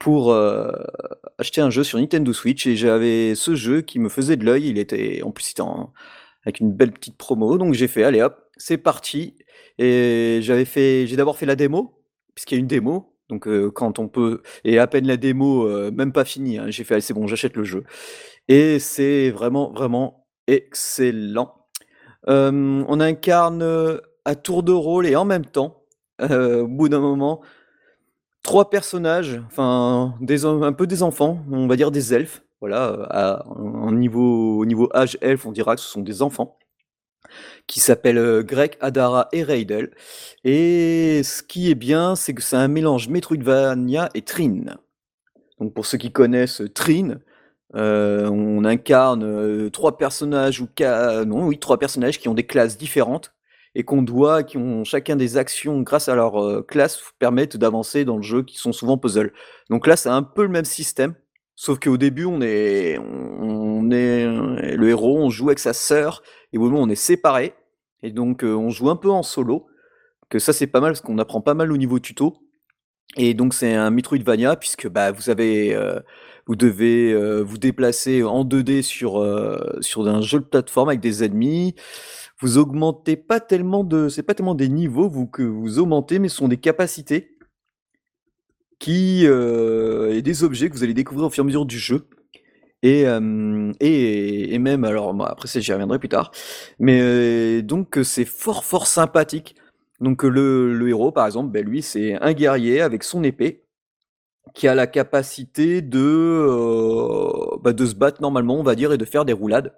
pour, 0.00 0.32
heu, 0.32 0.72
acheter 1.38 1.60
un 1.60 1.70
jeu 1.70 1.84
sur 1.84 1.98
Nintendo 2.00 2.32
Switch. 2.32 2.66
Et 2.66 2.76
j'avais 2.76 3.34
ce 3.36 3.54
jeu 3.54 3.82
qui 3.82 4.00
me 4.00 4.08
faisait 4.08 4.36
de 4.36 4.44
l'œil. 4.44 4.68
Il 4.68 4.78
était 4.78 5.22
en 5.22 5.30
plus, 5.32 5.54
avec 6.44 6.60
une 6.60 6.72
belle 6.72 6.92
petite 6.92 7.16
promo, 7.18 7.58
donc 7.58 7.74
j'ai 7.74 7.88
fait: 7.88 8.04
«Allez 8.04 8.22
hop, 8.22 8.36
c'est 8.58 8.78
parti» 8.78 9.36
et 9.78 10.40
j'avais 10.42 10.64
fait 10.66 11.06
j'ai 11.08 11.16
d'abord 11.16 11.38
fait 11.38 11.46
la 11.46 11.56
démo, 11.56 12.00
puisqu'il 12.34 12.56
y 12.56 12.58
a 12.58 12.60
une 12.60 12.66
démo, 12.68 13.14
donc 13.30 13.48
quand 13.74 13.98
on 14.00 14.08
peut 14.08 14.42
et 14.64 14.78
à 14.80 14.86
peine 14.88 15.06
la 15.06 15.16
démo, 15.18 15.68
même 15.92 16.12
pas 16.12 16.24
finie, 16.24 16.58
hein, 16.58 16.66
j'ai 16.70 16.84
fait: 16.84 16.94
«Allez, 16.94 17.02
c'est 17.02 17.14
bon, 17.14 17.26
j'achète 17.28 17.56
le 17.56 17.64
jeu» 17.64 17.84
et 18.48 18.78
c'est 18.80 19.30
vraiment, 19.30 19.72
vraiment 19.72 20.26
excellent. 20.48 21.54
Hem, 22.28 22.84
on 22.88 23.00
incarne, 23.00 23.62
heu, 23.62 24.02
à 24.24 24.34
tour 24.36 24.62
de 24.62 24.72
rôle 24.72 25.06
et 25.06 25.16
en 25.16 25.24
même 25.24 25.46
temps, 25.46 25.82
heu, 26.22 26.62
au 26.64 26.68
bout 26.68 26.88
d'un 26.88 27.00
moment, 27.00 27.40
3 28.42 28.70
personnages, 28.70 29.40
enfin 29.46 30.14
un 30.62 30.72
peu 30.72 30.86
des 30.86 31.02
enfants, 31.02 31.44
on 31.52 31.66
va 31.66 31.76
dire 31.76 31.90
des 31.90 32.14
elfes, 32.14 32.42
voilà, 32.60 33.06
à 33.10 33.44
niveau 33.92 34.58
au 34.58 34.64
niveau 34.66 34.88
âge 34.94 35.18
elfe, 35.20 35.46
on 35.46 35.52
dira 35.52 35.74
que 35.76 35.80
ce 35.82 35.88
sont 35.88 36.02
des 36.02 36.22
enfants 36.22 36.58
qui 37.66 37.80
s'appellent, 37.80 38.42
Greg, 38.44 38.76
Adara 38.80 39.28
et 39.32 39.42
Reidel 39.42 39.90
et 40.44 41.22
ce 41.22 41.42
qui 41.42 41.70
est 41.70 41.74
bien, 41.74 42.16
c'est 42.16 42.34
que 42.34 42.42
c'est 42.42 42.56
un 42.56 42.68
mélange 42.68 43.08
Metroidvania 43.08 44.08
et 44.14 44.22
Trine. 44.22 44.76
Donc 45.60 45.74
pour 45.74 45.86
ceux 45.86 45.98
qui 45.98 46.12
connaissent, 46.12 46.60
heu, 46.62 46.68
Heu, 47.74 48.28
on 48.30 48.64
incarne, 48.64 49.24
heu, 49.24 49.70
3 49.70 49.98
personnages 49.98 50.60
ou 50.60 50.68
non, 51.26 51.46
oui, 51.46 51.58
3 51.58 51.78
personnages 51.78 52.18
qui 52.18 52.28
ont 52.28 52.34
des 52.34 52.46
classes 52.46 52.78
différentes 52.78 53.34
et 53.74 53.84
qu'on 53.84 54.00
doit 54.02 54.42
qui 54.42 54.56
ont 54.56 54.84
chacun 54.84 55.16
des 55.16 55.36
actions 55.36 55.82
grâce 55.82 56.08
à 56.08 56.14
leur, 56.14 56.40
heu, 56.42 56.62
classe, 56.62 57.00
permettent 57.18 57.56
d'avancer 57.58 58.04
dans 58.06 58.16
le 58.16 58.22
jeu, 58.22 58.42
qui 58.42 58.56
sont 58.58 58.72
souvent 58.72 58.96
puzzles. 58.98 59.32
Donc 59.70 59.86
là, 59.86 59.96
c'est 59.96 60.08
un 60.08 60.22
peu 60.22 60.42
le 60.42 60.48
même 60.48 60.64
système, 60.64 61.14
sauf 61.56 61.78
qu'au 61.78 61.98
début, 61.98 62.24
on 62.24 62.40
est 62.40 62.98
on 62.98 63.90
est 63.90 64.26
le 64.76 64.88
héros, 64.88 65.18
on 65.18 65.28
joue 65.30 65.48
avec 65.48 65.58
sa 65.58 65.74
sœur 65.74 66.22
et 66.52 66.58
au 66.58 66.62
moment 66.62 66.80
on 66.82 66.88
est 66.88 66.94
séparés 66.94 67.54
et 68.02 68.10
donc 68.12 68.44
heu, 68.44 68.56
on 68.56 68.70
joue 68.70 68.88
un 68.90 68.96
peu 68.96 69.10
en 69.10 69.22
solo, 69.22 69.66
que 70.30 70.38
ça, 70.40 70.52
c'est 70.54 70.66
pas 70.68 70.80
mal 70.80 70.92
parce 70.92 71.02
qu'on 71.02 71.18
apprend 71.18 71.40
pas 71.42 71.54
mal 71.54 71.72
au 71.72 71.76
niveau 71.78 71.98
tuto 72.00 72.36
et 73.16 73.34
donc 73.34 73.54
c'est 73.54 73.74
un 73.74 73.90
Metroidvania 73.90 74.56
puisque, 74.56 74.88
bah, 74.88 75.12
vous 75.12 75.30
avez, 75.30 75.74
heu, 75.74 76.02
vous 76.46 76.56
devez, 76.56 77.12
heu, 77.12 77.40
vous 77.42 77.58
déplacer 77.58 78.22
en 78.22 78.44
2D 78.44 78.82
sur, 78.82 79.20
heu, 79.20 79.60
sur 79.80 80.06
un 80.08 80.20
jeu 80.20 80.40
de 80.40 80.44
plateforme 80.44 80.88
avec 80.90 81.00
des 81.00 81.24
ennemis. 81.24 81.74
Vous 82.40 82.58
augmentez 82.58 83.16
pas 83.16 83.40
tellement 83.40 83.84
de 83.84 84.08
c'est 84.08 84.22
pas 84.22 84.34
tellement 84.34 84.54
des 84.54 84.68
niveaux 84.68 85.08
vous 85.08 85.26
que 85.26 85.42
vous 85.42 85.78
augmentez, 85.78 86.18
mais 86.18 86.28
ce 86.28 86.36
sont 86.36 86.48
des 86.48 86.58
capacités 86.58 87.36
qui, 88.80 89.24
et 89.24 90.22
des 90.22 90.44
objets 90.44 90.68
que 90.70 90.74
vous 90.76 90.84
allez 90.84 90.94
découvrir 90.94 91.26
au 91.26 91.30
fur 91.30 91.42
et 91.42 91.44
à 91.44 91.46
mesure 91.46 91.66
du 91.66 91.78
jeu 91.78 92.06
et 92.82 93.04
et 93.80 94.54
et 94.54 94.58
même 94.60 94.84
alors 94.84 95.14
après 95.26 95.48
j'y 95.60 95.72
reviendrai 95.72 95.98
plus 95.98 96.08
tard, 96.10 96.32
mais 96.80 97.62
donc 97.62 97.98
c'est 98.04 98.24
fort, 98.26 98.64
fort 98.64 98.86
sympathique. 98.86 99.56
Donc 100.00 100.22
le 100.22 100.88
héros 100.88 101.12
par 101.12 101.26
exemple, 101.26 101.50
beh, 101.50 101.62
lui 101.62 101.82
c'est 101.82 102.14
un 102.22 102.32
guerrier 102.32 102.80
avec 102.80 103.02
son 103.04 103.24
épée 103.24 103.64
qui 104.54 104.68
a 104.68 104.74
la 104.74 104.86
capacité 104.86 105.82
de, 105.82 107.58
bah, 107.62 107.72
de 107.72 107.86
se 107.86 107.94
battre 107.94 108.22
normalement 108.22 108.56
on 108.58 108.62
va 108.62 108.74
dire 108.74 108.92
et 108.92 108.98
de 108.98 109.04
faire 109.04 109.24
des 109.24 109.32
roulades. 109.32 109.74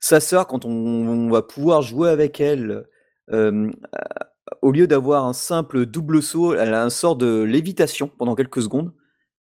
Sa 0.00 0.20
sœur 0.20 0.46
quand 0.46 0.64
on 0.64 1.30
va 1.30 1.42
pouvoir 1.42 1.82
jouer 1.82 2.10
avec 2.10 2.40
elle, 2.40 2.86
au 4.62 4.72
lieu 4.72 4.86
d'avoir 4.86 5.26
un 5.26 5.32
simple 5.32 5.86
double 5.86 6.22
saut, 6.22 6.54
elle 6.54 6.74
a 6.74 6.84
un 6.84 6.90
sort 6.90 7.16
de 7.16 7.42
lévitation 7.42 8.10
pendant 8.18 8.34
quelques 8.34 8.62
secondes, 8.62 8.92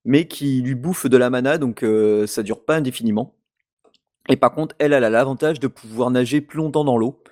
mais 0.04 0.28
qui 0.28 0.62
lui 0.62 0.74
bouffe 0.74 1.06
de 1.06 1.16
la 1.16 1.30
mana 1.30 1.58
donc 1.58 1.82
heu, 1.84 2.26
ça 2.26 2.42
dure 2.42 2.64
pas 2.64 2.76
indéfiniment 2.76 3.34
et 4.28 4.36
par 4.36 4.52
contre 4.54 4.74
elle, 4.78 4.92
elle 4.92 5.04
a 5.04 5.10
l'avantage 5.10 5.60
de 5.60 5.68
pouvoir 5.68 6.10
nager 6.10 6.40
plus 6.40 6.58
longtemps 6.58 6.84
dans 6.84 6.98
l'eau 6.98 7.22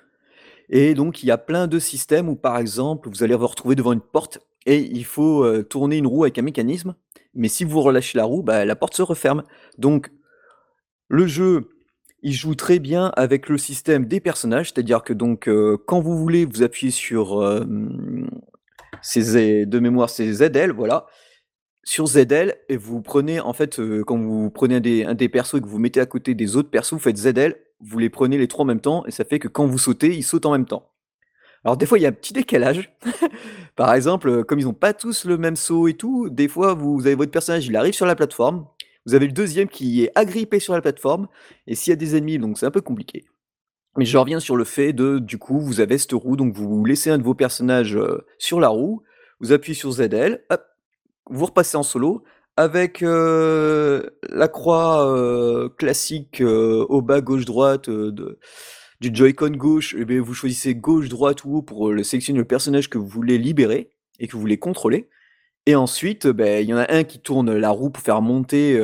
et 0.69 0.93
donc 0.93 1.23
il 1.23 1.27
y 1.27 1.31
a 1.31 1.37
plein 1.37 1.67
de 1.67 1.79
systèmes 1.79 2.29
où 2.29 2.35
par 2.35 2.57
exemple, 2.57 3.09
vous 3.09 3.23
allez 3.23 3.35
vous 3.35 3.47
retrouver 3.47 3.75
devant 3.75 3.93
une 3.93 4.01
porte 4.01 4.39
et 4.65 4.79
il 4.79 5.05
faut, 5.05 5.43
heu, 5.45 5.63
tourner 5.63 5.97
une 5.97 6.07
roue 6.07 6.23
avec 6.23 6.37
un 6.37 6.41
mécanisme, 6.43 6.95
mais 7.33 7.47
si 7.47 7.63
vous 7.63 7.81
relâchez 7.81 8.17
la 8.17 8.25
roue, 8.25 8.43
bah, 8.43 8.65
la 8.65 8.75
porte 8.75 8.95
se 8.95 9.01
referme. 9.01 9.43
Donc 9.77 10.11
le 11.09 11.27
jeu, 11.27 11.69
il 12.21 12.33
joue 12.33 12.55
très 12.55 12.79
bien 12.79 13.11
avec 13.15 13.49
le 13.49 13.57
système 13.57 14.05
des 14.05 14.19
personnages, 14.19 14.71
c'est-à-dire 14.71 15.03
que 15.03 15.13
donc 15.13 15.47
heu, 15.47 15.77
quand 15.85 15.99
vous 15.99 16.17
voulez, 16.17 16.45
vous 16.45 16.63
appuyez 16.63 16.91
sur, 16.91 17.43
c'est 19.01 19.21
Z 19.21 19.69
de 19.69 19.79
mémoire, 19.79 20.09
c'est 20.09 20.31
ZL, 20.31 20.71
voilà. 20.71 21.05
Sur 21.83 22.07
ZL 22.07 22.55
et 22.69 22.77
vous 22.77 23.01
prenez 23.01 23.39
en 23.39 23.53
fait, 23.53 23.79
heu, 23.79 24.03
quand 24.05 24.17
vous 24.17 24.49
prenez 24.49 25.05
un 25.05 25.13
des 25.13 25.29
persos 25.29 25.55
et 25.55 25.61
que 25.61 25.67
vous 25.67 25.79
mettez 25.79 25.99
à 25.99 26.05
côté 26.05 26.33
des 26.33 26.55
autres 26.55 26.69
persos, 26.69 26.93
vous 26.93 26.99
faites 26.99 27.17
ZL, 27.17 27.55
vous 27.81 27.99
les 27.99 28.09
prenez 28.09 28.37
les 28.37 28.47
3 28.47 28.63
en 28.63 28.65
même 28.65 28.79
temps 28.79 29.05
et 29.05 29.11
ça 29.11 29.25
fait 29.25 29.39
que 29.39 29.49
quand 29.49 29.65
vous 29.65 29.77
sautez, 29.77 30.15
ils 30.15 30.23
sautent 30.23 30.45
en 30.45 30.51
même 30.51 30.65
temps. 30.65 30.89
Alors 31.65 31.77
des 31.77 31.85
fois, 31.85 31.97
il 31.97 32.01
y 32.01 32.05
a 32.05 32.09
un 32.09 32.13
petit 32.13 32.33
décalage. 32.33 32.93
Par 33.75 33.93
exemple, 33.93 34.29
heu, 34.29 34.43
comme 34.43 34.59
ils 34.59 34.67
ont 34.67 34.73
pas 34.73 34.93
tous 34.93 35.25
le 35.25 35.37
même 35.37 35.55
saut 35.55 35.87
et 35.87 35.93
tout, 35.93 36.29
des 36.29 36.47
fois 36.47 36.73
vous 36.73 37.01
avez 37.05 37.15
votre 37.15 37.31
personnage, 37.31 37.67
il 37.67 37.75
arrive 37.75 37.93
sur 37.93 38.05
la 38.05 38.15
plateforme, 38.15 38.65
vous 39.05 39.15
avez 39.15 39.27
le 39.27 39.33
2e 39.33 39.67
qui 39.67 40.03
est 40.03 40.11
agrippé 40.15 40.59
sur 40.59 40.73
la 40.73 40.81
plateforme 40.81 41.27
et 41.67 41.75
s'il 41.75 41.91
y 41.91 41.93
a 41.93 41.97
des 41.97 42.15
ennemis 42.15 42.39
donc 42.39 42.57
c'est 42.57 42.65
un 42.65 42.71
peu 42.71 42.81
compliqué. 42.81 43.25
Mais 43.97 44.05
je 44.05 44.17
reviens 44.17 44.39
sur 44.39 44.55
le 44.55 44.63
fait 44.63 44.91
de 44.91 45.19
du 45.19 45.37
coup, 45.37 45.59
vous 45.59 45.79
avez 45.79 45.97
cette 45.97 46.13
roue, 46.13 46.35
donc 46.35 46.53
vous 46.53 46.83
laissez 46.83 47.11
un 47.11 47.17
de 47.17 47.23
vos 47.23 47.35
personnages, 47.35 47.95
heu, 47.95 48.25
sur 48.39 48.59
la 48.59 48.69
roue, 48.69 49.03
vous 49.39 49.51
appuyez 49.51 49.75
sur 49.75 49.91
ZL, 49.91 50.43
hop, 50.49 50.63
vous 51.29 51.45
repassez 51.45 51.77
en 51.77 51.83
solo 51.83 52.23
avec, 52.57 53.01
heu, 53.03 54.11
la 54.29 54.47
croix, 54.47 55.05
heu, 55.07 55.69
classique, 55.77 56.41
heu, 56.41 56.85
au 56.89 57.01
bas 57.01 57.21
gauche-droite, 57.21 57.89
heu, 57.89 58.11
de 58.11 58.39
du 59.01 59.11
Joy-Con 59.13 59.51
gauche. 59.51 59.95
Beh, 59.95 60.19
vous 60.19 60.33
choisissez 60.33 60.75
gauche, 60.75 61.09
droite 61.09 61.43
ou 61.45 61.57
haut 61.57 61.61
pour, 61.63 61.91
le 61.91 62.03
sélectionner 62.03 62.39
le 62.39 62.45
personnage 62.45 62.89
que 62.89 62.97
vous 62.97 63.07
voulez 63.07 63.37
libérer 63.37 63.91
et 64.19 64.27
que 64.27 64.33
vous 64.33 64.39
voulez 64.41 64.59
contrôler. 64.59 65.09
Et 65.67 65.75
ensuite, 65.75 66.27
beh, 66.27 66.63
il 66.63 66.69
y 66.69 66.73
en 66.75 66.77
a 66.77 66.91
un 66.93 67.03
qui 67.05 67.19
tourne 67.21 67.55
la 67.57 67.69
roue 67.71 67.89
pour 67.91 68.03
faire 68.03 68.21
monter, 68.21 68.79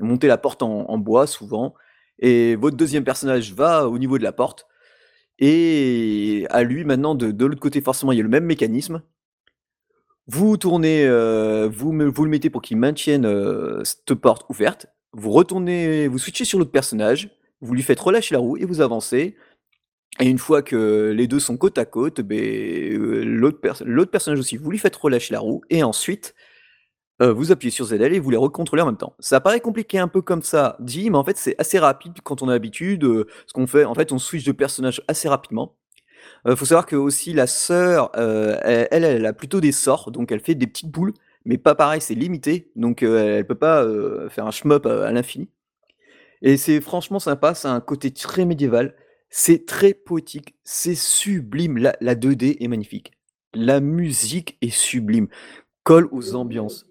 monter 0.00 0.28
la 0.28 0.38
porte 0.38 0.62
en 0.64 0.98
bois 0.98 1.26
souvent. 1.28 1.74
Et 2.20 2.56
votre 2.56 2.76
2e 2.76 3.04
personnage 3.04 3.54
va 3.54 3.88
au 3.88 3.98
niveau 3.98 4.18
de 4.18 4.24
la 4.24 4.32
porte. 4.32 4.66
Et 5.40 6.46
à 6.50 6.62
lui 6.64 6.84
maintenant 6.84 7.14
de 7.16 7.46
l'autre 7.46 7.60
côté 7.60 7.80
forcément 7.82 8.12
il 8.12 8.18
y 8.18 8.20
a 8.20 8.24
le 8.24 8.30
même 8.30 8.44
mécanisme. 8.46 9.02
Vous 10.28 10.56
tournez, 10.56 11.04
heu, 11.04 11.66
vous 11.66 11.90
le 11.92 12.28
mettez 12.30 12.48
pour 12.48 12.62
qu'il 12.62 12.76
maintienne, 12.76 13.26
heu, 13.26 13.82
cette 13.84 14.14
porte 14.14 14.46
ouverte, 14.48 14.86
vous 15.12 15.30
retournez 15.32 16.06
vous 16.06 16.18
switchez 16.18 16.44
sur 16.44 16.58
l'autre 16.60 16.70
personnage, 16.70 17.30
vous 17.60 17.74
lui 17.74 17.82
faites 17.82 17.98
relâcher 17.98 18.34
la 18.34 18.38
roue 18.40 18.56
et 18.56 18.64
vous 18.64 18.80
avancez 18.80 19.36
et 20.20 20.26
une 20.28 20.38
fois 20.38 20.62
que 20.62 21.12
les 21.16 21.26
2 21.28 21.40
sont 21.40 21.56
côte 21.58 21.78
à 21.78 21.84
côte, 21.86 22.20
beh, 22.22 22.90
heu, 22.94 23.24
l'autre 23.24 23.60
perso 23.60 23.84
l'autre 23.86 24.10
personnage 24.12 24.40
aussi, 24.40 24.56
vous 24.58 24.70
lui 24.70 24.78
faites 24.78 24.96
relâcher 24.96 25.34
la 25.34 25.40
roue 25.40 25.62
et 25.70 25.82
ensuite, 25.84 26.34
vous 27.20 27.52
appuyez 27.52 27.70
sur 27.72 27.86
ZL 27.86 28.14
et 28.14 28.20
vous 28.20 28.30
les 28.30 28.36
recontrôlez 28.38 28.82
en 28.82 28.86
même 28.86 28.96
temps. 28.98 29.14
Ça 29.20 29.40
paraît 29.40 29.60
compliqué 29.60 29.98
un 29.98 30.08
peu 30.08 30.22
comme 30.22 30.42
ça 30.42 30.76
dit, 30.80 31.10
mais 31.10 31.18
en 31.18 31.24
fait 31.24 31.38
c'est 31.38 31.56
assez 31.58 31.78
rapide 31.78 32.14
quand 32.24 32.42
on 32.42 32.48
a 32.48 32.52
l'habitude, 32.52 33.04
ce 33.46 33.52
qu'on 33.54 33.66
fait 33.68 33.84
en 33.84 33.94
fait 33.94 34.12
on 34.12 34.18
switch 34.18 34.44
de 34.44 34.52
personnage 34.52 35.02
assez 35.08 35.28
rapidement. 35.28 35.76
Heu, 36.46 36.56
faut 36.56 36.64
savoir 36.64 36.86
qu'aussi 36.86 37.32
la 37.32 37.46
sœur, 37.46 38.10
heu, 38.16 38.56
elle 38.64 39.04
elle 39.04 39.26
a 39.26 39.32
plutôt 39.32 39.60
des 39.60 39.72
sorts, 39.72 40.10
donc 40.10 40.32
elle 40.32 40.40
fait 40.40 40.54
des 40.56 40.66
petites 40.66 40.90
boules, 40.90 41.12
mais 41.44 41.58
pas 41.58 41.74
pareil, 41.74 42.00
c'est 42.00 42.14
limité, 42.14 42.70
donc 42.76 43.02
heu, 43.02 43.16
elle 43.18 43.46
peut 43.46 43.54
pas, 43.54 43.86
faire 44.30 44.46
un 44.46 44.50
shmup, 44.50 44.86
à 44.86 45.10
l'infini 45.12 45.48
et 46.42 46.56
c'est 46.56 46.80
franchement 46.80 47.20
sympa, 47.20 47.54
a 47.64 47.68
un 47.68 47.80
côté 47.80 48.10
très 48.10 48.44
médiéval, 48.44 48.94
c'est 49.30 49.66
très 49.66 49.94
poétique, 49.94 50.54
c'est 50.64 50.94
sublime, 50.96 51.78
la 51.78 51.96
la 52.00 52.14
2D 52.14 52.58
est 52.60 52.68
magnifique. 52.68 53.12
La 53.54 53.80
musique 53.80 54.58
est 54.62 54.70
sublime, 54.70 55.28
colle 55.84 56.08
aux 56.12 56.34
ambiances. 56.34 56.86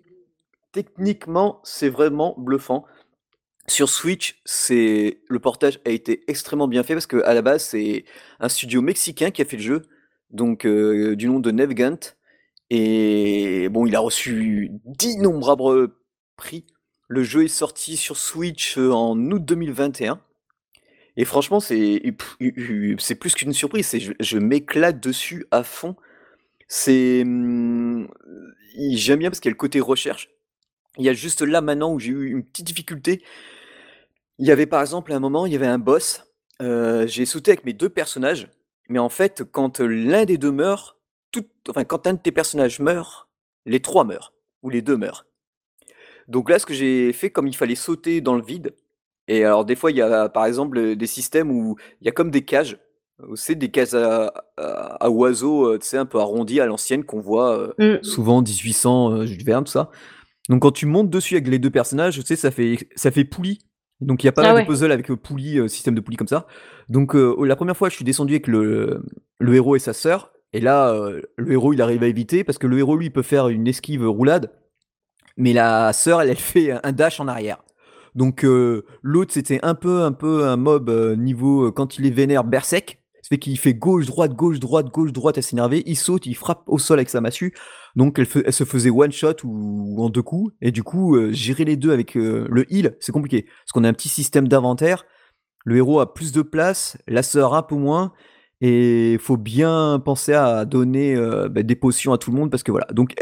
Techniquement, 0.73 1.61
c'est 1.63 1.89
vraiment 1.89 2.35
bluffant. 2.37 2.85
Sur 3.71 3.87
Switch, 3.87 4.41
le 4.69 5.39
portage 5.39 5.79
a 5.85 5.91
été 5.91 6.25
extrêmement 6.27 6.67
bien 6.67 6.83
fait 6.83 6.93
parce 6.93 7.07
qu'à 7.07 7.33
la 7.33 7.41
base, 7.41 7.63
c'est 7.63 8.03
un 8.41 8.49
studio 8.49 8.81
mexicain 8.81 9.31
qui 9.31 9.41
a 9.41 9.45
fait 9.45 9.55
le 9.55 9.63
jeu, 9.63 9.81
donc 10.29 10.65
heu, 10.65 11.15
du 11.15 11.27
nom 11.27 11.39
de 11.39 11.51
Nevegant 11.51 11.97
et 12.69 13.69
bon, 13.69 13.85
il 13.85 13.95
a 13.95 14.01
reçu 14.01 14.71
d'innombrables 14.83 15.87
prix. 16.35 16.65
Le 17.07 17.23
jeu 17.23 17.45
est 17.45 17.47
sorti 17.47 17.95
sur 17.95 18.17
Switch, 18.17 18.77
heu, 18.77 18.91
en 18.91 19.17
août 19.31 19.45
2021 19.45 20.19
et 21.15 21.23
franchement, 21.23 21.61
c'est 21.61 22.01
plus 23.19 23.35
qu'une 23.35 23.53
surprise, 23.53 23.97
je 24.19 24.37
m'éclate 24.37 24.99
dessus 24.99 25.45
à 25.51 25.63
fond. 25.63 25.95
C'est, 26.67 27.23
i 27.23 28.97
j'aime 28.97 29.19
bien 29.19 29.29
parce 29.29 29.39
qu'il 29.39 29.49
y 29.49 29.53
a 29.53 29.55
le 29.55 29.57
côté 29.57 29.79
recherche. 29.79 30.29
Il 30.97 31.05
y 31.05 31.09
a 31.09 31.13
juste 31.13 31.41
là 31.41 31.61
maintenant 31.61 31.93
où 31.93 31.99
j'ai 31.99 32.11
eu 32.11 32.31
une 32.31 32.43
petite 32.43 32.67
difficulté. 32.67 33.23
Il 34.39 34.47
y 34.47 34.51
avait 34.51 34.65
par 34.65 34.81
exemple 34.81 35.13
à 35.13 35.15
un 35.15 35.19
moment, 35.19 35.45
il 35.45 35.53
y 35.53 35.55
avait 35.55 35.67
un 35.67 35.79
boss, 35.79 36.23
j'ai 36.59 37.25
sauté 37.25 37.51
avec 37.51 37.65
mes 37.65 37.73
2 37.73 37.89
personnages, 37.89 38.49
mais 38.89 38.99
en 38.99 39.09
fait, 39.09 39.43
quand, 39.51 39.79
l'un 39.79 40.25
des 40.25 40.37
2 40.37 40.51
meurt, 40.51 40.97
tout 41.31 41.45
enfin, 41.69 41.83
quand 41.83 42.07
un 42.07 42.13
de 42.13 42.19
tes 42.19 42.31
personnages 42.31 42.79
meurt, 42.79 43.29
les 43.65 43.81
3 43.81 44.03
meurent 44.03 44.33
ou 44.63 44.69
les 44.69 44.81
2 44.81 44.97
meurent. 44.97 45.25
Donc 46.27 46.49
là, 46.49 46.59
ce 46.59 46.65
que 46.65 46.73
j'ai 46.73 47.13
fait, 47.13 47.29
comme 47.29 47.47
il 47.47 47.55
fallait 47.55 47.75
sauter 47.75 48.21
dans 48.21 48.35
le 48.35 48.43
vide 48.43 48.75
et 49.27 49.45
alors 49.45 49.63
des 49.65 49.75
fois, 49.75 49.91
il 49.91 49.97
y 49.97 50.01
a, 50.01 50.29
par 50.29 50.45
exemple, 50.45 50.95
des 50.95 51.07
systèmes 51.07 51.51
où 51.51 51.77
il 52.01 52.05
y 52.05 52.09
a 52.09 52.11
comme 52.11 52.31
des 52.31 52.43
cages, 52.43 52.79
c'est 53.35 53.55
des 53.55 53.69
cages 53.69 53.93
à 53.93 54.33
à 54.57 55.05
à 55.05 55.09
oiseaux, 55.09 55.77
tu 55.77 55.85
sais, 55.87 55.97
un 55.97 56.05
peu 56.07 56.19
arrondies 56.19 56.59
à 56.59 56.65
l'ancienne 56.65 57.03
qu'on 57.05 57.21
voit, 57.21 57.73
Mmh. 57.77 58.03
souvent 58.03 58.41
1800, 58.41 59.11
heu, 59.13 59.25
Jules 59.27 59.45
Verne, 59.45 59.63
tout 59.63 59.71
ça. 59.71 59.91
Donc 60.49 60.63
quand 60.63 60.71
tu 60.71 60.85
montes 60.87 61.09
dessus 61.09 61.35
avec 61.35 61.47
les 61.47 61.59
2 61.59 61.69
personnages, 61.69 62.15
tu 62.15 62.23
sais, 62.25 62.35
ça 62.35 62.51
fait 62.51 62.89
ça 62.95 63.11
fait 63.11 63.23
poulie. 63.25 63.59
Donc 64.01 64.23
il 64.23 64.27
y 64.27 64.29
a 64.29 64.31
pas 64.31 64.43
Ah 64.43 64.53
mal 64.53 64.63
de 64.63 64.67
puzzles 64.67 64.91
avec, 64.91 65.09
heu, 65.09 65.15
poulie, 65.15 65.59
heu, 65.59 65.67
système 65.67 65.95
de 65.95 66.01
poulie 66.01 66.17
comme 66.17 66.27
ça. 66.27 66.47
Donc 66.89 67.15
heu, 67.15 67.35
la 67.45 67.55
première 67.55 67.77
fois, 67.77 67.89
je 67.89 67.95
suis 67.95 68.05
descendu 68.05 68.33
avec 68.33 68.47
le 68.47 69.03
le 69.39 69.55
héros 69.55 69.75
et 69.75 69.79
sa 69.79 69.93
sœur 69.93 70.31
et 70.53 70.59
là, 70.59 70.93
le 71.37 71.51
héros, 71.51 71.71
il 71.71 71.81
arrive 71.81 72.03
à 72.03 72.07
éviter 72.07 72.43
parce 72.43 72.57
que 72.57 72.67
le 72.67 72.77
héros, 72.77 72.97
lui, 72.97 73.05
il 73.05 73.11
peut 73.11 73.21
faire 73.21 73.47
une 73.47 73.67
esquive, 73.67 74.05
roulade, 74.05 74.51
mais 75.37 75.53
la 75.53 75.93
sœur, 75.93 76.21
elle, 76.21 76.29
elle 76.29 76.35
fait 76.35 76.71
un 76.85 76.91
dash 76.91 77.21
en 77.21 77.27
arrière. 77.27 77.63
Donc 78.15 78.45
l'autre, 79.01 79.33
c'était 79.33 79.59
un 79.63 79.75
peu 79.75 80.01
un 80.01 80.11
peu 80.11 80.45
un 80.45 80.57
mob, 80.57 80.89
niveau, 81.17 81.71
quand 81.71 81.97
il 81.97 82.05
est 82.05 82.11
vénère, 82.11 82.43
berserk. 82.43 82.97
Ça 83.21 83.29
fait 83.29 83.37
qu'il 83.37 83.57
fait 83.57 83.73
gauche, 83.73 84.07
droite, 84.07 84.33
gauche, 84.33 84.59
droite, 84.59 84.87
gauche, 84.87 85.13
droite 85.13 85.37
à 85.37 85.41
s'énerver. 85.41 85.83
Il 85.85 85.95
saute, 85.95 86.25
il 86.25 86.35
frappe 86.35 86.63
au 86.65 86.77
sol 86.79 86.99
avec 86.99 87.09
sa 87.09 87.21
massue. 87.21 87.53
Donc 87.95 88.19
elle 88.19 88.27
se 88.53 88.63
faisait 88.65 88.89
one 88.89 89.11
shot 89.11 89.35
ou 89.43 90.03
en 90.03 90.09
2 90.09 90.21
coups 90.21 90.53
et 90.61 90.71
du 90.71 90.83
coup, 90.83 91.15
heu, 91.17 91.31
gérer 91.31 91.65
les 91.65 91.75
2 91.77 91.91
avec, 91.91 92.15
heu, 92.17 92.47
le 92.49 92.71
heal, 92.73 92.95
c'est 92.99 93.11
compliqué. 93.11 93.43
Parce 93.43 93.71
qu'on 93.73 93.83
a 93.83 93.89
un 93.89 93.93
petit 93.93 94.09
système 94.09 94.47
d'inventaire. 94.47 95.05
Le 95.65 95.77
héros 95.77 95.99
a 95.99 96.13
plus 96.13 96.31
de 96.31 96.41
place, 96.41 96.97
la 97.07 97.23
sœur 97.23 97.53
un 97.55 97.63
peu 97.63 97.75
moins 97.75 98.13
et 98.61 99.17
faut 99.19 99.37
bien 99.37 100.01
penser 100.03 100.33
à 100.33 100.65
donner, 100.65 101.15
heu, 101.15 101.49
bah, 101.49 101.63
des 101.63 101.75
potions 101.75 102.13
à 102.13 102.17
tout 102.19 102.31
le 102.31 102.37
monde 102.37 102.51
parce 102.51 102.63
que 102.63 102.71
voilà. 102.71 102.87
Donc 102.93 103.15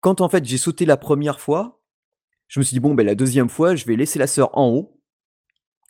quand 0.00 0.20
en 0.20 0.28
fait 0.28 0.44
j'ai 0.44 0.58
sauté 0.58 0.86
la 0.86 0.96
première 0.96 1.40
fois, 1.40 1.80
je 2.48 2.60
me 2.60 2.64
suis 2.64 2.74
dit: 2.74 2.80
«Bon, 2.80 2.94
beh, 2.94 3.04
la 3.04 3.14
deuxième 3.16 3.48
fois, 3.50 3.74
je 3.76 3.84
vais 3.86 3.96
laisser 3.96 4.18
la 4.18 4.26
sœur 4.28 4.56
en 4.58 4.68
haut, 4.68 5.00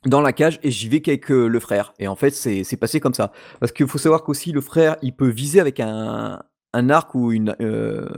dans 0.06 0.20
la 0.22 0.32
cage 0.32 0.60
et 0.62 0.70
j'y 0.70 0.88
vais 0.88 1.02
qu'avec, 1.02 1.28
le 1.30 1.60
frère» 1.60 1.94
et 2.00 2.08
en 2.08 2.16
fait, 2.16 2.30
c'est 2.32 2.76
passé 2.78 3.00
comme 3.00 3.14
ça. 3.14 3.32
Parce 3.60 3.72
qu'il 3.72 3.86
faut 3.88 3.98
savoir 3.98 4.24
qu'aussi 4.24 4.52
le 4.52 4.60
frère, 4.62 4.96
il 5.02 5.14
peut 5.16 5.28
viser 5.28 5.60
avec 5.60 5.80
un 5.80 6.42
un 6.72 6.90
arc 6.90 7.14
ou 7.14 7.32
une, 7.32 7.56
heu, 7.60 8.08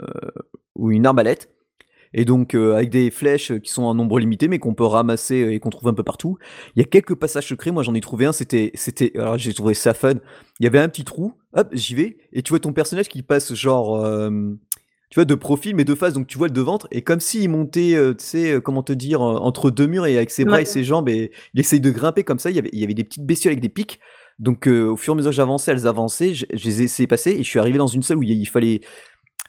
ou 0.74 0.90
une 0.90 1.06
arbalète. 1.06 1.50
Et 2.12 2.24
donc 2.24 2.56
heu, 2.56 2.74
avec 2.74 2.90
des 2.90 3.12
flèches, 3.12 3.52
qui 3.60 3.70
sont 3.70 3.84
en 3.84 3.94
nombre 3.94 4.18
limité, 4.18 4.48
mais 4.48 4.58
qu'on 4.58 4.74
peut 4.74 4.84
ramasser 4.84 5.48
et 5.52 5.60
qu'on 5.60 5.70
trouve 5.70 5.88
un 5.88 5.94
peu 5.94 6.02
partout. 6.02 6.38
Il 6.74 6.80
y 6.80 6.82
a 6.82 6.84
quelques 6.84 7.14
passages 7.14 7.46
secrets, 7.46 7.70
moi 7.70 7.84
j'en 7.84 7.94
ai 7.94 8.00
trouvé 8.00 8.26
un, 8.26 8.32
c'était 8.32 8.72
c'était 8.74 9.12
alors 9.14 9.38
j'ai 9.38 9.54
trouvé 9.54 9.74
ça 9.74 9.94
fun. 9.94 10.14
Il 10.58 10.64
y 10.64 10.66
avait 10.66 10.80
un 10.80 10.88
petit 10.88 11.04
trou, 11.04 11.34
hop, 11.52 11.68
j'y 11.72 11.94
vais. 11.94 12.16
Et 12.32 12.42
tu 12.42 12.50
vois 12.50 12.58
ton 12.58 12.72
personnage 12.72 13.08
qui 13.08 13.22
passe 13.22 13.54
genre, 13.54 14.04
tu 15.08 15.14
vois 15.14 15.24
de 15.24 15.34
profil 15.36 15.76
mais 15.76 15.84
de 15.84 15.94
face, 15.94 16.12
donc 16.12 16.26
tu 16.26 16.36
vois 16.36 16.48
le 16.48 16.52
devant 16.52 16.80
et 16.90 17.02
comme 17.02 17.20
s'il 17.20 17.48
montait, 17.48 17.94
tu 18.18 18.24
sais, 18.24 18.60
comment 18.60 18.82
te 18.82 18.92
dire? 18.92 19.20
Entre 19.20 19.70
2 19.70 19.86
murs 19.86 20.06
et 20.06 20.16
avec 20.16 20.32
ses 20.32 20.44
bras 20.44 20.60
et 20.60 20.64
ses 20.64 20.82
jambes. 20.82 21.08
Et 21.08 21.30
il 21.54 21.60
essaye 21.60 21.80
de 21.80 21.90
grimper 21.92 22.24
comme 22.24 22.40
ça. 22.40 22.50
Il 22.50 22.56
y 22.56 22.58
avait 22.58 22.70
il 22.72 22.80
y 22.80 22.84
avait 22.84 22.94
des 22.94 23.04
petites 23.04 23.24
bestioles 23.24 23.52
avec 23.52 23.62
des 23.62 23.68
pics, 23.68 24.00
donc 24.40 24.68
heu, 24.68 24.88
au 24.90 24.96
fur 24.96 25.14
et 25.14 25.14
à 25.14 25.18
mesure 25.18 25.30
que 25.32 25.36
j'avançais, 25.36 25.72
elles 25.72 25.88
avançaient, 25.88 26.34
je 26.34 26.46
je 26.52 26.64
les 26.66 26.78
ai 26.80 26.82
laissées 26.84 27.08
passer 27.08 27.32
et 27.32 27.44
je 27.44 27.50
suis 27.50 27.60
arrivé 27.60 27.78
dans 27.78 27.88
une 27.88 28.02
salle 28.02 28.18
où 28.18 28.24
il 28.24 28.48
fallait, 28.48 28.82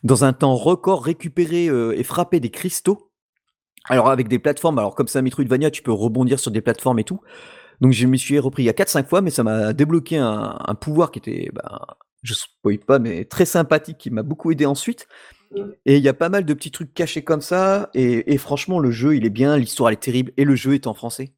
dans 0.03 0.25
un 0.25 0.33
temps 0.33 0.55
record, 0.55 1.03
récupérer, 1.05 1.69
heu 1.69 1.93
et 1.99 2.03
frapper 2.03 2.39
des 2.39 2.51
cristaux. 2.51 3.09
Alors 3.89 4.09
avec 4.09 4.27
des 4.27 4.39
plateformes, 4.39 4.79
alors 4.79 4.95
comme 4.95 5.07
c'est 5.07 5.19
un 5.19 5.23
Metroidvania, 5.23 5.71
tu 5.71 5.81
peux 5.83 5.91
rebondir 5.93 6.39
sur 6.39 6.51
des 6.51 6.61
plateformes 6.61 6.99
et 6.99 7.03
tout. 7.03 7.21
Donc 7.81 7.93
je 7.93 8.07
m'y 8.07 8.19
suis 8.19 8.39
repris 8.39 8.63
il 8.63 8.67
y 8.67 8.69
a 8.69 8.73
4-5 8.73 9.07
fois, 9.09 9.21
mais 9.21 9.31
ça 9.31 9.43
m'a 9.43 9.73
débloqué 9.73 10.17
un 10.17 10.57
un 10.65 10.75
pouvoir 10.75 11.11
qui 11.11 11.19
était, 11.19 11.49
ben, 11.53 11.79
je 12.23 12.33
spoil 12.35 12.79
pas, 12.79 12.99
mais 12.99 13.25
très 13.25 13.45
sympathique, 13.45 13.97
qui 13.99 14.11
m'a 14.11 14.23
beaucoup 14.23 14.51
aidé 14.51 14.65
ensuite 14.67 15.07
et 15.85 15.97
il 15.97 16.03
y 16.03 16.09
a 16.09 16.13
pas 16.13 16.29
mal 16.29 16.45
de 16.45 16.53
petits 16.53 16.71
trucs 16.71 16.93
cachés 16.93 17.23
comme 17.23 17.41
ça 17.41 17.89
et 17.93 18.33
et 18.33 18.37
franchement 18.37 18.79
le 18.79 18.91
jeu, 18.91 19.15
il 19.15 19.25
est 19.25 19.29
bien, 19.29 19.57
l'histoire 19.57 19.89
elle 19.89 19.95
est 19.95 19.97
terrible 20.01 20.31
et 20.37 20.45
le 20.45 20.55
jeu 20.55 20.73
est 20.75 20.87
en 20.87 20.93
français. 20.93 21.33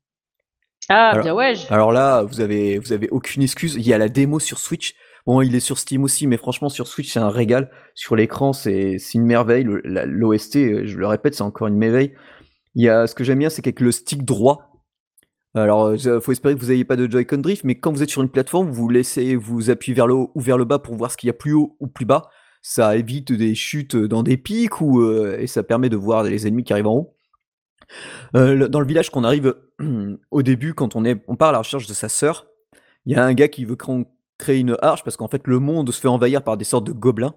Ah 0.90 1.12
Alors 1.12 1.24
bien 1.24 1.34
ouais! 1.34 1.54
alors 1.70 1.92
là, 1.92 2.24
vous 2.24 2.42
avez 2.42 2.78
vous 2.80 2.94
avez 2.94 3.10
aucune 3.10 3.44
excuse. 3.44 3.76
Il 3.76 3.88
y 3.88 3.94
a 3.94 3.98
la 3.98 4.10
démo 4.10 4.40
sur 4.40 4.60
Switch. 4.60 4.96
Bon, 5.26 5.42
il 5.42 5.56
est 5.56 5.62
sur 5.62 5.78
Steam 5.78 6.04
aussi, 6.04 6.28
mais 6.28 6.38
franchement 6.38 6.70
sur 6.70 6.88
Switch, 6.88 7.12
c'est 7.12 7.20
un 7.20 7.30
régal. 7.30 7.72
Sur 7.96 8.16
l'écran, 8.16 8.52
c'est 8.52 8.98
une 9.14 9.26
merveille. 9.26 9.66
L'OST, 9.66 10.56
heu, 10.58 10.86
je 10.86 10.98
le 10.98 11.08
répète, 11.08 11.36
c'est 11.36 11.44
encore 11.44 11.68
une 11.68 11.78
merveille. 11.78 12.14
Il 12.76 12.84
y 12.84 12.90
a 12.90 13.08
ce 13.08 13.16
que 13.16 13.24
j'aime 13.24 13.40
bien, 13.40 13.50
c'est 13.50 13.62
qu'avec 13.62 13.80
le 13.80 13.92
stick 13.92 14.26
droit, 14.26 14.74
alors, 15.56 15.90
heu, 15.90 15.98
je 15.98 16.20
faut 16.20 16.32
espérer 16.32 16.56
que 16.56 16.60
vous 16.60 16.72
ayez 16.72 16.84
pas 16.84 16.96
de 16.96 17.10
Joy-Con 17.10 17.38
drift, 17.38 17.64
mais 17.64 17.76
quand 17.80 17.92
vous 17.92 18.02
êtes 18.02 18.10
sur 18.10 18.24
une 18.24 18.30
plateforme, 18.30 18.72
vous 18.72 18.90
laissez 18.90 19.36
vous 19.36 19.70
appuyez 19.70 19.94
vers 19.96 20.08
le 20.08 20.16
haut 20.16 20.32
ou 20.34 20.42
vers 20.42 20.58
le 20.58 20.66
bas 20.66 20.80
pour 20.80 20.96
voir 20.96 21.12
ce 21.12 21.18
qu'il 21.18 21.28
y 21.28 21.30
a 21.30 21.34
plus 21.34 21.54
haut 21.54 21.78
ou 21.80 21.88
plus 21.88 22.06
bas. 22.06 22.30
Ça 22.64 22.96
évite 22.98 23.32
des 23.32 23.54
chutes, 23.54 23.96
dans 23.96 24.24
des 24.24 24.38
pics 24.38 24.82
ou, 24.82 25.02
heu 25.02 25.36
et 25.40 25.48
ça 25.48 25.62
permet 25.62 25.90
de 25.90 25.98
voir 25.98 26.24
les 26.24 26.48
ennemis 26.48 26.64
qui 26.64 26.74
arrivent 26.74 26.88
en 26.88 26.96
haut. 26.96 27.16
Dans 28.34 28.80
le 28.80 28.86
village 28.88 29.12
qu'on 29.12 29.24
arrive, 29.24 29.54
au 30.32 30.42
début, 30.42 30.74
quand 30.74 30.96
on 30.96 31.06
est 31.06 31.16
part 31.16 31.50
à 31.50 31.52
la 31.52 31.58
recherche 31.60 31.88
de 31.88 31.94
sa 31.94 32.10
sœur, 32.10 32.48
il 33.06 33.14
y 33.14 33.16
a 33.16 33.24
un 33.24 33.34
gars 33.34 33.48
qui 33.48 33.66
veut 33.66 33.78
créer 34.38 34.60
une 34.60 34.78
arche 34.82 35.04
parce 35.04 35.18
qu'en 35.18 35.28
fait 35.28 35.48
le 35.48 35.60
monde 35.60 35.92
se 35.92 36.00
fait 36.00 36.08
envahir 36.08 36.44
par 36.44 36.58
des 36.58 36.66
sortes 36.66 36.86
de 36.86 36.92
gobelins, 36.92 37.36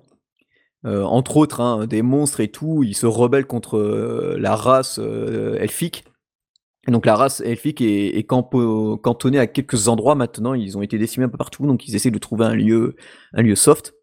heu, 0.84 1.04
entre 1.04 1.36
autres, 1.36 1.60
hein, 1.60 1.86
des 1.86 2.02
monstres 2.02 2.40
et 2.40 2.48
tout. 2.48 2.82
Ils 2.82 2.94
se 2.94 3.06
rebellent 3.06 3.46
contre, 3.46 3.76
heu, 3.76 4.36
la 4.38 4.56
race, 4.56 4.98
heu, 4.98 5.56
elfique 5.60 6.04
et 6.88 6.92
donc 6.92 7.04
la 7.04 7.16
race 7.16 7.40
elfique 7.40 7.80
est 7.80 8.26
cantonnée 8.26 9.40
à 9.40 9.48
quelques 9.48 9.88
endroits 9.88 10.14
maintenant. 10.14 10.54
Ils 10.54 10.78
ont 10.78 10.82
été 10.82 10.98
décimés 10.98 11.26
un 11.26 11.28
peu 11.28 11.38
partout, 11.38 11.66
donc 11.66 11.88
ils 11.88 11.96
essaient 11.96 12.12
de 12.12 12.18
trouver 12.18 12.44
un 12.44 12.54
lieu 12.54 12.94
un 13.32 13.42
lieu 13.42 13.56
soft 13.56 13.94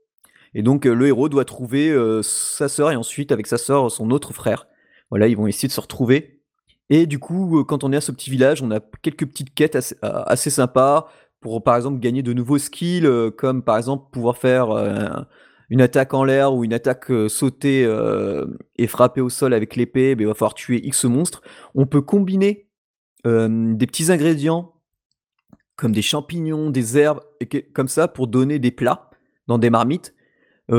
et 0.53 0.61
donc 0.63 0.85
le 0.85 1.07
héros 1.07 1.29
doit 1.29 1.45
trouver, 1.45 1.95
sa 2.21 2.67
sœur 2.67 2.91
et 2.91 2.95
ensuite 2.95 3.31
avec 3.31 3.47
sa 3.47 3.57
sœur, 3.57 3.89
son 3.89 4.11
autre 4.11 4.33
frère. 4.33 4.67
Voilà, 5.09 5.27
ils 5.27 5.37
vont 5.37 5.47
essayer 5.47 5.67
de 5.67 5.73
se 5.73 5.81
retrouver 5.81 6.42
et 6.89 7.05
du 7.05 7.19
coup, 7.19 7.59
heu, 7.59 7.63
quand 7.63 7.83
on 7.83 7.91
est 7.93 7.97
à 7.97 8.01
ce 8.01 8.11
petit 8.11 8.29
village, 8.29 8.61
on 8.61 8.71
a 8.71 8.79
quelques 9.01 9.25
petites 9.25 9.53
quêtes 9.53 9.75
assez 9.75 9.95
assez 10.01 10.49
sympas 10.49 11.07
pour, 11.41 11.63
par 11.63 11.75
exemple, 11.75 11.99
gagner 11.99 12.23
de 12.23 12.33
nouveaux 12.33 12.57
skills, 12.57 13.05
heu, 13.05 13.31
comme 13.31 13.63
par 13.63 13.77
exemple 13.77 14.05
pouvoir 14.11 14.37
faire, 14.37 15.25
une 15.69 15.81
attaque 15.81 16.13
en 16.13 16.23
l'air 16.23 16.53
ou 16.53 16.63
une 16.63 16.73
attaque, 16.73 17.09
heu, 17.11 17.29
sauter, 17.29 17.83
heu 17.85 18.57
et 18.77 18.87
frapper 18.87 19.21
au 19.21 19.29
sol 19.29 19.53
avec 19.53 19.75
l'épée, 19.75 20.15
beh, 20.15 20.23
il 20.23 20.27
va 20.27 20.33
falloir 20.33 20.53
tuer 20.53 20.85
X 20.85 21.05
monstres. 21.05 21.41
On 21.75 21.85
peut 21.85 22.01
combiner, 22.01 22.67
des 23.25 23.87
petits 23.87 24.11
ingrédients 24.11 24.73
comme 25.75 25.91
des 25.91 26.01
champignons, 26.03 26.69
des 26.69 26.97
herbes 26.97 27.21
comme 27.73 27.87
ça 27.87 28.07
pour 28.07 28.27
donner 28.27 28.59
des 28.59 28.71
plats 28.71 29.09
dans 29.47 29.57
des 29.57 29.69
marmites. 29.69 30.13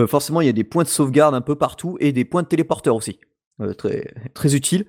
Forcément, 0.07 0.41
il 0.41 0.47
y 0.47 0.51
a 0.51 0.53
des 0.53 0.65
points 0.65 0.85
de 0.85 0.89
sauvegarde 0.89 1.35
un 1.35 1.41
peu 1.41 1.57
partout 1.57 1.97
et 2.01 2.13
des 2.13 2.25
points 2.25 2.43
de 2.43 2.49
téléporteurs 2.49 2.97
aussi, 2.97 3.19
très 3.77 4.15
très 4.35 4.55
utiles 4.55 4.87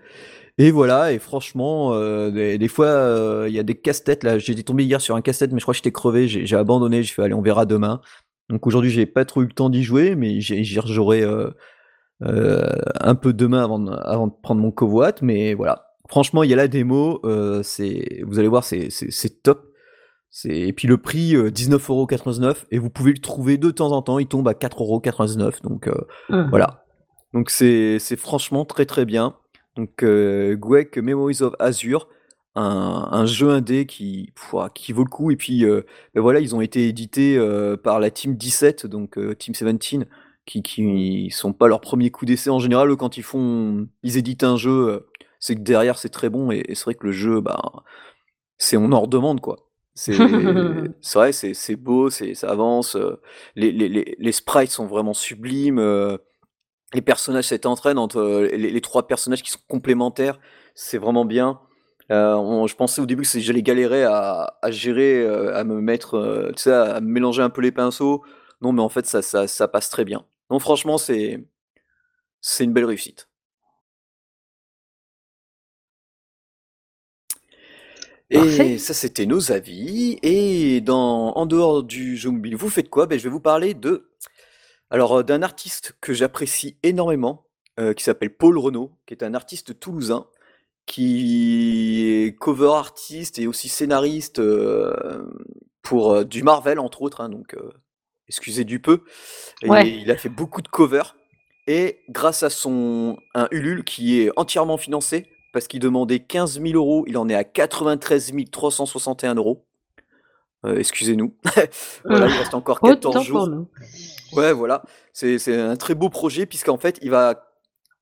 et 0.57 0.71
voilà 0.71 1.11
et 1.11 1.19
franchement, 1.19 1.93
heu, 1.95 2.31
des 2.31 2.57
des 2.57 2.67
fois, 2.67 2.87
heu, 2.87 3.45
il 3.49 3.53
y 3.53 3.59
a 3.59 3.63
des 3.63 3.75
casse-têtes 3.75 4.23
là. 4.23 4.39
J'étais 4.39 4.63
tombé 4.63 4.83
hier 4.85 5.01
sur 5.01 5.15
un 5.15 5.21
casse-tête, 5.21 5.51
mais 5.51 5.59
je 5.59 5.65
crois 5.65 5.73
que 5.73 5.77
j'étais 5.77 5.91
crevé, 5.91 6.27
j'ai 6.27 6.55
abandonné, 6.55 7.03
j'ai 7.03 7.13
fait: 7.13 7.23
«Allez, 7.23 7.33
on 7.33 7.41
verra 7.41 7.65
demain». 7.65 8.01
Donc 8.49 8.67
aujourd'hui, 8.67 8.91
j'ai 8.91 9.05
pas 9.05 9.25
trop 9.25 9.41
eu 9.41 9.47
le 9.47 9.51
temps 9.53 9.69
d'y 9.69 9.83
jouer, 9.83 10.15
mais 10.15 10.39
j'y 10.41 10.79
rejouerai, 10.79 11.23
heu 11.23 11.53
heu, 12.23 12.63
un 13.01 13.15
peu 13.15 13.33
demain 13.33 13.63
avant 13.63 13.79
de 13.79 13.91
avant 13.91 14.27
de 14.27 14.33
prendre 14.43 14.61
mon 14.61 14.71
covoit, 14.71 15.13
mais 15.21 15.53
voilà. 15.55 15.87
Franchement, 16.09 16.43
il 16.43 16.49
y 16.51 16.53
a 16.53 16.57
la 16.57 16.67
démo, 16.67 17.21
c'est 17.63 18.21
vous 18.27 18.39
allez 18.39 18.47
voir, 18.47 18.63
c'est 18.63 19.43
top. 19.43 19.65
Et 20.45 20.73
puis 20.73 20.87
le 20.87 20.97
prix, 20.97 21.35
heu, 21.35 21.49
19,99 21.51 22.63
€ 22.63 22.65
et 22.71 22.77
vous 22.79 22.89
pouvez 22.89 23.13
le 23.13 23.19
trouver 23.19 23.57
de 23.57 23.71
temps 23.71 23.91
en 23.93 24.01
temps, 24.01 24.19
il 24.19 24.27
tombe 24.27 24.47
à 24.47 24.53
4,99 24.53 25.59
€ 25.59 25.63
donc 25.63 25.89
Mmh. 26.29 26.49
voilà. 26.49 26.85
Donc 27.33 27.49
c'est 27.49 27.99
franchement 28.17 28.65
très, 28.65 28.85
très 28.85 29.05
bien. 29.05 29.35
Donc 29.75 30.03
heu, 30.03 30.55
Gwaek 30.57 30.97
Memories 30.97 31.41
of 31.41 31.53
Azur, 31.59 32.07
un 32.55 33.09
un 33.11 33.25
jeu 33.25 33.49
indé 33.49 33.85
qui 33.85 34.31
pouah, 34.35 34.69
qui 34.69 34.93
vaut 34.93 35.03
le 35.03 35.09
coup 35.09 35.31
et 35.31 35.35
puis, 35.35 35.65
heu, 35.65 35.85
bah, 36.13 36.21
voilà, 36.21 36.39
ils 36.39 36.55
ont 36.55 36.61
été 36.61 36.87
édités, 36.87 37.35
heu, 37.37 37.77
par 37.77 37.99
la 37.99 38.09
team 38.11 38.35
17 38.35 38.85
donc 38.85 39.17
Team 39.37 39.53
17 39.53 40.07
qui 40.45 40.61
qui 40.61 41.29
sont 41.31 41.53
pas 41.53 41.67
leurs 41.67 41.81
premiers 41.81 42.11
coups 42.11 42.27
d'essai. 42.29 42.49
En 42.49 42.59
général, 42.59 42.89
eux, 42.91 42.95
quand 42.95 43.17
ils 43.17 43.23
font 43.23 43.87
ils 44.03 44.17
éditent 44.17 44.43
un 44.43 44.57
jeu, 44.57 45.05
c'est 45.39 45.55
que 45.55 45.61
derrière 45.61 45.97
c'est 45.97 46.09
très 46.09 46.29
bon 46.29 46.51
et 46.51 46.63
et 46.69 46.75
c'est 46.75 46.85
vrai 46.85 46.95
que 46.95 47.05
le 47.07 47.11
jeu, 47.11 47.41
ben, 47.41 47.57
c'est 48.57 48.77
on 48.77 48.91
en 48.91 49.01
redemande, 49.01 49.41
quoi. 49.41 49.57
C'est 49.95 50.13
vrai, 51.13 51.31
c'est 51.33 51.75
beau, 51.75 52.09
c'est 52.09 52.33
ça 52.35 52.49
avance, 52.51 52.97
les 53.55 53.71
les 53.71 53.87
les 53.89 54.15
les 54.19 54.31
sprites 54.31 54.71
sont 54.71 54.87
vraiment 54.87 55.13
sublimes, 55.13 55.79
les 56.95 57.01
personnages, 57.01 57.45
cette 57.45 57.65
entraide 57.65 57.97
entre, 57.97 58.19
heu, 58.19 58.47
les 58.55 58.71
les 58.71 58.81
3 58.81 59.07
personnages 59.07 59.43
qui 59.43 59.51
sont 59.51 59.59
complémentaires, 59.67 60.39
c'est 60.75 60.97
vraiment 60.97 61.25
bien. 61.25 61.59
On 62.09 62.67
je 62.67 62.75
pensais 62.75 63.01
au 63.01 63.05
début 63.07 63.23
que 63.23 63.39
j'allais 63.39 63.63
galérer 63.63 64.03
à 64.03 64.57
à 64.61 64.71
gérer, 64.71 65.21
heu, 65.23 65.55
à 65.55 65.63
me 65.63 65.81
mettre, 65.81 66.51
tu 66.55 66.63
sais, 66.63 66.73
à 66.73 67.01
mélanger 67.01 67.41
un 67.43 67.49
peu 67.49 67.61
les 67.61 67.71
pinceaux. 67.71 68.23
Non, 68.61 68.71
mais 68.73 68.81
en 68.81 68.89
fait, 68.89 69.05
ça 69.07 69.21
ça 69.21 69.47
ça 69.47 69.67
passe 69.67 69.89
très 69.89 70.05
bien. 70.05 70.25
Non, 70.51 70.59
franchement, 70.59 70.97
c'est 70.97 71.43
c'est 72.41 72.63
une 72.63 72.73
belle 72.73 72.85
réussite. 72.85 73.27
Et 78.31 78.77
ça, 78.79 78.93
c'était 78.93 79.25
nos 79.25 79.51
avis. 79.51 80.17
Et 80.23 80.81
dans, 80.81 81.33
en 81.35 81.45
dehors 81.45 81.83
du 81.83 82.17
jeu 82.17 82.31
mobile, 82.31 82.55
vous 82.55 82.69
faites 82.69 82.89
quoi? 82.89 83.05
Ben, 83.05 83.19
je 83.19 83.23
vais 83.23 83.29
vous 83.29 83.39
parler 83.39 83.73
de, 83.73 84.09
alors, 84.89 85.19
euh, 85.19 85.23
d'un 85.23 85.41
artiste 85.41 85.95
que 86.01 86.13
j'apprécie 86.13 86.77
énormément, 86.83 87.45
euh, 87.79 87.93
qui 87.93 88.03
s'appelle 88.03 88.35
Paul 88.35 88.57
Renaud, 88.57 88.91
qui 89.05 89.13
est 89.13 89.23
un 89.23 89.33
artiste 89.33 89.79
toulousain, 89.79 90.27
qui 90.85 92.05
est 92.05 92.37
cover 92.37 92.73
artiste 92.75 93.39
et 93.39 93.47
aussi 93.47 93.69
scénariste 93.69 94.39
euh, 94.39 95.25
pour 95.81 96.25
du 96.25 96.43
Marvel, 96.43 96.79
entre 96.79 97.01
autres, 97.01 97.21
hein, 97.21 97.29
donc 97.29 97.55
excusez 98.27 98.63
du 98.63 98.79
peu. 98.79 99.03
Et 99.61 99.67
il 99.67 100.11
a 100.11 100.17
fait 100.17 100.29
beaucoup 100.29 100.61
de 100.61 100.67
covers. 100.67 101.15
Et 101.67 102.01
grâce 102.09 102.43
à 102.43 102.49
son 102.51 103.17
un 103.33 103.47
Ulule 103.51 103.83
qui 103.83 104.19
est 104.21 104.31
entièrement 104.35 104.77
financé, 104.77 105.27
parce 105.53 105.67
qu'il 105.67 105.79
demandait 105.79 106.19
15 106.19 106.61
000 106.61 106.73
euros, 106.75 107.05
il 107.07 107.17
en 107.17 107.29
est 107.29 107.35
à 107.35 107.43
93 107.43 108.33
361 108.51 109.35
euros. 109.35 109.65
Euh, 110.65 110.77
excusez-nous. 110.77 111.35
voilà, 112.05 112.27
il 112.27 112.33
reste 112.33 112.53
encore 112.53 112.79
14 112.79 113.23
jours. 113.23 113.49
Ouais, 114.33 114.53
voilà. 114.53 114.83
C'est 115.13 115.55
un 115.55 115.75
très 115.75 115.95
beau 115.95 116.09
projet, 116.09 116.45
puisqu'en 116.45 116.77
fait, 116.77 116.99
il 117.01 117.11
va, 117.11 117.51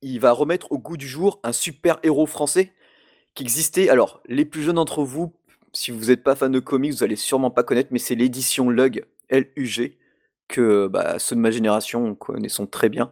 il 0.01 0.19
va 0.19 0.31
remettre 0.31 0.71
au 0.71 0.79
goût 0.79 0.97
du 0.97 1.07
jour 1.07 1.39
un 1.43 1.51
super 1.51 1.99
héros 2.03 2.25
français 2.25 2.73
qui 3.35 3.43
existait. 3.43 3.89
Alors, 3.89 4.21
les 4.27 4.45
plus 4.45 4.63
jeunes 4.63 4.75
d'entre 4.75 5.03
vous, 5.03 5.33
si 5.73 5.91
vous 5.91 6.05
n'êtes 6.05 6.23
pas 6.23 6.35
fan 6.35 6.51
de 6.51 6.59
comics, 6.59 6.93
vous 6.93 7.03
allez 7.03 7.15
sûrement 7.15 7.51
pas 7.51 7.63
connaître, 7.63 7.89
mais 7.91 7.99
c'est 7.99 8.15
l'édition 8.15 8.69
Lug, 8.69 9.05
L-U-G, 9.29 9.97
que 10.47 10.87
bah, 10.87 11.19
ceux 11.19 11.35
de 11.35 11.41
ma 11.41 11.51
génération 11.51 12.15
connaissons 12.15 12.67
très 12.67 12.89
bien. 12.89 13.11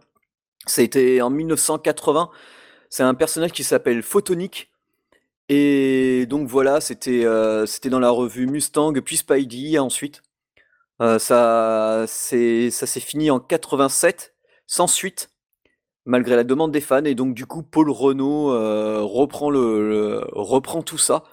Été 0.78 1.22
en 1.22 1.32
1980 1.32 2.30
c'est 2.92 3.04
un 3.04 3.16
personnage 3.16 3.54
qui 3.54 3.64
s'appelle 3.64 4.04
Photonic. 4.04 4.70
Et 5.54 6.28
donc 6.28 6.48
voilà, 6.48 6.80
c'était 6.80 7.26
euh, 7.26 7.66
c'était 7.66 7.90
dans 7.90 8.00
la 8.00 8.10
revue 8.10 8.48
Mustang, 8.48 8.94
puis 9.04 9.18
Spidey 9.18 9.78
ensuite. 9.80 10.22
Euh, 11.02 11.20
ça 11.20 12.06
s'est 12.08 12.72
fini 13.02 13.30
en 13.32 13.42
87 13.42 14.34
sans 14.66 14.88
suite 14.88 15.30
malgré 16.06 16.38
la 16.38 16.46
demande 16.46 16.72
des 16.72 16.80
fans. 16.80 17.04
Et 17.04 17.16
donc 17.16 17.36
du 17.36 17.46
coup 17.48 17.64
Paul 17.64 17.90
Renault 17.90 18.54
euh, 18.54 19.02
reprend 19.04 20.84
tout 20.84 20.98
ça. 20.98 21.24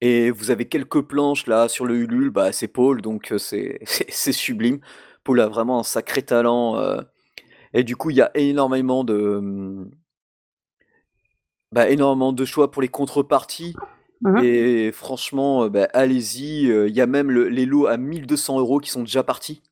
Et 0.00 0.32
vous 0.32 0.50
avez 0.50 0.66
quelques 0.68 1.02
planches 1.02 1.46
là 1.46 1.68
sur 1.68 1.86
le 1.86 1.94
Ulule. 1.96 2.30
Bah 2.30 2.50
c'est 2.50 2.66
Paul 2.68 3.00
donc 3.00 3.32
c'est 3.38 3.78
c'est 3.86 4.32
sublime. 4.32 4.80
Paul 5.22 5.40
a 5.40 5.46
vraiment 5.46 5.78
un 5.78 5.84
sacré 5.84 6.22
talent 6.22 6.82
et 7.74 7.84
du 7.84 7.94
coup 7.94 8.10
il 8.10 8.16
y 8.16 8.22
a 8.22 8.32
énormément 8.34 9.04
de 9.04 9.88
bah, 11.72 11.88
énormément 11.88 12.32
de 12.32 12.44
choix 12.44 12.70
pour 12.70 12.82
les 12.82 12.88
contreparties. 12.88 13.74
Mmh 14.24 14.38
et 14.44 14.92
franchement, 14.92 15.64
euh, 15.64 15.68
bah, 15.68 15.88
allez-y. 15.92 16.70
Euh, 16.70 16.88
il 16.88 16.94
y 16.94 17.00
a 17.00 17.06
même 17.06 17.30
les 17.30 17.66
lots 17.66 17.86
à 17.86 17.96
1200 17.96 18.60
euros 18.60 18.78
qui 18.78 18.90
sont 18.90 19.00
déjà 19.00 19.24
partis. 19.24 19.62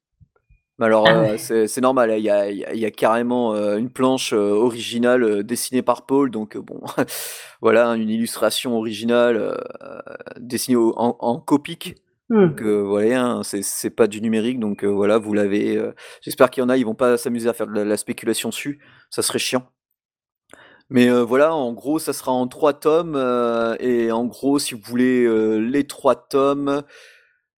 Alors, 0.81 1.07
ah 1.07 1.37
euh, 1.51 1.67
c'est 1.67 1.81
normal. 1.81 2.11
Hein, 2.11 2.17
il 2.17 2.25
y 2.25 2.87
a, 2.87 2.91
carrément 2.91 3.55
une 3.77 3.91
planche 3.91 4.33
originale 4.33 5.45
dessinée 5.45 5.83
par 5.83 6.07
Paul. 6.07 6.31
Donc, 6.31 6.57
bon, 6.57 6.81
voilà, 7.61 7.91
une 7.91 8.09
illustration 8.09 8.77
originale 8.77 9.63
dessinée 10.39 10.79
en, 10.79 11.17
en, 11.21 11.39
copique. 11.39 11.97
Mmh. 12.31 12.47
Donc, 12.47 12.63
voilà, 12.63 13.27
hein, 13.27 13.43
c'est 13.43 13.91
pas 13.91 14.07
du 14.07 14.23
numérique. 14.23 14.59
Donc, 14.59 14.83
voilà, 14.83 15.19
vous 15.19 15.35
l'avez. 15.35 15.79
J'espère 16.23 16.49
qu'il 16.49 16.63
y 16.63 16.65
en 16.65 16.71
a, 16.71 16.79
ils 16.79 16.87
vont 16.87 16.95
pas 16.95 17.19
s'amuser 17.19 17.51
à 17.51 17.53
faire 17.53 17.67
de 17.67 17.83
la 17.83 17.97
spéculation 17.99 18.49
dessus. 18.49 18.81
Ça 19.11 19.21
serait 19.21 19.39
chiant. 19.39 19.67
Mais 20.91 21.09
voilà, 21.23 21.55
en 21.55 21.73
gros, 21.73 21.99
ça 22.01 22.13
sera 22.13 22.33
en 22.33 22.49
trois 22.49 22.73
tomes. 22.75 23.17
et 23.81 24.11
en 24.13 24.25
gros, 24.27 24.59
si 24.59 24.75
vous 24.75 24.81
voulez 24.85 25.61
les 25.61 25.87
trois 25.87 26.17
tomes, 26.17 26.83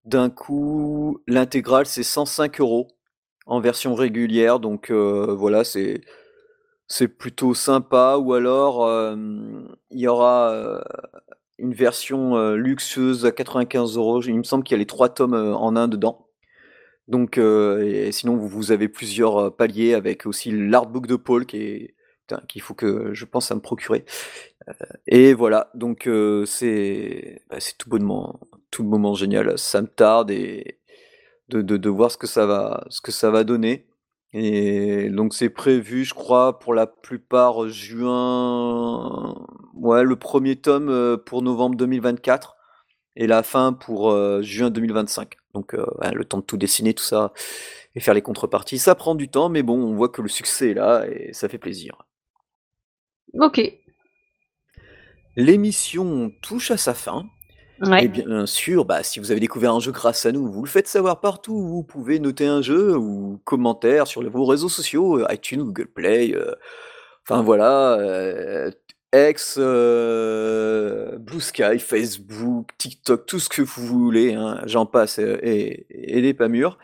d'un 0.04 0.30
coup, 0.30 1.20
l'intégrale, 1.26 1.86
c'est 1.86 2.02
105 2.02 2.60
euros 2.60 2.88
en 3.46 3.60
version 3.60 3.94
régulière. 3.94 4.60
Donc 4.60 4.90
voilà, 4.90 5.64
c'est 5.64 6.02
c'est 6.88 7.08
plutôt 7.08 7.54
sympa. 7.54 8.16
Ou 8.18 8.34
alors, 8.34 8.86
il 9.90 10.00
y 10.00 10.08
aura 10.08 10.82
une 11.58 11.74
version 11.74 12.52
luxueuse 12.54 13.24
à 13.26 13.32
95 13.32 13.96
euros. 13.96 14.22
Il 14.22 14.38
me 14.38 14.44
semble 14.44 14.64
qu'il 14.64 14.74
y 14.74 14.78
a 14.78 14.78
les 14.78 14.86
trois 14.86 15.08
tomes 15.08 15.34
en 15.34 15.76
un 15.76 15.88
dedans. 15.88 16.28
Donc, 17.08 17.40
sinon, 18.10 18.36
vous, 18.36 18.72
avez 18.72 18.88
plusieurs 18.88 19.56
paliers 19.56 19.94
avec 19.94 20.26
aussi 20.26 20.50
l'artbook 20.52 21.06
de 21.06 21.16
Paul 21.16 21.46
qui 21.46 21.56
est 21.56 21.94
qu'il 22.48 22.62
faut 22.62 22.74
que 22.74 23.12
je 23.14 23.24
pense 23.24 23.50
à 23.50 23.54
me 23.54 23.60
procurer. 23.60 24.04
Euh, 24.68 24.72
et 25.06 25.34
voilà, 25.34 25.70
donc 25.74 26.06
euh, 26.06 26.44
c'est 26.46 27.42
bah, 27.50 27.58
tout 27.78 27.88
bonnement 27.88 28.40
tout 28.70 28.82
le 28.82 28.88
moment 28.88 29.14
génial. 29.14 29.58
Ça 29.58 29.82
me 29.82 29.86
tarde 29.86 30.30
et 30.30 30.80
de, 31.48 31.60
de, 31.62 31.90
voir 31.90 32.10
ce 32.10 32.16
que 32.16 32.26
ça 32.26 32.46
va 32.46 32.84
ce 32.88 33.00
que 33.00 33.12
ça 33.12 33.30
va 33.30 33.44
donner. 33.44 33.86
Et 34.32 35.10
donc 35.10 35.34
c'est 35.34 35.50
prévu, 35.50 36.04
je 36.04 36.14
crois, 36.14 36.58
pour 36.58 36.74
la 36.74 36.86
plupart 36.86 37.68
juin. 37.68 39.34
Ouais, 39.74 40.04
le 40.04 40.16
premier 40.16 40.56
tome 40.56 40.88
euh, 40.88 41.16
pour 41.18 41.42
novembre 41.42 41.76
2024 41.76 42.56
et 43.16 43.26
la 43.26 43.42
fin 43.42 43.74
pour 43.74 44.10
juin 44.42 44.70
2025. 44.70 45.34
Donc 45.54 45.74
le 45.74 46.24
temps 46.24 46.38
de 46.38 46.42
tout 46.44 46.56
dessiner, 46.56 46.94
tout 46.94 47.04
ça, 47.04 47.32
et 47.94 48.00
faire 48.00 48.14
les 48.14 48.22
contreparties. 48.22 48.78
Ça 48.78 48.94
prend 48.94 49.14
du 49.14 49.28
temps, 49.28 49.48
mais 49.48 49.62
bon, 49.62 49.78
on 49.78 49.94
voit 49.94 50.08
que 50.08 50.22
le 50.22 50.28
succès 50.28 50.70
est 50.70 50.74
là 50.74 51.04
et 51.06 51.32
ça 51.32 51.48
fait 51.48 51.58
plaisir. 51.58 52.06
OK. 53.38 53.60
L'émission 55.36 56.32
touche 56.42 56.70
à 56.70 56.76
sa 56.76 56.94
fin. 56.94 57.26
Et 58.00 58.06
bien 58.06 58.46
sûr, 58.46 58.84
bah, 58.84 59.02
si 59.02 59.18
vous 59.18 59.32
avez 59.32 59.40
découvert 59.40 59.74
un 59.74 59.80
jeu 59.80 59.90
grâce 59.90 60.24
à 60.24 60.30
nous, 60.30 60.50
vous 60.50 60.62
le 60.62 60.68
faites 60.68 60.86
savoir 60.86 61.18
partout. 61.18 61.58
Vous 61.66 61.82
pouvez 61.82 62.20
noter 62.20 62.46
un 62.46 62.62
jeu 62.62 62.96
ou 62.96 63.40
commentaire 63.44 64.06
sur 64.06 64.22
vos 64.30 64.44
réseaux 64.44 64.68
sociaux, 64.68 65.18
euh, 65.18 65.26
iTunes, 65.32 65.64
Google 65.64 65.88
Play, 65.88 66.32
euh, 66.32 66.54
enfin 67.26 67.42
voilà, 67.42 67.94
euh, 67.94 68.70
X, 69.14 69.58
Blue 69.58 71.40
Sky, 71.40 71.78
Facebook, 71.78 72.70
TikTok, 72.78 73.26
tout 73.26 73.38
ce 73.38 73.48
que 73.48 73.62
vous 73.62 73.86
voulez, 73.86 74.34
hein, 74.34 74.60
j'en 74.64 74.86
passe 74.86 75.18
et, 75.18 75.86
et, 75.90 76.20
les 76.20 76.34
pas 76.34 76.48
mûrs. 76.48 76.78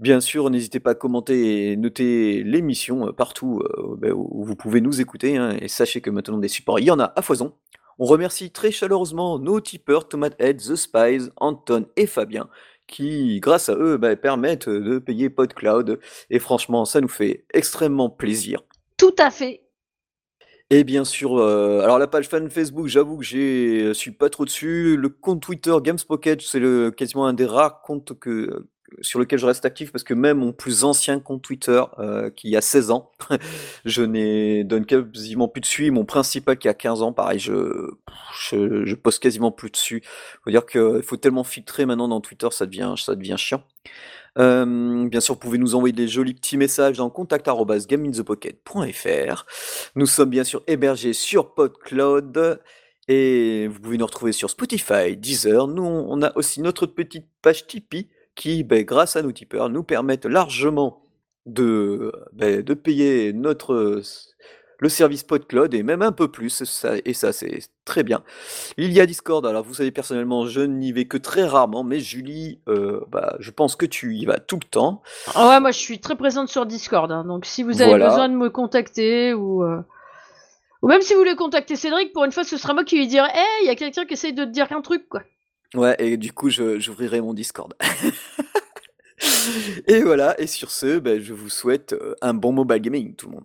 Bien 0.00 0.20
sûr, 0.20 0.48
n'hésitez 0.48 0.80
pas 0.80 0.92
à 0.92 0.94
commenter 0.94 1.72
et 1.72 1.76
noter 1.76 2.42
l'émission 2.42 3.08
euh, 3.08 3.12
partout 3.12 3.60
euh, 3.60 3.96
ben, 3.98 4.12
où 4.12 4.44
vous 4.44 4.56
pouvez 4.56 4.80
nous 4.80 5.02
écouter. 5.02 5.36
Hein, 5.36 5.58
et 5.60 5.68
sachez 5.68 6.00
que 6.00 6.08
maintenant 6.08 6.38
des 6.38 6.48
supports, 6.48 6.80
il 6.80 6.86
y 6.86 6.90
en 6.90 6.98
a 6.98 7.12
à 7.16 7.20
foison. 7.20 7.52
On 7.98 8.06
remercie 8.06 8.50
très 8.50 8.70
chaleureusement 8.70 9.38
nos 9.38 9.60
tipeurs 9.60 10.08
Tomatehead, 10.08 10.56
The 10.56 10.74
Spies, 10.74 11.28
Anton 11.36 11.84
et 11.96 12.06
Fabien, 12.06 12.48
qui, 12.86 13.40
grâce 13.40 13.68
à 13.68 13.74
eux, 13.74 13.98
ben, 13.98 14.16
permettent 14.16 14.70
de 14.70 14.98
payer 14.98 15.28
PodCloud. 15.28 16.00
Et 16.30 16.38
franchement, 16.38 16.86
ça 16.86 17.02
nous 17.02 17.08
fait 17.08 17.44
extrêmement 17.52 18.08
plaisir. 18.08 18.62
Tout 18.96 19.14
à 19.18 19.30
fait. 19.30 19.60
Et 20.72 20.84
bien 20.84 21.04
sûr, 21.04 21.36
euh, 21.36 21.80
alors 21.82 21.98
la 21.98 22.06
page 22.06 22.28
fan 22.28 22.48
Facebook, 22.48 22.86
j'avoue 22.86 23.18
que 23.18 23.24
je 23.24 23.92
suis 23.92 24.12
pas 24.12 24.30
trop 24.30 24.44
dessus. 24.44 24.96
Le 24.96 25.08
compte 25.08 25.42
Twitter 25.42 25.74
GamesPocket, 25.82 26.40
c'est 26.42 26.60
le, 26.60 26.92
quasiment 26.92 27.26
un 27.26 27.32
des 27.32 27.44
rares 27.44 27.82
comptes 27.82 28.16
que, 28.16 28.68
sur 29.00 29.18
lequel 29.18 29.40
je 29.40 29.46
reste 29.46 29.64
actif 29.64 29.90
parce 29.90 30.04
que 30.04 30.14
même 30.14 30.38
mon 30.38 30.52
plus 30.52 30.84
ancien 30.84 31.18
compte 31.18 31.42
Twitter 31.42 31.82
euh, 31.98 32.30
qui 32.30 32.56
a 32.56 32.60
16 32.60 32.92
ans, 32.92 33.10
je 33.84 34.02
n'ai 34.02 34.62
donne 34.62 34.86
quasiment 34.86 35.48
plus 35.48 35.60
dessus. 35.60 35.90
Mon 35.90 36.04
principal 36.04 36.56
qui 36.56 36.68
a 36.68 36.74
15 36.74 37.02
ans, 37.02 37.12
pareil, 37.12 37.40
je, 37.40 37.90
je, 38.40 38.94
poste 38.94 39.20
quasiment 39.20 39.50
plus 39.50 39.70
dessus. 39.70 40.04
Faut 40.44 40.50
dire 40.50 40.66
qu'il 40.66 41.02
faut 41.02 41.16
tellement 41.16 41.42
filtrer 41.42 41.84
maintenant 41.84 42.06
dans 42.06 42.20
Twitter, 42.20 42.48
ça 42.52 42.66
devient, 42.66 42.94
ça 42.96 43.16
devient 43.16 43.36
chiant. 43.36 43.64
Euh, 44.38 45.08
bien 45.08 45.20
sûr, 45.20 45.34
vous 45.34 45.40
pouvez 45.40 45.58
nous 45.58 45.74
envoyer 45.74 45.92
des 45.92 46.08
jolis 46.08 46.34
petits 46.34 46.56
messages 46.56 46.98
dans 46.98 47.10
contact@gameinthepocket.fr. 47.10 49.46
Nous 49.96 50.06
sommes 50.06 50.30
bien 50.30 50.44
sûr 50.44 50.62
hébergés 50.66 51.12
sur 51.12 51.54
PodCloud. 51.54 52.60
Et 53.08 53.66
vous 53.68 53.80
pouvez 53.80 53.98
nous 53.98 54.06
retrouver 54.06 54.32
sur 54.32 54.50
Spotify, 54.50 55.16
Deezer. 55.16 55.66
Nous, 55.66 55.82
on 55.82 56.22
a 56.22 56.36
aussi 56.36 56.60
notre 56.60 56.86
petite 56.86 57.26
page 57.42 57.66
Tipeee 57.66 58.08
qui, 58.36 58.62
ben, 58.62 58.84
grâce 58.84 59.16
à 59.16 59.22
nos 59.22 59.32
tipeurs, 59.32 59.68
nous 59.68 59.82
permettent 59.82 60.26
largement 60.26 61.02
de, 61.46 62.12
ben, 62.32 62.62
de 62.62 62.74
payer 62.74 63.32
notre 63.32 64.00
le 64.80 64.88
service 64.88 65.22
PodCloud 65.22 65.74
et 65.74 65.82
même 65.82 66.02
un 66.02 66.12
peu 66.12 66.28
plus, 66.28 66.64
ça, 66.64 66.94
et 67.04 67.14
ça 67.14 67.32
c'est 67.32 67.60
très 67.84 68.02
bien. 68.02 68.22
Il 68.76 68.92
y 68.92 69.00
a 69.00 69.06
Discord, 69.06 69.46
alors 69.46 69.64
vous 69.64 69.74
savez 69.74 69.90
personnellement 69.90 70.46
je 70.46 70.60
n'y 70.60 70.92
vais 70.92 71.04
que 71.04 71.16
très 71.16 71.44
rarement, 71.44 71.84
mais 71.84 72.00
Julie, 72.00 72.60
euh, 72.68 73.00
bah, 73.08 73.36
je 73.38 73.50
pense 73.50 73.76
que 73.76 73.86
tu 73.86 74.16
y 74.16 74.24
vas 74.24 74.38
tout 74.38 74.58
le 74.60 74.68
temps. 74.68 75.02
Ah 75.34 75.50
ouais, 75.50 75.60
moi 75.60 75.70
je 75.70 75.78
suis 75.78 76.00
très 76.00 76.16
présente 76.16 76.48
sur 76.48 76.66
Discord, 76.66 77.10
hein, 77.12 77.24
donc 77.24 77.46
si 77.46 77.62
vous 77.62 77.80
avez 77.80 77.92
besoin 77.92 78.28
de 78.28 78.34
me 78.34 78.50
contacter 78.50 79.34
ou... 79.34 79.62
Euh, 79.62 79.80
ou 80.82 80.88
même 80.88 81.02
si 81.02 81.12
vous 81.12 81.18
voulez 81.18 81.36
contacter 81.36 81.76
Cédric, 81.76 82.14
pour 82.14 82.24
une 82.24 82.32
fois 82.32 82.42
ce 82.42 82.56
sera 82.56 82.72
moi 82.72 82.84
qui 82.84 82.96
lui 82.96 83.06
dirai 83.06 83.28
Hé, 83.28 83.62
il 83.62 83.66
y 83.66 83.70
a 83.70 83.74
quelqu'un 83.74 84.06
qui 84.06 84.14
essaye 84.14 84.32
de 84.32 84.44
te 84.44 84.48
dire 84.48 84.66
un 84.72 84.80
truc 84.80 85.10
quoi. 85.10 85.20
Ouais, 85.74 85.94
et 85.98 86.16
du 86.16 86.32
coup, 86.32 86.50
j'ouvrirai 86.50 87.20
mon 87.20 87.32
Discord. 87.32 87.74
et 89.86 90.02
voilà, 90.02 90.38
et 90.40 90.46
sur 90.46 90.70
ce, 90.70 90.98
ben, 90.98 91.20
je 91.20 91.32
vous 91.32 91.48
souhaite 91.48 91.92
euh, 91.92 92.14
un 92.22 92.34
bon 92.34 92.52
mobile 92.52 92.80
gaming, 92.80 93.14
tout 93.14 93.28
le 93.28 93.34
monde. 93.34 93.44